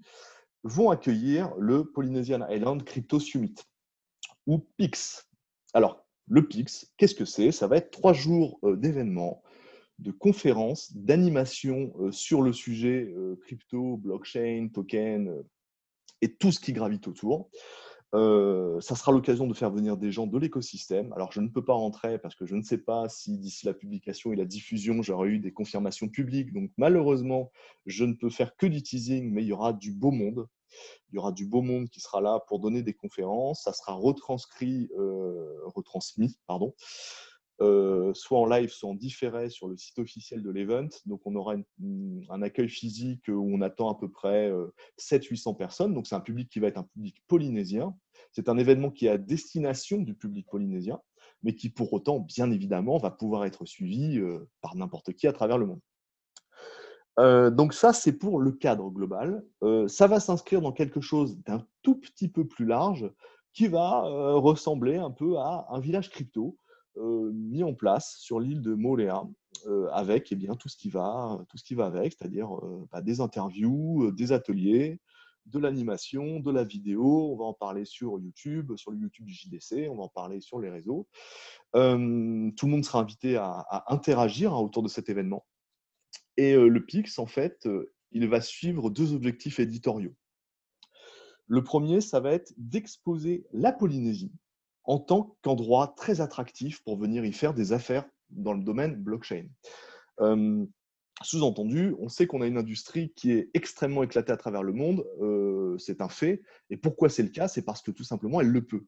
vont 0.63 0.89
accueillir 0.91 1.55
le 1.57 1.85
Polynesian 1.85 2.45
Island 2.49 2.83
Crypto 2.83 3.19
Summit, 3.19 3.55
ou 4.45 4.59
PIX. 4.77 5.27
Alors, 5.73 6.05
le 6.27 6.45
PIX, 6.45 6.91
qu'est-ce 6.97 7.15
que 7.15 7.25
c'est? 7.25 7.51
Ça 7.51 7.67
va 7.67 7.77
être 7.77 7.91
trois 7.91 8.13
jours 8.13 8.59
euh, 8.63 8.75
d'événements, 8.75 9.41
de 9.99 10.11
conférences, 10.11 10.93
d'animations 10.93 11.93
euh, 11.99 12.11
sur 12.11 12.41
le 12.41 12.51
sujet 12.51 13.13
crypto, 13.41 13.95
blockchain, 13.95 14.67
token 14.73 15.41
et 16.21 16.35
tout 16.35 16.51
ce 16.51 16.59
qui 16.59 16.73
gravite 16.73 17.07
autour. 17.07 17.49
Ça 18.81 18.95
sera 18.95 19.11
l'occasion 19.11 19.47
de 19.47 19.53
faire 19.53 19.71
venir 19.71 19.97
des 19.97 20.11
gens 20.11 20.27
de 20.27 20.37
l'écosystème. 20.37 21.11
Alors, 21.13 21.31
je 21.31 21.41
ne 21.41 21.47
peux 21.47 21.63
pas 21.63 21.73
rentrer 21.73 22.17
parce 22.19 22.35
que 22.35 22.45
je 22.45 22.55
ne 22.55 22.61
sais 22.61 22.77
pas 22.77 23.09
si 23.09 23.37
d'ici 23.37 23.65
la 23.65 23.73
publication 23.73 24.31
et 24.33 24.35
la 24.35 24.45
diffusion, 24.45 25.01
j'aurai 25.01 25.29
eu 25.29 25.39
des 25.39 25.51
confirmations 25.51 26.07
publiques. 26.07 26.53
Donc, 26.53 26.71
malheureusement, 26.77 27.51
je 27.85 28.05
ne 28.05 28.13
peux 28.13 28.29
faire 28.29 28.55
que 28.55 28.67
du 28.67 28.81
teasing, 28.81 29.31
mais 29.31 29.43
il 29.43 29.47
y 29.47 29.53
aura 29.53 29.73
du 29.73 29.91
beau 29.91 30.11
monde. 30.11 30.47
Il 31.09 31.15
y 31.15 31.17
aura 31.17 31.31
du 31.31 31.45
beau 31.45 31.61
monde 31.61 31.89
qui 31.89 31.99
sera 31.99 32.21
là 32.21 32.41
pour 32.47 32.59
donner 32.59 32.81
des 32.81 32.93
conférences. 32.93 33.63
Ça 33.63 33.73
sera 33.73 33.93
retranscrit, 33.93 34.89
euh, 34.97 35.59
retransmis, 35.65 36.37
pardon, 36.47 36.73
euh, 37.61 38.13
soit 38.13 38.39
en 38.39 38.45
live, 38.45 38.69
soit 38.69 38.89
en 38.89 38.95
différé 38.95 39.49
sur 39.49 39.67
le 39.67 39.77
site 39.77 39.97
officiel 39.99 40.43
de 40.43 40.49
l'event. 40.49 40.89
Donc, 41.05 41.21
on 41.25 41.35
aura 41.35 41.55
un 42.29 42.41
accueil 42.41 42.69
physique 42.69 43.27
où 43.29 43.49
on 43.53 43.61
attend 43.61 43.89
à 43.89 43.97
peu 43.97 44.09
près 44.09 44.51
700-800 44.97 45.51
euh, 45.51 45.53
personnes. 45.53 45.93
Donc, 45.93 46.07
c'est 46.07 46.15
un 46.15 46.21
public 46.21 46.49
qui 46.49 46.59
va 46.59 46.67
être 46.67 46.77
un 46.77 46.83
public 46.83 47.23
polynésien. 47.27 47.95
C'est 48.35 48.49
un 48.49 48.57
événement 48.57 48.91
qui 48.91 49.07
est 49.07 49.09
à 49.09 49.17
destination 49.17 49.97
du 49.97 50.13
public 50.13 50.47
polynésien, 50.49 50.99
mais 51.41 51.55
qui 51.55 51.69
pour 51.69 51.93
autant, 51.93 52.19
bien 52.19 52.51
évidemment, 52.51 52.97
va 52.97 53.11
pouvoir 53.11 53.45
être 53.45 53.65
suivi 53.65 54.19
par 54.61 54.75
n'importe 54.75 55.13
qui 55.13 55.25
à 55.25 55.33
travers 55.33 55.57
le 55.57 55.67
monde. 55.67 55.79
Euh, 57.19 57.49
donc 57.49 57.73
ça, 57.73 57.93
c'est 57.93 58.13
pour 58.13 58.39
le 58.39 58.51
cadre 58.51 58.89
global. 58.89 59.43
Euh, 59.63 59.87
ça 59.87 60.07
va 60.07 60.19
s'inscrire 60.19 60.61
dans 60.61 60.71
quelque 60.71 61.01
chose 61.01 61.37
d'un 61.43 61.65
tout 61.81 61.95
petit 61.95 62.27
peu 62.27 62.45
plus 62.45 62.65
large 62.65 63.09
qui 63.53 63.67
va 63.67 64.05
euh, 64.05 64.33
ressembler 64.33 64.97
un 64.97 65.11
peu 65.11 65.37
à 65.37 65.65
un 65.69 65.79
village 65.79 66.09
crypto 66.09 66.57
mis 66.97 67.61
en 67.61 67.73
place 67.73 68.15
sur 68.19 68.39
l'île 68.39 68.61
de 68.61 68.73
Moléa 68.73 69.23
avec 69.91 70.31
eh 70.31 70.35
bien, 70.37 70.55
tout, 70.55 70.69
ce 70.69 70.77
qui 70.77 70.89
va, 70.89 71.43
tout 71.49 71.57
ce 71.57 71.65
qui 71.65 71.75
va 71.75 71.87
avec, 71.87 72.13
c'est-à-dire 72.13 72.47
bah, 72.89 73.01
des 73.01 73.19
interviews, 73.19 74.13
des 74.13 74.31
ateliers, 74.31 75.01
de 75.45 75.59
l'animation, 75.59 76.39
de 76.39 76.51
la 76.51 76.63
vidéo. 76.63 77.31
On 77.31 77.37
va 77.37 77.45
en 77.45 77.53
parler 77.53 77.85
sur 77.85 78.19
YouTube, 78.19 78.75
sur 78.75 78.91
le 78.91 78.99
YouTube 78.99 79.25
du 79.25 79.33
JDC, 79.33 79.87
on 79.89 79.95
va 79.95 80.03
en 80.03 80.09
parler 80.09 80.41
sur 80.41 80.59
les 80.59 80.69
réseaux. 80.69 81.07
tout 81.73 81.79
le 81.79 82.67
monde 82.67 82.85
sera 82.85 82.99
invité 82.99 83.37
à, 83.37 83.83
interagir 83.87 84.53
hein, 84.53 84.59
autour 84.59 84.83
de 84.83 84.89
cet 84.89 85.09
événement. 85.09 85.45
Et 86.37 86.55
le 86.55 86.85
PIX, 86.85 87.17
en 87.19 87.27
fait, 87.27 87.67
il 88.11 88.27
va 88.27 88.41
suivre 88.41 88.89
deux 88.89 89.13
objectifs 89.13 89.59
éditoriaux. 89.59 90.15
Le 91.47 91.63
premier, 91.63 92.01
ça 92.01 92.19
va 92.19 92.31
être 92.31 92.53
d'exposer 92.57 93.45
la 93.51 93.71
Polynésie 93.71 94.31
en 94.83 94.99
tant 94.99 95.37
qu'endroit 95.41 95.93
très 95.95 96.21
attractif 96.21 96.83
pour 96.83 96.97
venir 96.97 97.25
y 97.25 97.33
faire 97.33 97.53
des 97.53 97.73
affaires 97.73 98.05
dans 98.29 98.53
le 98.53 98.63
domaine 98.63 98.95
blockchain. 98.95 99.47
Sous-entendu, 101.25 101.95
on 101.99 102.07
sait 102.07 102.27
qu'on 102.27 102.41
a 102.41 102.47
une 102.47 102.57
industrie 102.57 103.11
qui 103.15 103.31
est 103.31 103.49
extrêmement 103.55 104.03
éclatée 104.03 104.31
à 104.31 104.37
travers 104.37 104.61
le 104.63 104.73
monde, 104.73 105.03
c'est 105.79 106.01
un 106.01 106.09
fait. 106.09 106.41
Et 106.69 106.77
pourquoi 106.77 107.09
c'est 107.09 107.23
le 107.23 107.29
cas? 107.29 107.47
C'est 107.47 107.63
parce 107.63 107.81
que 107.81 107.91
tout 107.91 108.03
simplement, 108.03 108.41
elle 108.41 108.49
le 108.51 108.63
peut. 108.63 108.85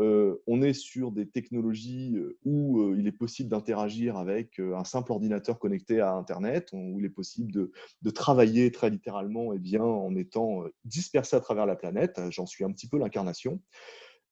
Euh, 0.00 0.40
on 0.46 0.62
est 0.62 0.74
sur 0.74 1.10
des 1.10 1.28
technologies 1.28 2.16
euh, 2.16 2.38
où 2.44 2.80
euh, 2.80 2.96
il 2.96 3.08
est 3.08 3.12
possible 3.12 3.48
d'interagir 3.48 4.16
avec 4.16 4.60
un 4.60 4.84
simple 4.84 5.10
ordinateur 5.10 5.58
connecté 5.58 6.00
à 6.00 6.14
Internet, 6.14 6.70
où 6.72 6.98
il 7.00 7.04
est 7.04 7.10
possible 7.10 7.50
de, 7.52 8.10
travailler 8.10 8.70
très 8.72 8.90
littéralement 8.90 9.52
et 9.52 9.56
eh 9.56 9.58
bien, 9.58 9.82
en 9.82 10.16
étant 10.16 10.64
dispersé 10.84 11.36
à 11.36 11.40
travers 11.40 11.66
la 11.66 11.76
planète. 11.76 12.20
J'en 12.30 12.46
suis 12.46 12.64
un 12.64 12.72
petit 12.72 12.88
peu 12.88 12.98
l'incarnation. 12.98 13.60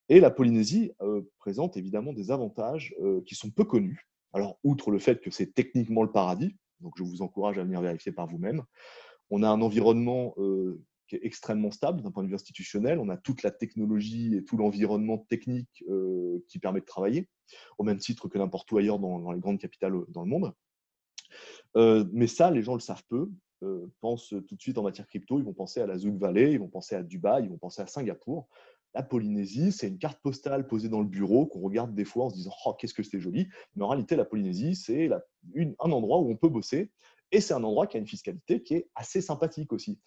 Et 0.08 0.18
la 0.18 0.30
Polynésie 0.30 0.92
présente 1.38 1.76
évidemment 1.76 2.12
des 2.12 2.30
avantages 2.30 2.96
qui 3.26 3.34
sont 3.34 3.50
peu 3.50 3.64
connus. 3.64 4.08
Alors, 4.32 4.58
outre 4.64 4.90
le 4.90 4.98
fait 4.98 5.20
que 5.20 5.30
c'est 5.30 5.52
techniquement 5.52 6.02
le 6.02 6.10
paradis, 6.10 6.56
donc 6.80 6.94
je 6.96 7.02
vous 7.02 7.22
encourage 7.22 7.58
à 7.58 7.64
venir 7.64 7.80
vérifier 7.80 8.12
par 8.12 8.26
vous-même, 8.26 8.62
on 9.30 9.42
a 9.42 9.48
un 9.48 9.60
environnement 9.60 10.34
qui 11.06 11.16
est 11.16 11.20
extrêmement 11.22 11.70
stable 11.70 12.02
d'un 12.02 12.10
point 12.10 12.22
de 12.22 12.28
vue 12.28 12.34
institutionnel. 12.34 12.98
On 12.98 13.08
a 13.08 13.16
toute 13.16 13.42
la 13.42 13.50
technologie 13.50 14.36
et 14.36 14.44
tout 14.44 14.56
l'environnement 14.56 15.18
technique 15.18 15.84
euh, 15.88 16.44
qui 16.48 16.58
permet 16.58 16.80
de 16.80 16.86
travailler, 16.86 17.28
au 17.78 17.84
même 17.84 17.98
titre 17.98 18.28
que 18.28 18.38
n'importe 18.38 18.70
où 18.72 18.78
ailleurs 18.78 18.98
dans, 18.98 19.32
les 19.32 19.40
grandes 19.40 19.58
capitales 19.58 19.94
euh, 19.94 20.06
dans 20.08 20.22
le 20.22 20.28
monde. 20.28 20.52
Euh, 21.76 22.04
mais 22.12 22.26
ça, 22.26 22.50
les 22.50 22.62
gens 22.62 22.74
le 22.74 22.80
savent 22.80 23.04
peu. 23.08 23.30
pensent 24.00 24.34
tout 24.48 24.56
de 24.56 24.60
suite 24.60 24.78
en 24.78 24.82
matière 24.82 25.06
crypto, 25.06 25.38
ils 25.38 25.44
vont 25.44 25.54
penser 25.54 25.80
à 25.80 25.86
la 25.86 25.98
Zouk 25.98 26.16
Valley, 26.16 26.52
ils 26.52 26.58
vont 26.58 26.68
penser 26.68 26.94
à 26.94 27.02
Dubaï, 27.02 27.44
ils 27.44 27.50
vont 27.50 27.58
penser 27.58 27.82
à 27.82 27.86
Singapour. 27.86 28.48
La 28.96 29.02
Polynésie, 29.02 29.72
c'est 29.72 29.88
une 29.88 29.98
carte 29.98 30.22
postale 30.22 30.66
posée 30.66 30.88
dans 30.88 31.00
le 31.00 31.06
bureau 31.06 31.44
qu'on 31.44 31.60
regarde 31.60 31.94
des 31.94 32.06
fois 32.06 32.24
en 32.24 32.30
se 32.30 32.36
disant 32.36 32.52
oh, 32.64 32.72
qu'est-ce 32.72 32.94
que 32.94 33.02
c'est 33.02 33.20
joli. 33.20 33.46
Mais 33.74 33.84
en 33.84 33.88
réalité, 33.88 34.16
la 34.16 34.24
Polynésie, 34.24 34.74
c'est 34.74 35.10
un 35.54 35.90
endroit 35.92 36.18
où 36.20 36.30
on 36.30 36.36
peut 36.36 36.48
bosser 36.48 36.90
et 37.30 37.42
c'est 37.42 37.52
un 37.52 37.62
endroit 37.62 37.86
qui 37.86 37.98
a 37.98 38.00
une 38.00 38.06
fiscalité 38.06 38.62
qui 38.62 38.72
est 38.72 38.88
assez 38.94 39.20
sympathique 39.20 39.74
aussi. 39.74 40.00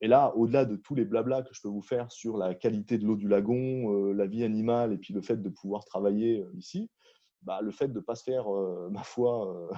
Et 0.00 0.06
là, 0.06 0.32
au-delà 0.36 0.64
de 0.64 0.76
tous 0.76 0.94
les 0.94 1.04
blablas 1.04 1.42
que 1.42 1.52
je 1.54 1.60
peux 1.60 1.68
vous 1.68 1.82
faire 1.82 2.12
sur 2.12 2.36
la 2.36 2.54
qualité 2.54 2.98
de 2.98 3.04
l'eau 3.04 3.16
du 3.16 3.26
lagon, 3.26 3.92
euh, 3.92 4.12
la 4.12 4.26
vie 4.26 4.44
animale 4.44 4.92
et 4.92 4.96
puis 4.96 5.12
le 5.12 5.22
fait 5.22 5.42
de 5.42 5.48
pouvoir 5.48 5.84
travailler 5.84 6.38
euh, 6.42 6.52
ici, 6.56 6.88
bah, 7.46 7.60
le 7.62 7.70
fait 7.70 7.88
de 7.88 7.94
ne 7.94 8.00
pas 8.00 8.14
se 8.14 8.24
faire, 8.24 8.52
euh, 8.52 8.88
ma 8.92 9.02
foi, 9.02 9.70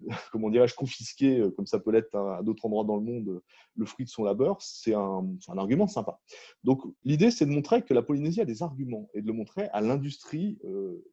comment 0.32 0.50
dirais-je, 0.50 0.74
confisquer, 0.74 1.46
comme 1.56 1.66
ça 1.66 1.78
peut 1.78 1.92
l'être 1.92 2.14
à 2.16 2.42
d'autres 2.42 2.66
endroits 2.66 2.84
dans 2.84 2.96
le 2.96 3.02
monde, 3.02 3.40
le 3.76 3.86
fruit 3.86 4.04
de 4.04 4.10
son 4.10 4.24
labeur, 4.24 4.60
c'est 4.60 4.94
un, 4.94 5.36
argument 5.56 5.86
sympa. 5.86 6.18
Donc 6.64 6.82
l'idée, 7.04 7.30
c'est 7.30 7.46
de 7.46 7.50
montrer 7.50 7.82
que 7.82 7.94
la 7.94 8.02
Polynésie 8.02 8.40
a 8.40 8.44
des 8.44 8.62
arguments 8.62 9.08
et 9.14 9.22
de 9.22 9.26
le 9.26 9.32
montrer 9.32 9.68
à 9.72 9.80
l'industrie 9.80 10.58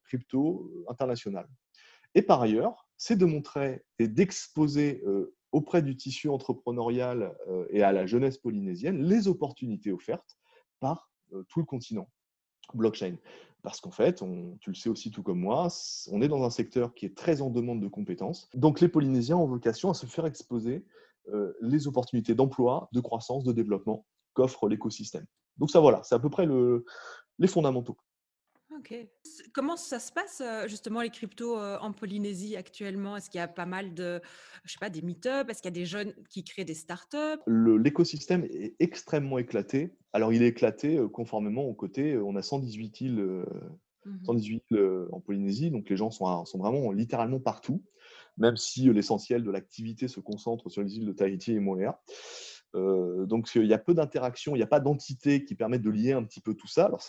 crypto 0.05 0.71
internationale. 0.87 1.47
Et 2.15 2.23
par 2.23 2.41
ailleurs, 2.41 2.87
c'est 2.97 3.15
de 3.15 3.25
montrer 3.25 3.83
et 3.99 4.07
d'exposer 4.07 5.03
auprès 5.51 5.81
du 5.81 5.95
tissu 5.95 6.29
entrepreneurial 6.29 7.35
euh, 7.47 7.65
et 7.69 7.83
à 7.83 7.91
la 7.91 8.05
jeunesse 8.05 8.37
polynésienne 8.37 9.03
les 9.03 9.27
opportunités 9.27 9.91
offertes 9.91 10.37
par 10.79 11.11
euh, 11.33 11.43
tout 11.49 11.59
le 11.59 11.65
continent 11.65 12.09
blockchain. 12.73 13.15
Parce 13.61 13.81
qu'en 13.81 13.91
fait, 13.91 14.23
tu 14.61 14.69
le 14.69 14.75
sais 14.75 14.89
aussi 14.89 15.11
tout 15.11 15.21
comme 15.21 15.39
moi, 15.39 15.67
on 16.11 16.21
est 16.21 16.27
dans 16.29 16.43
un 16.43 16.49
secteur 16.49 16.93
qui 16.93 17.05
est 17.05 17.15
très 17.15 17.41
en 17.41 17.49
demande 17.49 17.81
de 17.81 17.87
compétences. 17.87 18.49
Donc 18.53 18.79
les 18.79 18.87
Polynésiens 18.87 19.37
ont 19.37 19.47
vocation 19.47 19.89
à 19.89 19.93
se 19.93 20.05
faire 20.05 20.25
exposer 20.25 20.85
euh, 21.33 21.53
les 21.61 21.87
opportunités 21.87 22.35
d'emploi, 22.35 22.89
de 22.93 23.01
croissance, 23.01 23.43
de 23.43 23.51
développement 23.51 24.05
qu'offre 24.33 24.69
l'écosystème. 24.69 25.25
Donc 25.57 25.71
ça 25.71 25.81
voilà, 25.81 26.01
c'est 26.03 26.15
à 26.15 26.19
peu 26.19 26.29
près 26.29 26.45
le, 26.45 26.85
les 27.37 27.47
fondamentaux. 27.47 27.97
OK. 28.79 28.93
Comment 29.53 29.75
ça 29.77 29.99
se 29.99 30.11
passe, 30.11 30.41
justement 30.67 31.01
les 31.01 31.09
cryptos, 31.09 31.57
en 31.57 31.91
Polynésie 31.91 32.55
actuellement? 32.55 33.17
Est-ce 33.17 33.29
qu'il 33.29 33.39
y 33.39 33.41
a 33.41 33.47
pas 33.47 33.65
mal 33.65 33.93
de 33.93 34.21
je 34.63 34.71
sais 34.73 34.79
pas, 34.79 34.89
des 34.89 35.01
meet-up? 35.01 35.49
Est-ce 35.49 35.61
qu'il 35.61 35.69
y 35.69 35.75
a 35.75 35.79
des 35.79 35.85
jeunes 35.85 36.13
qui 36.29 36.43
créent 36.43 36.65
des 36.65 36.73
startups? 36.73 37.41
L'écosystème 37.47 38.45
est 38.45 38.75
extrêmement 38.79 39.37
éclaté. 39.37 39.91
Alors 40.13 40.33
il 40.33 40.41
est 40.43 40.47
éclaté, 40.47 40.99
conformément 41.11 41.63
au 41.65 41.73
côté, 41.73 42.17
on 42.17 42.35
a 42.35 42.41
118 42.41 43.01
îles, 43.01 43.45
Mmh 44.05 44.25
118 44.25 44.63
îles, 44.71 44.77
heu, 44.77 45.09
en 45.11 45.19
Polynésie, 45.19 45.71
donc 45.71 45.89
les 45.89 45.97
gens 45.97 46.09
sont 46.09 46.45
sont 46.45 46.57
vraiment 46.57 46.91
littéralement 46.93 47.39
partout, 47.39 47.83
même 48.37 48.55
si, 48.55 48.91
l'essentiel 48.93 49.43
de 49.43 49.51
l'activité 49.51 50.07
se 50.07 50.21
concentre 50.21 50.69
sur 50.69 50.81
les 50.81 50.97
îles 50.97 51.05
de 51.05 51.11
Tahiti 51.11 51.51
et 51.51 51.59
Moorea. 51.59 52.01
Heu, 52.75 53.25
donc 53.27 53.49
il 53.55 53.65
y 53.65 53.73
a 53.73 53.79
peu 53.79 53.93
d'interactions, 53.95 54.55
il 54.55 54.59
y 54.59 54.63
a 54.63 54.67
pas 54.67 54.79
d'entités 54.79 55.43
qui 55.45 55.55
permettent 55.55 55.81
de 55.81 55.89
lier 55.89 56.13
un 56.13 56.23
petit 56.23 56.41
peu 56.41 56.53
tout 56.53 56.67
ça. 56.67 56.85
Alors 56.85 57.01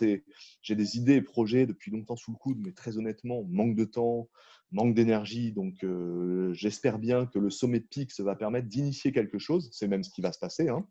j'ai 0.63 0.77
des 0.77 0.97
idées 0.97 1.17
et 1.17 1.23
projets 1.23 1.67
depuis 1.67 1.91
longtemps 1.91 2.17
sous 2.17 2.33
le 2.33 2.37
coude, 2.39 2.59
mais 2.65 2.73
très 2.73 2.97
honnêtement, 2.97 3.45
manque 3.51 3.77
de 3.77 3.85
temps, 3.85 4.29
manque 4.73 4.95
d'énergie. 4.95 5.53
Donc 5.53 5.85
heu, 5.85 6.51
j'espère 6.55 6.99
bien 6.99 7.27
que 7.27 7.39
le 7.39 7.51
sommet 7.51 7.81
de 7.81 7.87
Pix 7.87 8.21
va 8.21 8.37
permettre 8.37 8.69
d'initier 8.69 9.13
quelque 9.13 9.39
chose. 9.39 9.69
C'est 9.73 9.89
même 9.89 10.03
ce 10.03 10.11
qui 10.11 10.23
va 10.23 10.33
se 10.33 10.39
passer, 10.39 10.69
hein. 10.71 10.87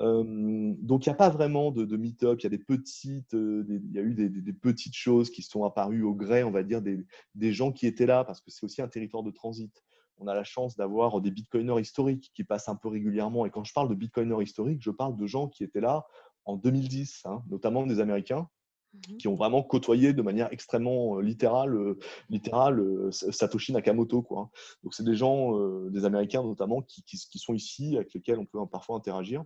Hem, 0.00 0.76
donc 0.82 1.06
il 1.06 1.10
y 1.10 1.12
a 1.12 1.14
pas 1.14 1.30
vraiment 1.30 1.70
de 1.72 1.96
meet-up. 1.96 2.40
Il 2.40 2.44
y 2.44 2.46
a 2.46 2.50
des 2.50 2.58
petites, 2.58 3.32
y 3.34 3.98
a 3.98 4.02
eu 4.02 4.14
des 4.14 4.28
des 4.30 4.52
petites 4.52 4.94
choses 4.96 5.30
qui 5.30 5.42
sont 5.42 5.64
apparues 5.64 6.02
au 6.02 6.14
gré, 6.14 6.42
on 6.44 6.50
va 6.50 6.62
dire, 6.62 6.82
des 6.82 7.52
gens 7.52 7.72
qui 7.72 7.86
étaient 7.86 8.06
là, 8.06 8.24
parce 8.24 8.40
que 8.40 8.50
c'est 8.50 8.64
aussi 8.64 8.82
un 8.82 8.88
territoire 8.88 9.22
de 9.22 9.30
transit 9.30 9.72
on 10.20 10.26
a 10.26 10.34
la 10.34 10.44
chance 10.44 10.76
d'avoir 10.76 11.20
des 11.20 11.30
bitcoiners 11.30 11.80
historiques 11.80 12.30
qui 12.34 12.44
passent 12.44 12.68
un 12.68 12.76
peu 12.76 12.88
régulièrement. 12.88 13.46
Et 13.46 13.50
quand 13.50 13.64
je 13.64 13.72
parle 13.72 13.88
de 13.88 13.94
bitcoiners 13.94 14.42
historiques, 14.42 14.82
je 14.82 14.90
parle 14.90 15.16
de 15.16 15.26
gens 15.26 15.48
qui 15.48 15.64
étaient 15.64 15.80
là 15.80 16.06
en 16.44 16.56
2010, 16.56 17.22
hein, 17.24 17.42
notamment 17.48 17.86
des 17.86 18.00
Américains, 18.00 18.48
Mmh 18.92 19.16
qui 19.18 19.28
ont 19.28 19.36
vraiment 19.36 19.62
côtoyé 19.62 20.12
de 20.12 20.22
manière 20.22 20.52
extrêmement 20.52 21.18
euh, 21.18 21.22
littérale, 21.22 21.76
euh, 21.76 21.98
littérale 22.28 22.80
euh, 22.80 23.10
Satoshi 23.12 23.72
Nakamoto. 23.72 24.22
Quoi. 24.22 24.40
Hein. 24.40 24.50
Donc, 24.82 24.94
c'est 24.94 25.04
des 25.04 25.14
gens, 25.14 25.58
des 25.90 26.04
Américains 26.04 26.42
notamment, 26.42 26.82
qui, 26.82 27.02
qui, 27.04 27.18
qui, 27.18 27.38
sont 27.38 27.54
ici, 27.54 27.96
avec 27.96 28.12
lesquels 28.14 28.38
on 28.38 28.46
peut 28.46 28.58
parfois 28.66 28.96
interagir. 28.96 29.44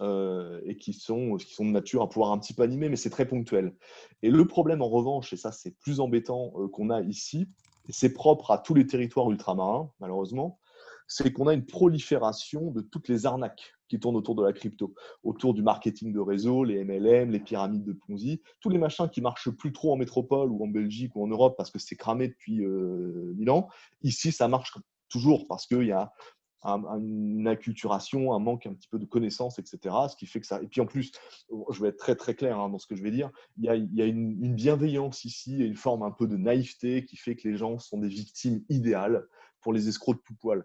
et 0.00 0.76
qui 0.78 0.92
sont, 0.92 1.36
qui 1.36 1.54
sont 1.54 1.64
de 1.64 1.70
nature 1.70 2.02
à 2.02 2.08
pouvoir 2.08 2.32
un 2.32 2.38
petit 2.38 2.54
peu 2.54 2.62
animer, 2.62 2.88
mais 2.88 2.96
c'est 2.96 3.10
très 3.10 3.26
ponctuel. 3.26 3.74
Et 4.22 4.30
le 4.30 4.46
problème, 4.46 4.82
en 4.82 4.88
revanche, 4.88 5.32
et 5.32 5.36
ça 5.36 5.52
c'est 5.52 5.76
plus 5.78 6.00
embêtant 6.00 6.50
qu'on 6.72 6.90
a 6.90 7.00
ici, 7.02 7.48
c'est 7.92 8.12
propre 8.12 8.50
à 8.50 8.58
tous 8.58 8.74
les 8.74 8.86
territoires 8.86 9.30
ultramarins, 9.30 9.90
malheureusement, 10.00 10.58
c'est 11.06 11.32
qu'on 11.32 11.46
a 11.46 11.54
une 11.54 11.66
prolifération 11.66 12.70
de 12.70 12.80
toutes 12.80 13.08
les 13.08 13.26
arnaques 13.26 13.74
qui 13.88 14.00
tournent 14.00 14.16
autour 14.16 14.34
de 14.34 14.42
la 14.42 14.52
crypto, 14.52 14.94
autour 15.22 15.54
du 15.54 15.62
marketing 15.62 16.12
de 16.12 16.18
réseau, 16.18 16.64
les 16.64 16.84
MLM, 16.84 17.30
les 17.30 17.38
pyramides 17.38 17.84
de 17.84 17.92
Ponzi, 17.92 18.42
tous 18.60 18.68
les 18.68 18.78
machins 18.78 19.08
qui 19.08 19.20
marchent 19.20 19.50
plus 19.50 19.72
trop 19.72 19.92
en 19.92 19.96
métropole 19.96 20.50
ou 20.50 20.64
en 20.64 20.66
Belgique 20.66 21.14
ou 21.14 21.22
en 21.22 21.28
Europe 21.28 21.54
parce 21.56 21.70
que 21.70 21.78
c'est 21.78 21.94
cramé 21.94 22.28
depuis 22.28 22.64
euh, 22.64 23.32
mille 23.36 23.50
ans. 23.50 23.68
Ici, 24.02 24.32
ça 24.32 24.48
marche 24.48 24.76
toujours 25.08 25.46
parce 25.46 25.66
qu'il 25.66 25.84
y 25.84 25.92
a 25.92 26.12
une 26.62 27.46
acculturation, 27.46 28.32
un 28.32 28.38
manque 28.38 28.66
un 28.66 28.74
petit 28.74 28.88
peu 28.88 28.98
de 28.98 29.04
connaissances, 29.04 29.58
etc. 29.58 29.94
Ce 30.10 30.16
qui 30.16 30.26
fait 30.26 30.40
que 30.40 30.46
ça. 30.46 30.60
Et 30.62 30.66
puis 30.66 30.80
en 30.80 30.86
plus, 30.86 31.12
je 31.70 31.82
vais 31.82 31.88
être 31.88 31.98
très 31.98 32.16
très 32.16 32.34
clair 32.34 32.58
hein, 32.58 32.68
dans 32.68 32.78
ce 32.78 32.86
que 32.86 32.96
je 32.96 33.02
vais 33.02 33.10
dire. 33.10 33.30
Il 33.56 33.64
y 33.64 34.02
a, 34.02 34.06
une, 34.06 34.54
bienveillance 34.54 35.24
ici 35.24 35.62
et 35.62 35.66
une 35.66 35.76
forme 35.76 36.02
un 36.02 36.10
peu 36.10 36.26
de 36.26 36.36
naïveté 36.36 37.04
qui 37.04 37.16
fait 37.16 37.36
que 37.36 37.48
les 37.48 37.56
gens 37.56 37.78
sont 37.78 37.98
des 37.98 38.08
victimes 38.08 38.64
idéales 38.68 39.26
pour 39.60 39.72
les 39.72 39.88
escrocs 39.88 40.16
de 40.16 40.22
tout 40.22 40.34
poil. 40.34 40.64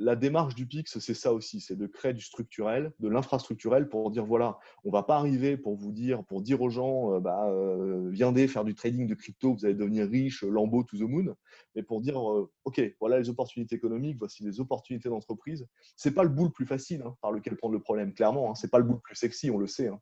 La 0.00 0.16
démarche 0.16 0.54
du 0.54 0.66
PIX, 0.66 0.98
c'est 0.98 1.14
ça 1.14 1.32
aussi, 1.32 1.60
c'est 1.60 1.76
de 1.76 1.86
créer 1.86 2.14
du 2.14 2.22
structurel, 2.22 2.92
de 3.00 3.08
l'infrastructurel 3.08 3.86
pour 3.86 4.10
dire 4.10 4.24
voilà, 4.24 4.58
on 4.82 4.90
va 4.90 5.02
pas 5.02 5.16
arriver 5.16 5.58
pour 5.58 5.76
vous 5.76 5.92
dire, 5.92 6.24
pour 6.24 6.40
dire 6.40 6.62
aux 6.62 6.70
gens, 6.70 7.14
euh, 7.14 7.20
bah, 7.20 7.50
euh, 7.50 8.08
viendez 8.10 8.48
faire 8.48 8.64
du 8.64 8.74
trading 8.74 9.06
de 9.06 9.14
crypto, 9.14 9.52
vous 9.52 9.66
allez 9.66 9.74
devenir 9.74 10.08
riche, 10.08 10.42
lambeau 10.42 10.84
to 10.84 10.96
the 10.96 11.02
moon, 11.02 11.36
mais 11.74 11.82
pour 11.82 12.00
dire 12.00 12.18
euh, 12.18 12.50
ok, 12.64 12.80
voilà 12.98 13.18
les 13.18 13.28
opportunités 13.28 13.76
économiques, 13.76 14.16
voici 14.18 14.42
les 14.42 14.58
opportunités 14.58 15.10
d'entreprise. 15.10 15.66
C'est 15.96 16.14
pas 16.14 16.22
le 16.22 16.30
bout 16.30 16.44
le 16.44 16.50
plus 16.50 16.66
facile 16.66 17.02
hein, 17.02 17.14
par 17.20 17.30
lequel 17.30 17.56
prendre 17.56 17.74
le 17.74 17.82
problème, 17.82 18.14
clairement, 18.14 18.50
hein, 18.50 18.54
c'est 18.54 18.70
pas 18.70 18.78
le 18.78 18.84
bout 18.84 18.94
le 18.94 19.00
plus 19.00 19.16
sexy, 19.16 19.50
on 19.50 19.58
le 19.58 19.66
sait. 19.66 19.88
Hein. 19.88 20.00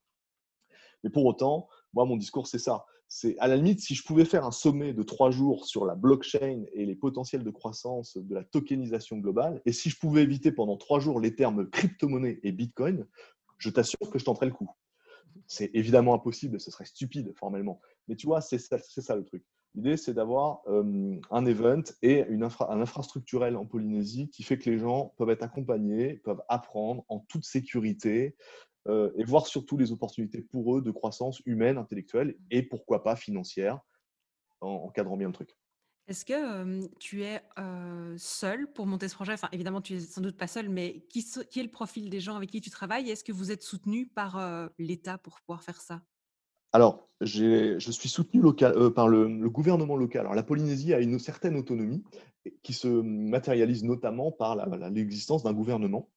Mais 1.03 1.11
pour 1.11 1.24
autant, 1.26 1.68
moi, 1.92 2.05
mon 2.05 2.16
discours, 2.16 2.46
c'est 2.46 2.59
ça. 2.59 2.84
C'est 3.09 3.38
à 3.38 3.48
la 3.48 3.56
limite, 3.56 3.80
si 3.80 3.94
je 3.94 4.04
pouvais 4.04 4.26
faire 4.26 4.44
un 4.44 4.50
sommet 4.50 4.92
de 4.92 5.02
trois 5.02 5.30
jours 5.30 5.64
sur 5.64 5.86
la 5.86 5.94
blockchain 5.94 6.64
et 6.74 6.84
les 6.84 6.94
potentiels 6.94 7.42
de 7.42 7.50
croissance 7.50 8.18
de 8.18 8.34
la 8.34 8.44
tokenisation 8.44 9.16
globale, 9.16 9.62
et 9.64 9.72
si 9.72 9.88
je 9.88 9.98
pouvais 9.98 10.22
éviter 10.22 10.52
pendant 10.52 10.76
trois 10.76 11.00
jours 11.00 11.18
les 11.18 11.34
termes 11.34 11.70
crypto-monnaie 11.70 12.38
et 12.42 12.52
bitcoin, 12.52 13.06
je 13.56 13.70
t'assure 13.70 14.11
que 14.11 14.18
je 14.18 14.24
tenterais 14.24 14.46
le 14.46 14.52
coup. 14.52 14.70
C'est 15.46 15.70
évidemment 15.72 16.14
impossible, 16.14 16.61
ce 16.61 16.70
serait 16.70 16.84
stupide 16.84 17.32
formellement. 17.34 17.80
Mais 18.09 18.16
tu 18.16 18.26
vois, 18.26 18.42
c'est 18.42 18.59
ça, 18.59 19.16
le 19.16 19.24
truc. 19.24 19.42
L'idée, 19.74 19.96
c'est 19.96 20.14
d'avoir 20.14 20.61
euh, 20.66 21.18
un 21.30 21.46
event 21.46 21.82
et 22.02 22.26
une 22.28 22.42
un 22.42 22.80
infrastructurel 22.80 23.56
en 23.56 23.64
Polynésie 23.64 24.28
qui 24.28 24.42
fait 24.42 24.59
que 24.59 24.68
les 24.68 24.78
gens 24.78 25.14
peuvent 25.16 25.30
être 25.30 25.42
accompagnés, 25.42 26.14
peuvent 26.24 26.42
apprendre 26.48 27.04
en 27.09 27.20
toute 27.20 27.44
sécurité, 27.44 28.36
euh, 28.89 29.11
et 29.16 29.24
voir 29.24 29.47
surtout 29.47 29.76
les 29.76 29.93
opportunités 29.93 30.43
pour 30.43 30.76
eux 30.76 30.82
de 30.82 30.91
croissance 30.91 31.43
humaine, 31.47 31.78
intellectuelle 31.78 32.36
et 32.51 32.62
pourquoi 32.62 33.03
pas 33.03 33.16
financière, 33.16 33.80
en 34.61 34.68
encadrant 34.68 35.16
bien 35.16 35.28
le 35.28 35.34
truc. 35.34 35.57
Est-ce 36.07 36.24
que 36.24 36.89
tu 36.99 37.22
es 37.22 37.43
seul 38.16 38.72
pour 38.72 38.86
monter 38.86 39.09
ce 39.09 39.14
projet? 39.14 39.34
Enfin, 39.34 39.51
évidemment, 39.53 39.82
tu 39.82 39.95
es 39.95 40.01
sans 40.01 40.22
doute 40.22 40.39
pas 40.39 40.47
seul, 40.47 40.70
mais 40.70 41.05
qui, 41.11 41.22
qui 41.51 41.61
est 41.61 41.62
le 41.62 41.70
profil 41.70 42.09
des 42.09 42.20
gens 42.20 42.34
avec 42.34 42.49
qui 42.49 42.62
tu 42.62 42.70
travailles? 42.70 43.11
Est-ce 43.11 43.22
que 43.22 43.32
vous 43.32 43.53
êtes 43.53 43.62
soutenu 43.62 44.07
par 44.07 44.70
l'État 44.78 45.18
pour 45.18 45.39
pouvoir 45.43 45.62
faire 45.62 45.82
ça? 45.82 46.01
Alors, 46.72 47.09
je 47.20 47.78
suis 47.78 48.09
soutenu 48.09 48.41
local, 48.41 48.74
euh, 48.76 48.91
par 48.91 49.09
le, 49.09 49.49
gouvernement 49.49 49.97
local. 49.97 50.22
Alors, 50.22 50.34
la 50.34 50.43
Polynésie 50.43 50.93
a 50.93 51.01
une 51.01 51.18
certaine 51.18 51.57
autonomie 51.57 52.05
qui 52.62 52.72
se 52.72 52.89
matérialise 52.89 53.84
notamment 53.84 54.32
par 54.32 54.57
l'existence 54.91 55.43
d'un 55.43 55.55
gouvernement 55.55 56.11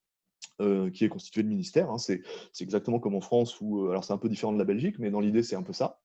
euh, 0.61 0.91
qui 0.91 1.05
est 1.05 1.09
constitué 1.09 1.41
de 1.41 1.47
ministères. 1.47 1.89
Hein. 1.89 1.97
C'est 1.97 2.21
exactement 2.59 2.99
comme 2.99 3.15
en 3.15 3.21
France, 3.21 3.59
où, 3.61 3.85
euh, 3.85 3.89
alors 3.89 4.03
c'est 4.03 4.13
un 4.13 4.17
peu 4.17 4.29
différent 4.29 4.53
de 4.53 4.59
la 4.59 4.65
Belgique, 4.65 4.99
mais 4.99 5.09
dans 5.09 5.19
l'idée, 5.19 5.41
c'est 5.41 5.55
un 5.55 5.63
peu 5.63 5.73
ça. 5.73 5.99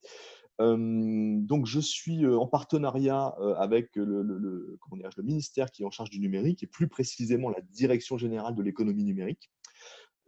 donc, 0.59 1.67
je 1.67 1.81
suis 1.81 2.25
euh, 2.25 2.39
en 2.39 2.47
partenariat 2.47 3.35
avec 3.59 3.97
le, 3.97 4.23
le, 4.23 4.79
comment 4.81 5.03
le, 5.03 5.23
ministère 5.23 5.71
qui 5.71 5.83
est 5.83 5.85
en 5.85 5.91
charge 5.91 6.09
du 6.09 6.21
numérique 6.21 6.63
et 6.63 6.67
plus 6.67 6.89
précisément 6.89 7.51
la 7.51 7.61
Direction 7.61 8.17
générale 8.17 8.55
de 8.55 8.63
l'économie 8.63 9.05
numérique, 9.05 9.51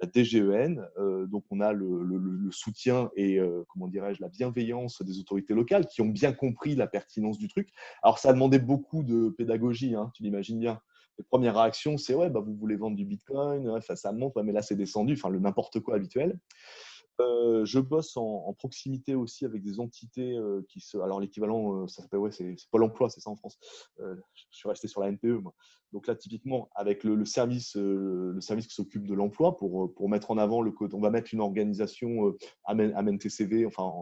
la 0.02 0.08
DGEN. 0.12 0.86
donc, 1.26 1.44
on 1.50 1.60
a 1.60 1.72
le, 1.72 2.50
soutien 2.50 3.10
et 3.16 3.38
comment 3.68 3.88
dirais-je 3.88 4.20
la 4.20 4.28
bienveillance 4.28 5.00
des 5.02 5.18
autorités 5.20 5.54
locales 5.54 5.86
qui 5.86 6.02
ont 6.02 6.08
bien 6.08 6.32
compris 6.32 6.74
la 6.74 6.86
pertinence 6.86 7.38
du 7.38 7.48
truc. 7.48 7.70
Alors, 8.02 8.18
ça 8.18 8.30
a 8.30 8.32
demandé 8.34 8.58
beaucoup 8.58 9.02
de 9.02 9.30
pédagogie, 9.30 9.94
hein, 9.94 10.10
tu 10.14 10.22
l'imagines 10.22 10.58
bien 10.58 10.80
les 11.18 11.24
premières 11.24 11.56
réactions, 11.56 11.98
c'est 11.98 12.14
ouais, 12.14 12.30
bah, 12.30 12.40
vous 12.40 12.54
voulez 12.54 12.76
vendre 12.76 12.96
du 12.96 13.04
Bitcoin, 13.04 13.80
ça 13.80 14.12
monte, 14.12 14.36
mais 14.36 14.52
là 14.52 14.62
c'est 14.62 14.76
descendu, 14.76 15.14
enfin 15.14 15.28
le 15.28 15.38
n'importe 15.38 15.80
quoi 15.80 15.96
habituel. 15.96 16.38
Euh, 17.20 17.64
je 17.64 17.80
bosse 17.80 18.16
en, 18.16 18.52
proximité 18.54 19.14
aussi 19.14 19.44
avec 19.44 19.62
des 19.62 19.80
entités 19.80 20.36
euh, 20.36 20.64
qui 20.68 20.80
se. 20.80 20.98
Alors, 20.98 21.20
l'équivalent, 21.20 21.82
euh, 21.82 21.86
ça 21.88 22.02
s'appelle, 22.02 22.20
ouais, 22.20 22.30
c'est 22.30 22.54
Pôle 22.70 22.84
emploi, 22.84 23.08
c'est 23.08 23.20
ça 23.20 23.30
en 23.30 23.36
France. 23.36 23.58
je 23.98 24.14
suis 24.50 24.68
resté 24.68 24.86
sur 24.88 25.00
la 25.00 25.10
NPE, 25.10 25.42
moi. 25.42 25.54
Donc 25.92 26.06
là, 26.06 26.14
typiquement, 26.14 26.68
avec 26.74 27.02
le, 27.02 27.24
service, 27.24 27.72
qui 27.72 28.74
s'occupe 28.74 29.06
de 29.06 29.14
l'emploi, 29.14 29.56
pour, 29.56 30.08
mettre 30.08 30.30
en 30.30 30.38
avant 30.38 30.60
le 30.62 30.70
code, 30.70 30.94
on 30.94 31.00
va 31.00 31.10
mettre 31.10 31.32
une 31.32 31.40
organisation 31.40 32.34
Amen, 32.64 32.92
enfin, 33.66 33.92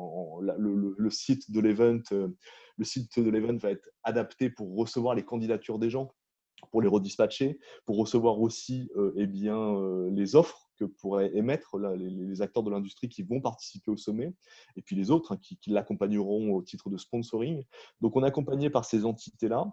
le, 0.59 1.11
site 1.11 1.51
de 1.51 1.61
le 1.61 2.85
site 2.85 3.19
de 3.19 3.31
l'event 3.31 3.57
va 3.57 3.71
être 3.71 3.89
adapté 4.03 4.51
pour 4.51 4.77
recevoir 4.77 5.15
les 5.15 5.25
candidatures 5.25 5.79
des 5.79 5.91
gens 5.91 6.11
pour 6.71 6.83
les 6.83 6.89
redispatcher, 6.89 7.59
pour 7.85 7.97
recevoir 7.99 8.41
aussi 8.41 8.91
euh, 8.97 9.13
eh 9.17 9.27
bien, 9.27 9.57
euh, 9.57 10.11
les 10.11 10.37
offres 10.37 10.69
que 10.77 10.85
pourraient 10.85 11.35
émettre 11.35 11.79
les, 11.79 12.43
acteurs 12.43 12.63
de 12.63 12.71
l'industrie 12.71 13.09
qui 13.09 13.23
vont 13.23 13.41
participer 13.41 13.91
au 13.91 13.97
sommet, 13.97 14.35
et 14.77 14.83
puis 14.83 14.95
les 14.95 15.11
autres 15.11 15.33
hein, 15.33 15.39
qui, 15.41 15.71
l'accompagneront 15.71 16.53
au 16.53 16.63
titre 16.63 16.91
de 16.91 16.99
sponsoring. 16.99 17.65
Donc 18.03 18.15
on 18.17 18.23
est 18.23 18.27
accompagné 18.27 18.69
par 18.69 18.85
ces 18.85 19.07
entités-là, 19.07 19.73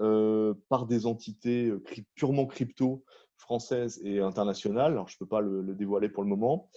euh, 0.00 0.54
par 0.70 0.86
des 0.86 1.04
entités 1.04 1.70
purement 2.14 2.46
crypto 2.46 3.04
françaises 3.36 4.00
et 4.04 4.20
internationales. 4.20 4.92
Alors 4.92 5.08
je 5.08 5.16
ne 5.16 5.18
peux 5.18 5.28
pas 5.28 5.42
le, 5.42 5.74
dévoiler 5.74 6.08
pour 6.08 6.22
le 6.22 6.30
moment. 6.30 6.70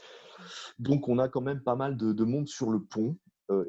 Donc 0.78 1.08
on 1.08 1.18
a 1.18 1.30
quand 1.30 1.42
même 1.42 1.64
pas 1.64 1.76
mal 1.76 1.96
de 1.96 2.24
monde 2.26 2.48
sur 2.48 2.70
le 2.70 2.84
pont. 2.84 3.18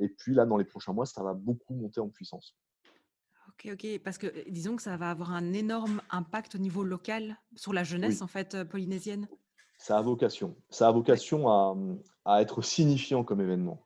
et 0.01 0.09
puis 0.09 0.35
là, 0.35 0.47
dans 0.47 0.57
les 0.57 0.65
prochains 0.65 0.93
mois, 0.93 1.07
ça 1.07 1.23
va 1.23 1.33
beaucoup 1.33 1.75
monter 1.75 2.01
en 2.01 2.09
puissance. 2.09 2.57
OK, 3.65 3.73
OK, 3.73 4.01
parce 4.03 4.19
que, 4.19 4.49
disons 4.49 4.77
que 4.77 4.83
ça 4.83 4.97
va 4.97 5.11
avoir 5.11 5.33
un 5.33 5.53
énorme 5.53 6.01
impact 6.11 6.55
au 6.55 6.59
niveau 6.59 6.83
local 6.83 7.37
sur 7.57 7.73
la 7.73 7.85
jeunesse, 7.85 8.23
en 8.23 8.27
fait, 8.27 8.65
polynésienne? 8.65 9.29
Ça 9.77 9.97
a 9.97 10.03
vocation. 10.03 10.57
Ça 10.69 10.89
a 10.89 10.93
vocation 10.93 11.49
à, 11.49 11.75
à 12.27 12.43
être 12.43 12.63
signifiant 12.63 13.25
comme 13.25 13.41
événement. 13.41 13.83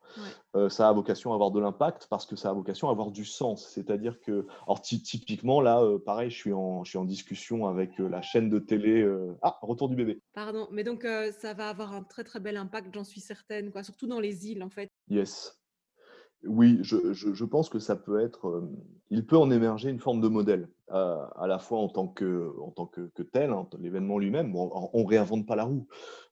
ça 0.68 0.88
a 0.88 0.92
vocation 0.92 1.32
à 1.32 1.34
avoir 1.34 1.50
de 1.52 1.60
l'impact 1.60 2.08
parce 2.10 2.26
que 2.26 2.34
ça 2.34 2.50
a 2.50 2.52
vocation 2.52 2.88
à 2.88 2.90
avoir 2.90 3.10
du 3.10 3.24
sens. 3.24 3.68
C'est-à-dire 3.68 4.20
que, 4.20 4.46
alors 4.66 4.80
typiquement, 4.80 5.60
là, 5.60 5.98
pareil, 6.04 6.30
je 6.30 6.36
suis, 6.36 6.52
en, 6.52 6.82
je 6.84 6.90
suis 6.90 6.98
en 6.98 7.04
discussion 7.04 7.66
avec 7.66 7.98
la 7.98 8.22
chaîne 8.22 8.50
de 8.50 8.58
télé. 8.58 9.08
Ah, 9.42 9.58
retour 9.62 9.88
du 9.88 9.96
bébé. 9.96 10.20
Pardon, 10.34 10.68
mais 10.72 10.82
donc 10.82 11.06
ça 11.40 11.54
va 11.54 11.68
avoir 11.68 11.92
un 11.92 12.02
très 12.02 12.24
très 12.24 12.40
bel 12.40 12.56
impact, 12.56 12.92
j'en 12.92 13.04
suis 13.04 13.20
certaine, 13.20 13.70
quoi, 13.70 13.82
surtout 13.82 14.06
dans 14.06 14.20
les 14.20 14.48
îles, 14.48 14.62
en 14.62 14.70
fait. 14.70 14.90
Yes. 15.08 15.56
Oui, 16.46 16.78
je, 16.82 17.44
pense 17.44 17.68
que 17.68 17.78
ça 17.78 17.96
peut 17.96 18.20
être, 18.20 18.48
euh, 18.48 18.70
il 19.10 19.26
peut 19.26 19.36
en 19.36 19.50
émerger 19.50 19.90
une 19.90 20.00
forme 20.00 20.20
de 20.20 20.28
modèle, 20.28 20.68
euh, 20.90 21.24
à 21.36 21.46
la 21.46 21.58
fois 21.58 21.78
en 21.78 21.88
tant 21.88 22.08
que, 22.08 22.52
en 22.60 22.70
tant 22.70 22.86
que, 22.86 23.22
tel, 23.22 23.50
hein, 23.50 23.68
l'événement 23.78 24.18
lui-même. 24.18 24.54
on 24.54 24.90
ne 25.02 25.06
réinvente 25.06 25.46
pas 25.46 25.56
la 25.56 25.64
roue. 25.64 25.86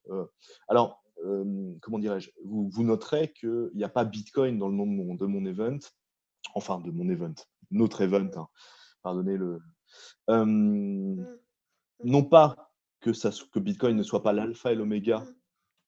Euh, 0.09 0.25
alors, 0.67 1.01
comment 1.81 1.99
dirais-je? 1.99 2.31
Vous, 2.43 2.83
noterez 2.83 3.31
qu'il 3.31 3.71
n'y 3.75 3.83
a 3.83 3.89
pas 3.89 4.03
Bitcoin 4.03 4.57
dans 4.57 4.67
le 4.67 4.75
nom 4.75 4.85
de 4.85 4.91
mon, 4.91 5.15
de 5.15 5.25
mon 5.25 5.45
event, 5.45 5.79
enfin 6.53 6.79
de 6.81 6.91
mon 6.91 7.07
event, 7.09 7.35
notre 7.71 8.01
event, 8.01 8.29
hein, 8.35 8.47
pardonnez-le. 9.03 9.59
Mmh. 10.27 11.23
non 12.03 12.23
pas 12.23 12.71
que, 12.99 13.13
ça, 13.13 13.29
que 13.51 13.59
Bitcoin 13.59 13.95
ne 13.95 14.03
soit 14.03 14.23
pas 14.23 14.33
l'alpha 14.33 14.71
et 14.71 14.75
l'oméga 14.75 15.19
mmh 15.19 15.33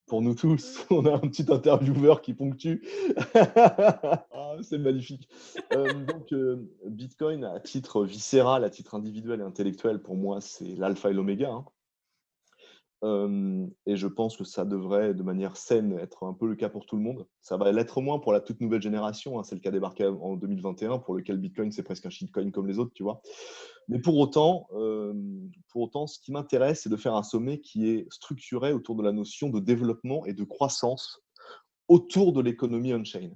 pour 0.08 0.22
nous 0.22 0.36
tous. 0.36 0.86
On 0.90 1.06
a 1.06 1.14
un 1.14 1.20
petit 1.20 1.52
intervieweur 1.52 2.22
qui 2.22 2.34
ponctue. 2.34 2.82
Ah, 4.38 4.58
c'est 4.62 4.78
magnifique. 4.78 5.28
Euh, 5.74 6.06
donc, 6.06 6.32
euh, 6.32 6.58
Bitcoin, 6.86 7.44
à 7.44 7.60
titre 7.60 8.06
viscéral, 8.06 8.64
à 8.64 8.70
titre 8.70 8.96
individuel 8.96 9.42
et 9.42 9.44
intellectuel, 9.44 10.02
pour 10.02 10.16
moi, 10.16 10.40
c'est 10.40 10.76
l'alpha 10.76 11.10
et 11.10 11.14
l'oméga. 11.14 11.52
Hein 11.52 11.66
et 13.86 13.98
je 13.98 14.08
pense 14.08 14.38
que 14.38 14.44
ça 14.44 14.66
devrait, 14.66 15.14
de 15.14 15.24
manière 15.24 15.58
saine, 15.58 15.98
être 16.00 16.24
un 16.24 16.34
peu 16.34 16.48
le 16.48 16.56
cas 16.56 16.70
pour 16.70 16.86
tout 16.86 16.96
le 16.96 17.04
monde. 17.04 17.28
Ça 17.42 17.58
va 17.58 17.72
l'être 17.72 18.02
moins 18.02 18.20
pour 18.20 18.34
la 18.34 18.40
toute 18.40 18.62
nouvelle 18.62 18.82
génération. 18.82 19.38
Hein, 19.40 19.44
c'est 19.44 19.56
le 19.56 19.62
cas 19.62 19.72
débarqué 19.72 20.06
en 20.06 20.36
2021, 20.36 21.00
pour 21.00 21.16
lequel 21.16 21.38
Bitcoin, 21.38 21.72
c'est 21.72 21.84
presque 21.84 22.06
un 22.06 22.10
shitcoin 22.10 22.52
comme 22.52 22.68
les 22.68 22.80
autres, 22.80 22.94
tu 22.94 23.04
vois. 23.04 23.22
Mais 23.88 24.00
pour 24.00 24.18
autant, 24.18 24.68
pour 25.70 25.82
autant 25.82 26.08
ce 26.08 26.20
qui 26.20 26.32
m'intéresse, 26.32 26.82
c'est 26.82 26.90
de 26.90 26.98
faire 26.98 27.16
un 27.16 27.24
sommet 27.24 27.62
qui 27.62 27.90
est 27.90 28.12
structuré 28.12 28.74
autour 28.74 28.96
de 28.96 29.04
la 29.04 29.12
notion 29.12 29.50
de 29.50 29.60
développement 29.60 30.26
et 30.26 30.34
de 30.34 30.44
croissance 30.44 31.22
autour 31.88 32.34
de 32.34 32.42
l'économie 32.42 32.94
on-chain. 32.94 33.32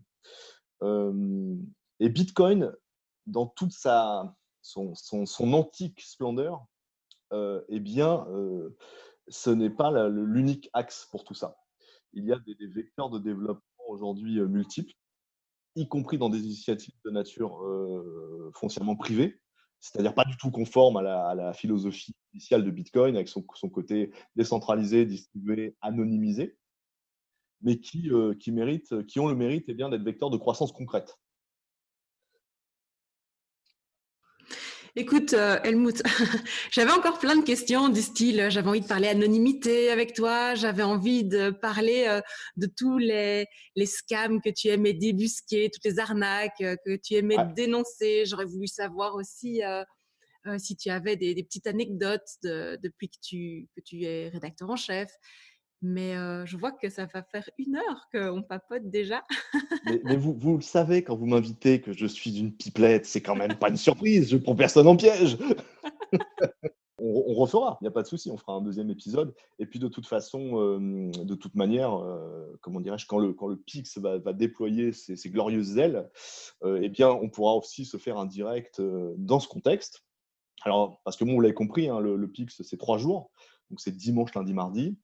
et 1.99 2.09
Bitcoin, 2.09 2.73
dans 3.27 3.45
toute 3.45 3.73
sa, 3.73 4.35
son, 4.61 4.93
antique 5.53 6.01
splendeur, 6.01 6.65
eh 7.31 7.79
bien, 7.79 8.25
ce 9.29 9.49
n'est 9.49 9.69
pas 9.69 10.09
l'unique 10.09 10.69
axe 10.73 11.07
pour 11.11 11.23
tout 11.23 11.33
ça. 11.33 11.57
Il 12.13 12.25
y 12.25 12.33
a 12.33 12.39
des, 12.39 12.55
vecteurs 12.67 13.09
de 13.09 13.19
développement 13.19 13.63
aujourd'hui 13.87 14.39
euh, 14.39 14.47
multiples, 14.47 14.93
y 15.75 15.87
compris 15.87 16.17
dans 16.17 16.29
des 16.29 16.39
initiatives 16.39 16.95
de 17.05 17.11
nature 17.11 17.63
euh, 17.63 18.51
foncièrement 18.55 18.95
privée, 18.95 19.39
c'est-à-dire 19.79 20.13
pas 20.13 20.25
du 20.25 20.35
tout 20.37 20.51
conforme 20.51 20.97
à 20.97 21.35
la, 21.35 21.53
philosophie 21.53 22.13
initiale 22.33 22.63
de 22.63 22.71
Bitcoin, 22.71 23.15
avec 23.15 23.27
son, 23.27 23.41
côté 23.41 24.11
décentralisé, 24.35 25.05
distribué, 25.05 25.75
anonymisé, 25.81 26.57
mais 27.61 27.79
qui, 27.79 28.09
euh, 28.11 28.33
qui, 28.35 28.51
ont 29.19 29.27
le 29.27 29.35
mérite 29.35 29.65
eh 29.67 29.73
d'être 29.73 30.03
vecteurs 30.03 30.29
de 30.29 30.37
croissance 30.37 30.71
concrète. 30.71 31.17
Écoute, 34.95 35.33
euh, 35.33 35.59
Helmut, 35.63 36.01
j'avais 36.71 36.91
encore 36.91 37.19
plein 37.19 37.35
de 37.35 37.43
questions 37.43 37.89
du 37.89 38.01
style, 38.01 38.47
j'avais 38.49 38.69
envie 38.69 38.81
de 38.81 38.87
parler 38.87 39.07
anonymité 39.07 39.91
avec 39.91 40.13
toi, 40.13 40.55
j'avais 40.55 40.81
envie 40.81 41.23
de 41.23 41.51
parler 41.51 42.05
euh, 42.07 42.21
de 42.57 42.65
tous 42.65 42.97
les, 42.97 43.45
les, 43.75 43.85
scams 43.85 44.41
que 44.41 44.49
tu 44.49 44.67
aimais 44.69 44.93
débusquer, 44.93 45.69
toutes 45.71 45.85
les 45.85 45.99
arnaques 45.99 46.61
euh, 46.61 46.75
que 46.83 46.95
tu 46.95 47.13
aimais 47.13 47.37
dénoncer. 47.55 48.25
J'aurais 48.25 48.45
voulu 48.45 48.65
savoir 48.65 49.13
aussi 49.13 49.61
si 50.57 50.75
tu 50.75 50.89
avais 50.89 51.15
des, 51.15 51.35
petites 51.43 51.67
anecdotes 51.67 52.37
depuis 52.43 53.09
que 53.09 53.17
tu, 53.21 53.67
que 53.75 53.81
tu 53.81 54.03
es 54.05 54.29
rédacteur 54.29 54.69
en 54.71 54.75
chef. 54.75 55.11
Mais 55.81 56.13
je 56.45 56.57
vois 56.57 56.71
que 56.71 56.89
ça 56.89 57.05
va 57.05 57.23
faire 57.23 57.49
une 57.57 57.77
heure 57.77 58.09
qu'on 58.11 58.41
papote 58.41 58.89
déjà. 58.89 59.23
mais, 59.85 60.17
vous, 60.17 60.33
vous, 60.37 60.55
le 60.57 60.61
savez, 60.61 61.03
quand 61.03 61.15
vous 61.15 61.25
m'invitez 61.25 61.79
que 61.79 61.93
je 61.93 62.05
suis 62.05 62.37
une 62.37 62.53
pipelette, 62.53 63.05
c'est 63.05 63.21
quand 63.21 63.35
même 63.35 63.55
pas 63.55 63.69
une 63.69 63.77
surprise. 63.77 64.29
Je 64.29 64.37
prends 64.37 64.55
personne 64.55 64.87
en 64.87 64.97
piège. 64.97 65.37
on, 67.01 67.33
refera, 67.33 67.77
il 67.79 67.85
n'y 67.85 67.87
a 67.87 67.91
pas 67.91 68.01
de 68.01 68.07
souci. 68.07 68.29
On 68.29 68.37
fera 68.37 68.53
un 68.53 68.61
deuxième 68.61 68.89
épisode. 68.89 69.33
Et 69.57 69.65
puis 69.65 69.79
de 69.79 69.87
toute 69.87 70.05
façon, 70.05 70.79
de 70.79 71.35
toute 71.35 71.55
manière, 71.55 71.97
comment 72.61 72.81
dirais-je, 72.81 73.07
quand 73.07 73.19
le, 73.19 73.33
quand 73.33 73.47
le 73.47 73.57
Pix 73.57 73.97
va, 73.99 74.17
va 74.17 74.33
déployer 74.33 74.91
ses, 74.91 75.29
glorieuses 75.29 75.77
ailes, 75.77 76.09
eh 76.65 76.89
bien, 76.89 77.09
on 77.09 77.29
pourra 77.29 77.55
aussi 77.55 77.85
se 77.85 77.95
faire 77.95 78.17
un 78.17 78.25
direct 78.25 78.81
dans 79.17 79.39
ce 79.39 79.47
contexte. 79.47 80.03
Alors, 80.63 80.99
parce 81.05 81.15
que 81.15 81.23
moi, 81.23 81.35
vous 81.35 81.41
l'avez 81.41 81.53
compris, 81.53 81.87
hein, 81.87 82.01
le, 82.01 82.17
le 82.17 82.27
Pix, 82.29 82.61
c'est 82.63 82.77
trois 82.77 82.97
jours. 82.97 83.31
Donc, 83.69 83.79
c'est 83.79 83.95
dimanche, 83.95 84.33
lundi, 84.33 84.53
mardi 84.53 84.97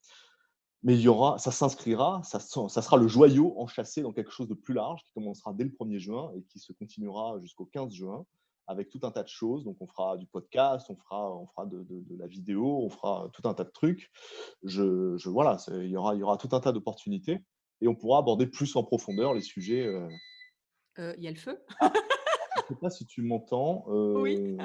mais 0.86 0.94
il 0.94 1.02
y 1.02 1.08
aura, 1.08 1.40
ça 1.40 1.50
s'inscrira, 1.50 2.22
ça, 2.24 2.40
ça, 2.40 2.82
sera 2.82 2.98
le 2.98 3.08
joyau 3.08 3.56
enchâssé 3.58 4.04
dans 4.04 4.14
quelque 4.14 4.30
chose 4.30 4.48
de 4.48 4.54
plus 4.54 4.76
large 4.76 5.02
qui 5.04 5.12
commencera 5.14 5.52
dès 5.52 5.64
le 5.64 5.72
1er 5.72 5.98
juin 5.98 6.32
et 6.38 6.44
qui 6.44 6.60
se 6.60 6.74
continuera 6.74 7.40
jusqu'au 7.42 7.66
15 7.66 7.92
juin 7.92 8.24
avec 8.68 8.90
tout 8.92 9.00
un 9.02 9.10
tas 9.10 9.24
de 9.24 9.28
choses. 9.28 9.64
Donc, 9.64 9.78
on 9.80 9.88
fera 9.88 10.16
du 10.16 10.28
podcast, 10.28 10.88
on 10.92 10.96
fera, 10.96 11.36
on 11.36 11.48
fera 11.48 11.66
de, 11.66 11.86
la 12.18 12.28
vidéo, 12.28 12.84
on 12.84 12.90
fera 12.92 13.30
tout 13.34 13.48
un 13.50 13.56
tas 13.56 13.64
de 13.64 13.72
trucs. 13.72 14.12
Je, 14.64 15.18
je 15.18 15.28
voilà, 15.28 15.58
il 15.72 15.90
y, 15.90 15.98
aura, 15.98 16.14
il 16.14 16.20
y 16.20 16.24
aura 16.24 16.38
tout 16.38 16.50
un 16.52 16.60
tas 16.60 16.72
d'opportunités 16.72 17.44
et 17.82 17.88
on 17.88 17.96
pourra 17.96 18.20
aborder 18.20 18.46
plus 18.46 18.76
en 18.76 18.84
profondeur 18.84 19.34
les 19.34 19.42
sujets. 19.42 19.88
Euh 19.88 20.08
euh, 21.00 21.14
il 21.18 21.24
y 21.24 21.28
a 21.28 21.32
le 21.32 21.38
feu. 21.38 21.60
Ah, 21.82 21.92
je 22.56 22.62
ne 22.62 22.68
sais 22.68 22.76
pas 22.76 22.90
si 22.90 23.06
tu 23.06 23.22
m'entends, 23.22 23.86
euh, 23.90 24.58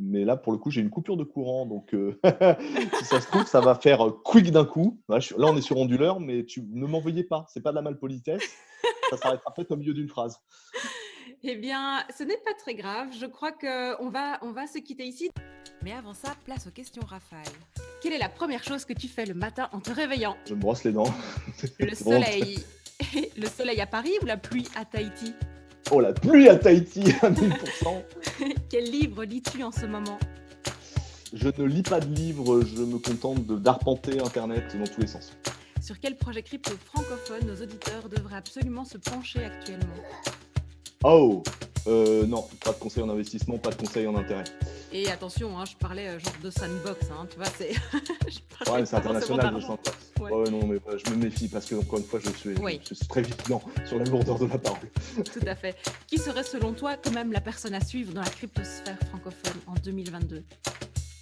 mais 0.00 0.24
là, 0.24 0.36
pour 0.36 0.52
le 0.52 0.58
coup, 0.58 0.70
j'ai 0.70 0.80
une 0.80 0.90
coupure 0.90 1.16
de 1.16 1.24
courant. 1.24 1.66
Donc, 1.66 1.94
euh, 1.94 2.18
si 2.98 3.04
ça 3.04 3.20
se 3.20 3.26
trouve, 3.26 3.46
ça 3.46 3.60
va 3.60 3.74
faire 3.74 4.06
euh, 4.06 4.20
quick 4.24 4.50
d'un 4.50 4.64
coup. 4.64 5.00
Là, 5.08 5.18
on 5.38 5.56
est 5.56 5.62
sur 5.62 5.78
onduleur, 5.78 6.20
mais 6.20 6.44
tu 6.44 6.62
ne 6.72 6.86
m'en 6.86 7.00
veuillez 7.00 7.24
pas. 7.24 7.46
Ce 7.52 7.58
n'est 7.58 7.62
pas 7.62 7.70
de 7.70 7.76
la 7.76 7.82
malpolitesse. 7.82 8.42
Ça 9.10 9.16
s'arrêtera 9.16 9.52
peut-être 9.54 9.72
au 9.72 9.76
milieu 9.76 9.94
d'une 9.94 10.08
phrase. 10.08 10.38
Eh 11.42 11.56
bien, 11.56 12.04
ce 12.16 12.22
n'est 12.22 12.38
pas 12.38 12.54
très 12.58 12.74
grave. 12.74 13.08
Je 13.18 13.26
crois 13.26 13.52
qu'on 13.52 14.10
va, 14.10 14.38
on 14.42 14.52
va 14.52 14.66
se 14.66 14.78
quitter 14.78 15.04
ici. 15.04 15.30
Mais 15.82 15.92
avant 15.92 16.14
ça, 16.14 16.34
place 16.44 16.66
aux 16.66 16.70
questions 16.70 17.02
Raphaël. 17.06 17.42
Quelle 18.02 18.12
est 18.12 18.18
la 18.18 18.28
première 18.28 18.62
chose 18.62 18.84
que 18.84 18.92
tu 18.92 19.08
fais 19.08 19.24
le 19.24 19.34
matin 19.34 19.68
en 19.72 19.80
te 19.80 19.90
réveillant? 19.90 20.36
Je 20.46 20.54
me 20.54 20.60
brosse 20.60 20.84
les 20.84 20.92
dents. 20.92 21.12
Le 21.78 21.94
soleil. 21.94 22.58
le 23.36 23.46
soleil 23.46 23.80
à 23.80 23.86
Paris 23.86 24.12
ou 24.22 24.26
la 24.26 24.36
pluie 24.36 24.68
à 24.76 24.84
Tahiti? 24.84 25.34
Oh, 25.90 26.00
la 26.00 26.12
pluie 26.12 26.48
à 26.48 26.56
Tahiti 26.56 27.02
à 27.22 27.30
1000%. 27.30 28.02
Quel 28.70 28.84
livre 28.84 29.24
lis-tu 29.24 29.62
en 29.62 29.70
ce 29.70 29.86
moment? 29.86 30.18
Je 31.32 31.48
ne 31.58 31.64
lis 31.64 31.82
pas 31.82 32.00
de 32.00 32.14
livres, 32.14 32.62
je 32.62 32.82
me 32.82 32.98
contente 32.98 33.46
d'arpenter 33.46 34.20
Internet 34.20 34.76
dans 34.78 34.84
tous 34.84 35.00
les 35.00 35.06
sens. 35.08 35.32
Sur 35.82 35.98
quel 36.00 36.16
projet 36.16 36.42
crypto 36.42 36.72
francophone 36.86 37.46
nos 37.46 37.62
auditeurs 37.62 38.08
devraient 38.08 38.36
absolument 38.36 38.84
se 38.84 38.96
pencher 38.96 39.44
actuellement? 39.44 39.96
Oh 41.02 41.42
euh, 41.86 42.26
non, 42.26 42.46
pas 42.64 42.72
de 42.72 42.78
conseil 42.78 43.02
en 43.02 43.10
investissement, 43.10 43.58
pas 43.58 43.70
de 43.70 43.76
conseil 43.76 44.06
en 44.06 44.16
intérêt. 44.16 44.44
Et 44.92 45.10
attention, 45.10 45.58
hein, 45.58 45.64
je 45.70 45.76
parlais 45.76 46.08
euh, 46.08 46.18
genre 46.18 46.32
de 46.42 46.50
sandbox, 46.50 47.06
hein, 47.10 47.26
tu 47.30 47.36
vois, 47.36 47.46
c'est. 47.58 47.70
ouais, 48.70 48.86
c'est 48.86 48.96
international 48.96 49.54
le 49.54 49.60
sandbox. 49.60 49.90
Ouais. 50.20 50.50
non, 50.50 50.66
mais 50.66 50.78
je 51.04 51.10
me 51.10 51.16
méfie 51.16 51.48
parce 51.48 51.66
que, 51.66 51.74
encore 51.74 51.98
une 51.98 52.04
fois, 52.06 52.20
je 52.20 52.30
suis, 52.30 52.54
je 52.54 52.94
suis 52.94 53.06
très 53.06 53.22
vigilant 53.22 53.60
sur 53.84 53.98
la 53.98 54.04
lourdeur 54.04 54.38
de 54.38 54.46
la 54.46 54.58
parole. 54.58 54.88
Tout 55.24 55.46
à 55.46 55.54
fait. 55.54 55.76
Qui 56.06 56.16
serait, 56.16 56.42
selon 56.42 56.72
toi, 56.72 56.96
quand 56.96 57.12
même 57.12 57.32
la 57.32 57.40
personne 57.40 57.74
à 57.74 57.84
suivre 57.84 58.14
dans 58.14 58.22
la 58.22 58.30
cryptosphère 58.30 58.98
francophone 59.10 59.60
en 59.66 59.74
2022 59.74 60.42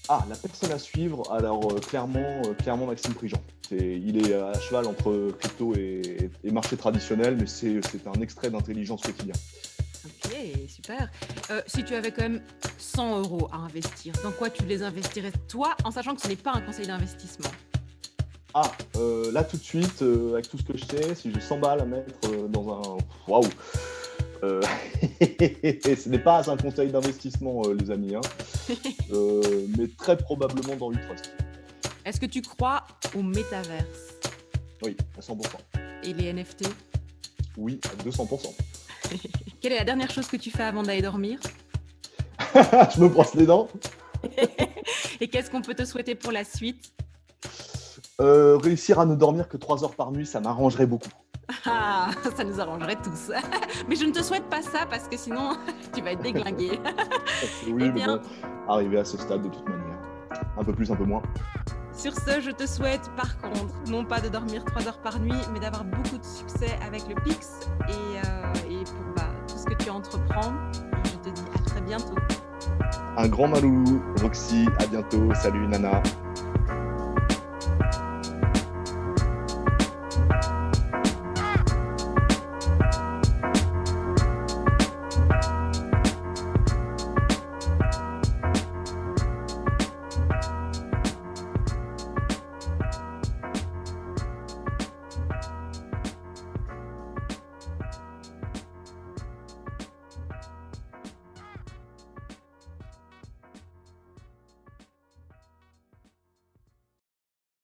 ah, 0.08 0.26
la 0.28 0.34
personne 0.34 0.72
à 0.72 0.80
suivre, 0.80 1.32
alors 1.32 1.72
euh, 1.72 1.78
clairement, 1.78 2.42
clairement 2.58 2.86
Maxime 2.86 3.14
Prigent. 3.14 3.40
il 3.70 4.26
est 4.26 4.34
à 4.34 4.52
cheval 4.58 4.86
entre 4.88 5.30
crypto 5.38 5.74
et, 5.76 6.28
et 6.42 6.50
marché 6.50 6.76
traditionnel, 6.76 7.36
mais 7.38 7.46
c'est 7.46 7.80
un 8.08 8.20
extrait 8.20 8.50
d'intelligence 8.50 9.02
quotidien. 9.02 9.32
Ok, 10.32 10.68
super. 10.68 11.10
Euh, 11.50 11.60
si 11.66 11.84
tu 11.84 11.94
avais 11.94 12.10
quand 12.10 12.22
même 12.22 12.40
100 12.78 13.20
euros 13.20 13.48
à 13.52 13.56
investir, 13.56 14.14
dans 14.22 14.32
quoi 14.32 14.50
tu 14.50 14.64
les 14.64 14.82
investirais 14.82 15.32
toi, 15.48 15.76
en 15.84 15.90
sachant 15.90 16.14
que 16.14 16.22
ce 16.22 16.28
n'est 16.28 16.36
pas 16.36 16.52
un 16.52 16.60
conseil 16.60 16.86
d'investissement? 16.86 17.50
Ah, 18.54 18.70
euh, 18.96 19.32
là 19.32 19.44
tout 19.44 19.56
de 19.56 19.62
suite, 19.62 20.02
euh, 20.02 20.34
avec 20.34 20.48
tout 20.48 20.58
ce 20.58 20.64
que 20.64 20.76
je 20.76 20.84
sais, 20.84 21.14
si 21.14 21.32
j'ai 21.32 21.40
100 21.40 21.58
balles 21.58 21.80
à 21.80 21.84
mettre 21.84 22.30
dans 22.48 22.72
un... 22.72 22.98
Waouh 23.28 23.48
ce 25.22 26.08
n'est 26.08 26.18
pas 26.18 26.50
un 26.50 26.56
conseil 26.56 26.90
d'investissement, 26.90 27.62
les 27.68 27.92
amis, 27.92 28.16
hein. 28.16 28.20
mais 29.78 29.86
très 29.96 30.16
probablement 30.16 30.74
dans 30.74 30.90
l'e-trust. 30.90 31.32
Est-ce 32.04 32.18
que 32.20 32.26
tu 32.26 32.42
crois 32.42 32.82
au 33.14 33.22
métaverse? 33.22 34.18
Oui, 34.82 34.96
à 35.16 35.20
100%. 35.20 35.36
Et 36.02 36.12
les 36.12 36.32
NFT 36.32 36.66
Oui, 37.56 37.80
à 37.84 38.02
200%. 38.02 38.52
Quelle 39.62 39.74
est 39.74 39.78
la 39.78 39.84
dernière 39.84 40.10
chose 40.10 40.26
que 40.26 40.36
tu 40.36 40.50
fais 40.50 40.64
avant 40.64 40.82
d'aller 40.82 41.02
dormir 41.02 41.38
Je 42.54 43.00
me 43.00 43.08
brosse 43.08 43.34
les 43.34 43.46
dents. 43.46 43.68
Et 45.20 45.28
qu'est-ce 45.28 45.52
qu'on 45.52 45.62
peut 45.62 45.74
te 45.74 45.84
souhaiter 45.84 46.16
pour 46.16 46.32
la 46.32 46.42
suite 46.42 46.92
euh, 48.20 48.56
Réussir 48.56 48.98
à 48.98 49.06
ne 49.06 49.14
dormir 49.14 49.48
que 49.48 49.56
3 49.56 49.84
heures 49.84 49.94
par 49.94 50.10
nuit, 50.10 50.26
ça 50.26 50.40
m'arrangerait 50.40 50.86
beaucoup. 50.86 51.10
Ah, 51.66 52.10
ça 52.36 52.44
nous 52.44 52.60
arrangerait 52.60 52.96
tous. 52.96 53.30
Mais 53.88 53.94
je 53.94 54.06
ne 54.06 54.12
te 54.12 54.22
souhaite 54.22 54.48
pas 54.48 54.62
ça 54.62 54.86
parce 54.88 55.06
que 55.06 55.16
sinon, 55.16 55.56
tu 55.94 56.00
vas 56.00 56.12
être 56.12 56.22
déglingué. 56.22 56.80
oui, 57.68 57.84
eh 57.86 57.90
bien... 57.90 58.20
arriver 58.68 58.98
à 58.98 59.04
ce 59.04 59.18
stade 59.18 59.42
de 59.42 59.48
toute 59.48 59.68
manière. 59.68 59.98
Un 60.56 60.64
peu 60.64 60.72
plus, 60.72 60.90
un 60.90 60.96
peu 60.96 61.04
moins. 61.04 61.22
Sur 61.92 62.14
ce, 62.14 62.40
je 62.40 62.50
te 62.50 62.66
souhaite 62.66 63.10
par 63.16 63.38
contre, 63.38 63.74
non 63.88 64.04
pas 64.04 64.20
de 64.20 64.28
dormir 64.28 64.64
trois 64.64 64.86
heures 64.88 65.02
par 65.02 65.20
nuit, 65.20 65.38
mais 65.52 65.60
d'avoir 65.60 65.84
beaucoup 65.84 66.16
de 66.16 66.24
succès 66.24 66.78
avec 66.86 67.06
le 67.06 67.14
PIX 67.22 67.38
et, 67.88 67.92
euh, 67.92 68.84
pour 68.84 69.14
bah, 69.14 69.31
tu 69.78 69.90
entreprends. 69.90 70.52
Je 71.04 71.30
te 71.30 71.34
dis 71.34 71.42
à 71.54 71.58
très 71.68 71.80
bientôt. 71.80 72.14
Un 73.16 73.28
grand 73.28 73.48
malou, 73.48 73.84
Roxy, 74.22 74.66
à 74.78 74.86
bientôt. 74.86 75.32
Salut 75.34 75.66
Nana. 75.68 76.02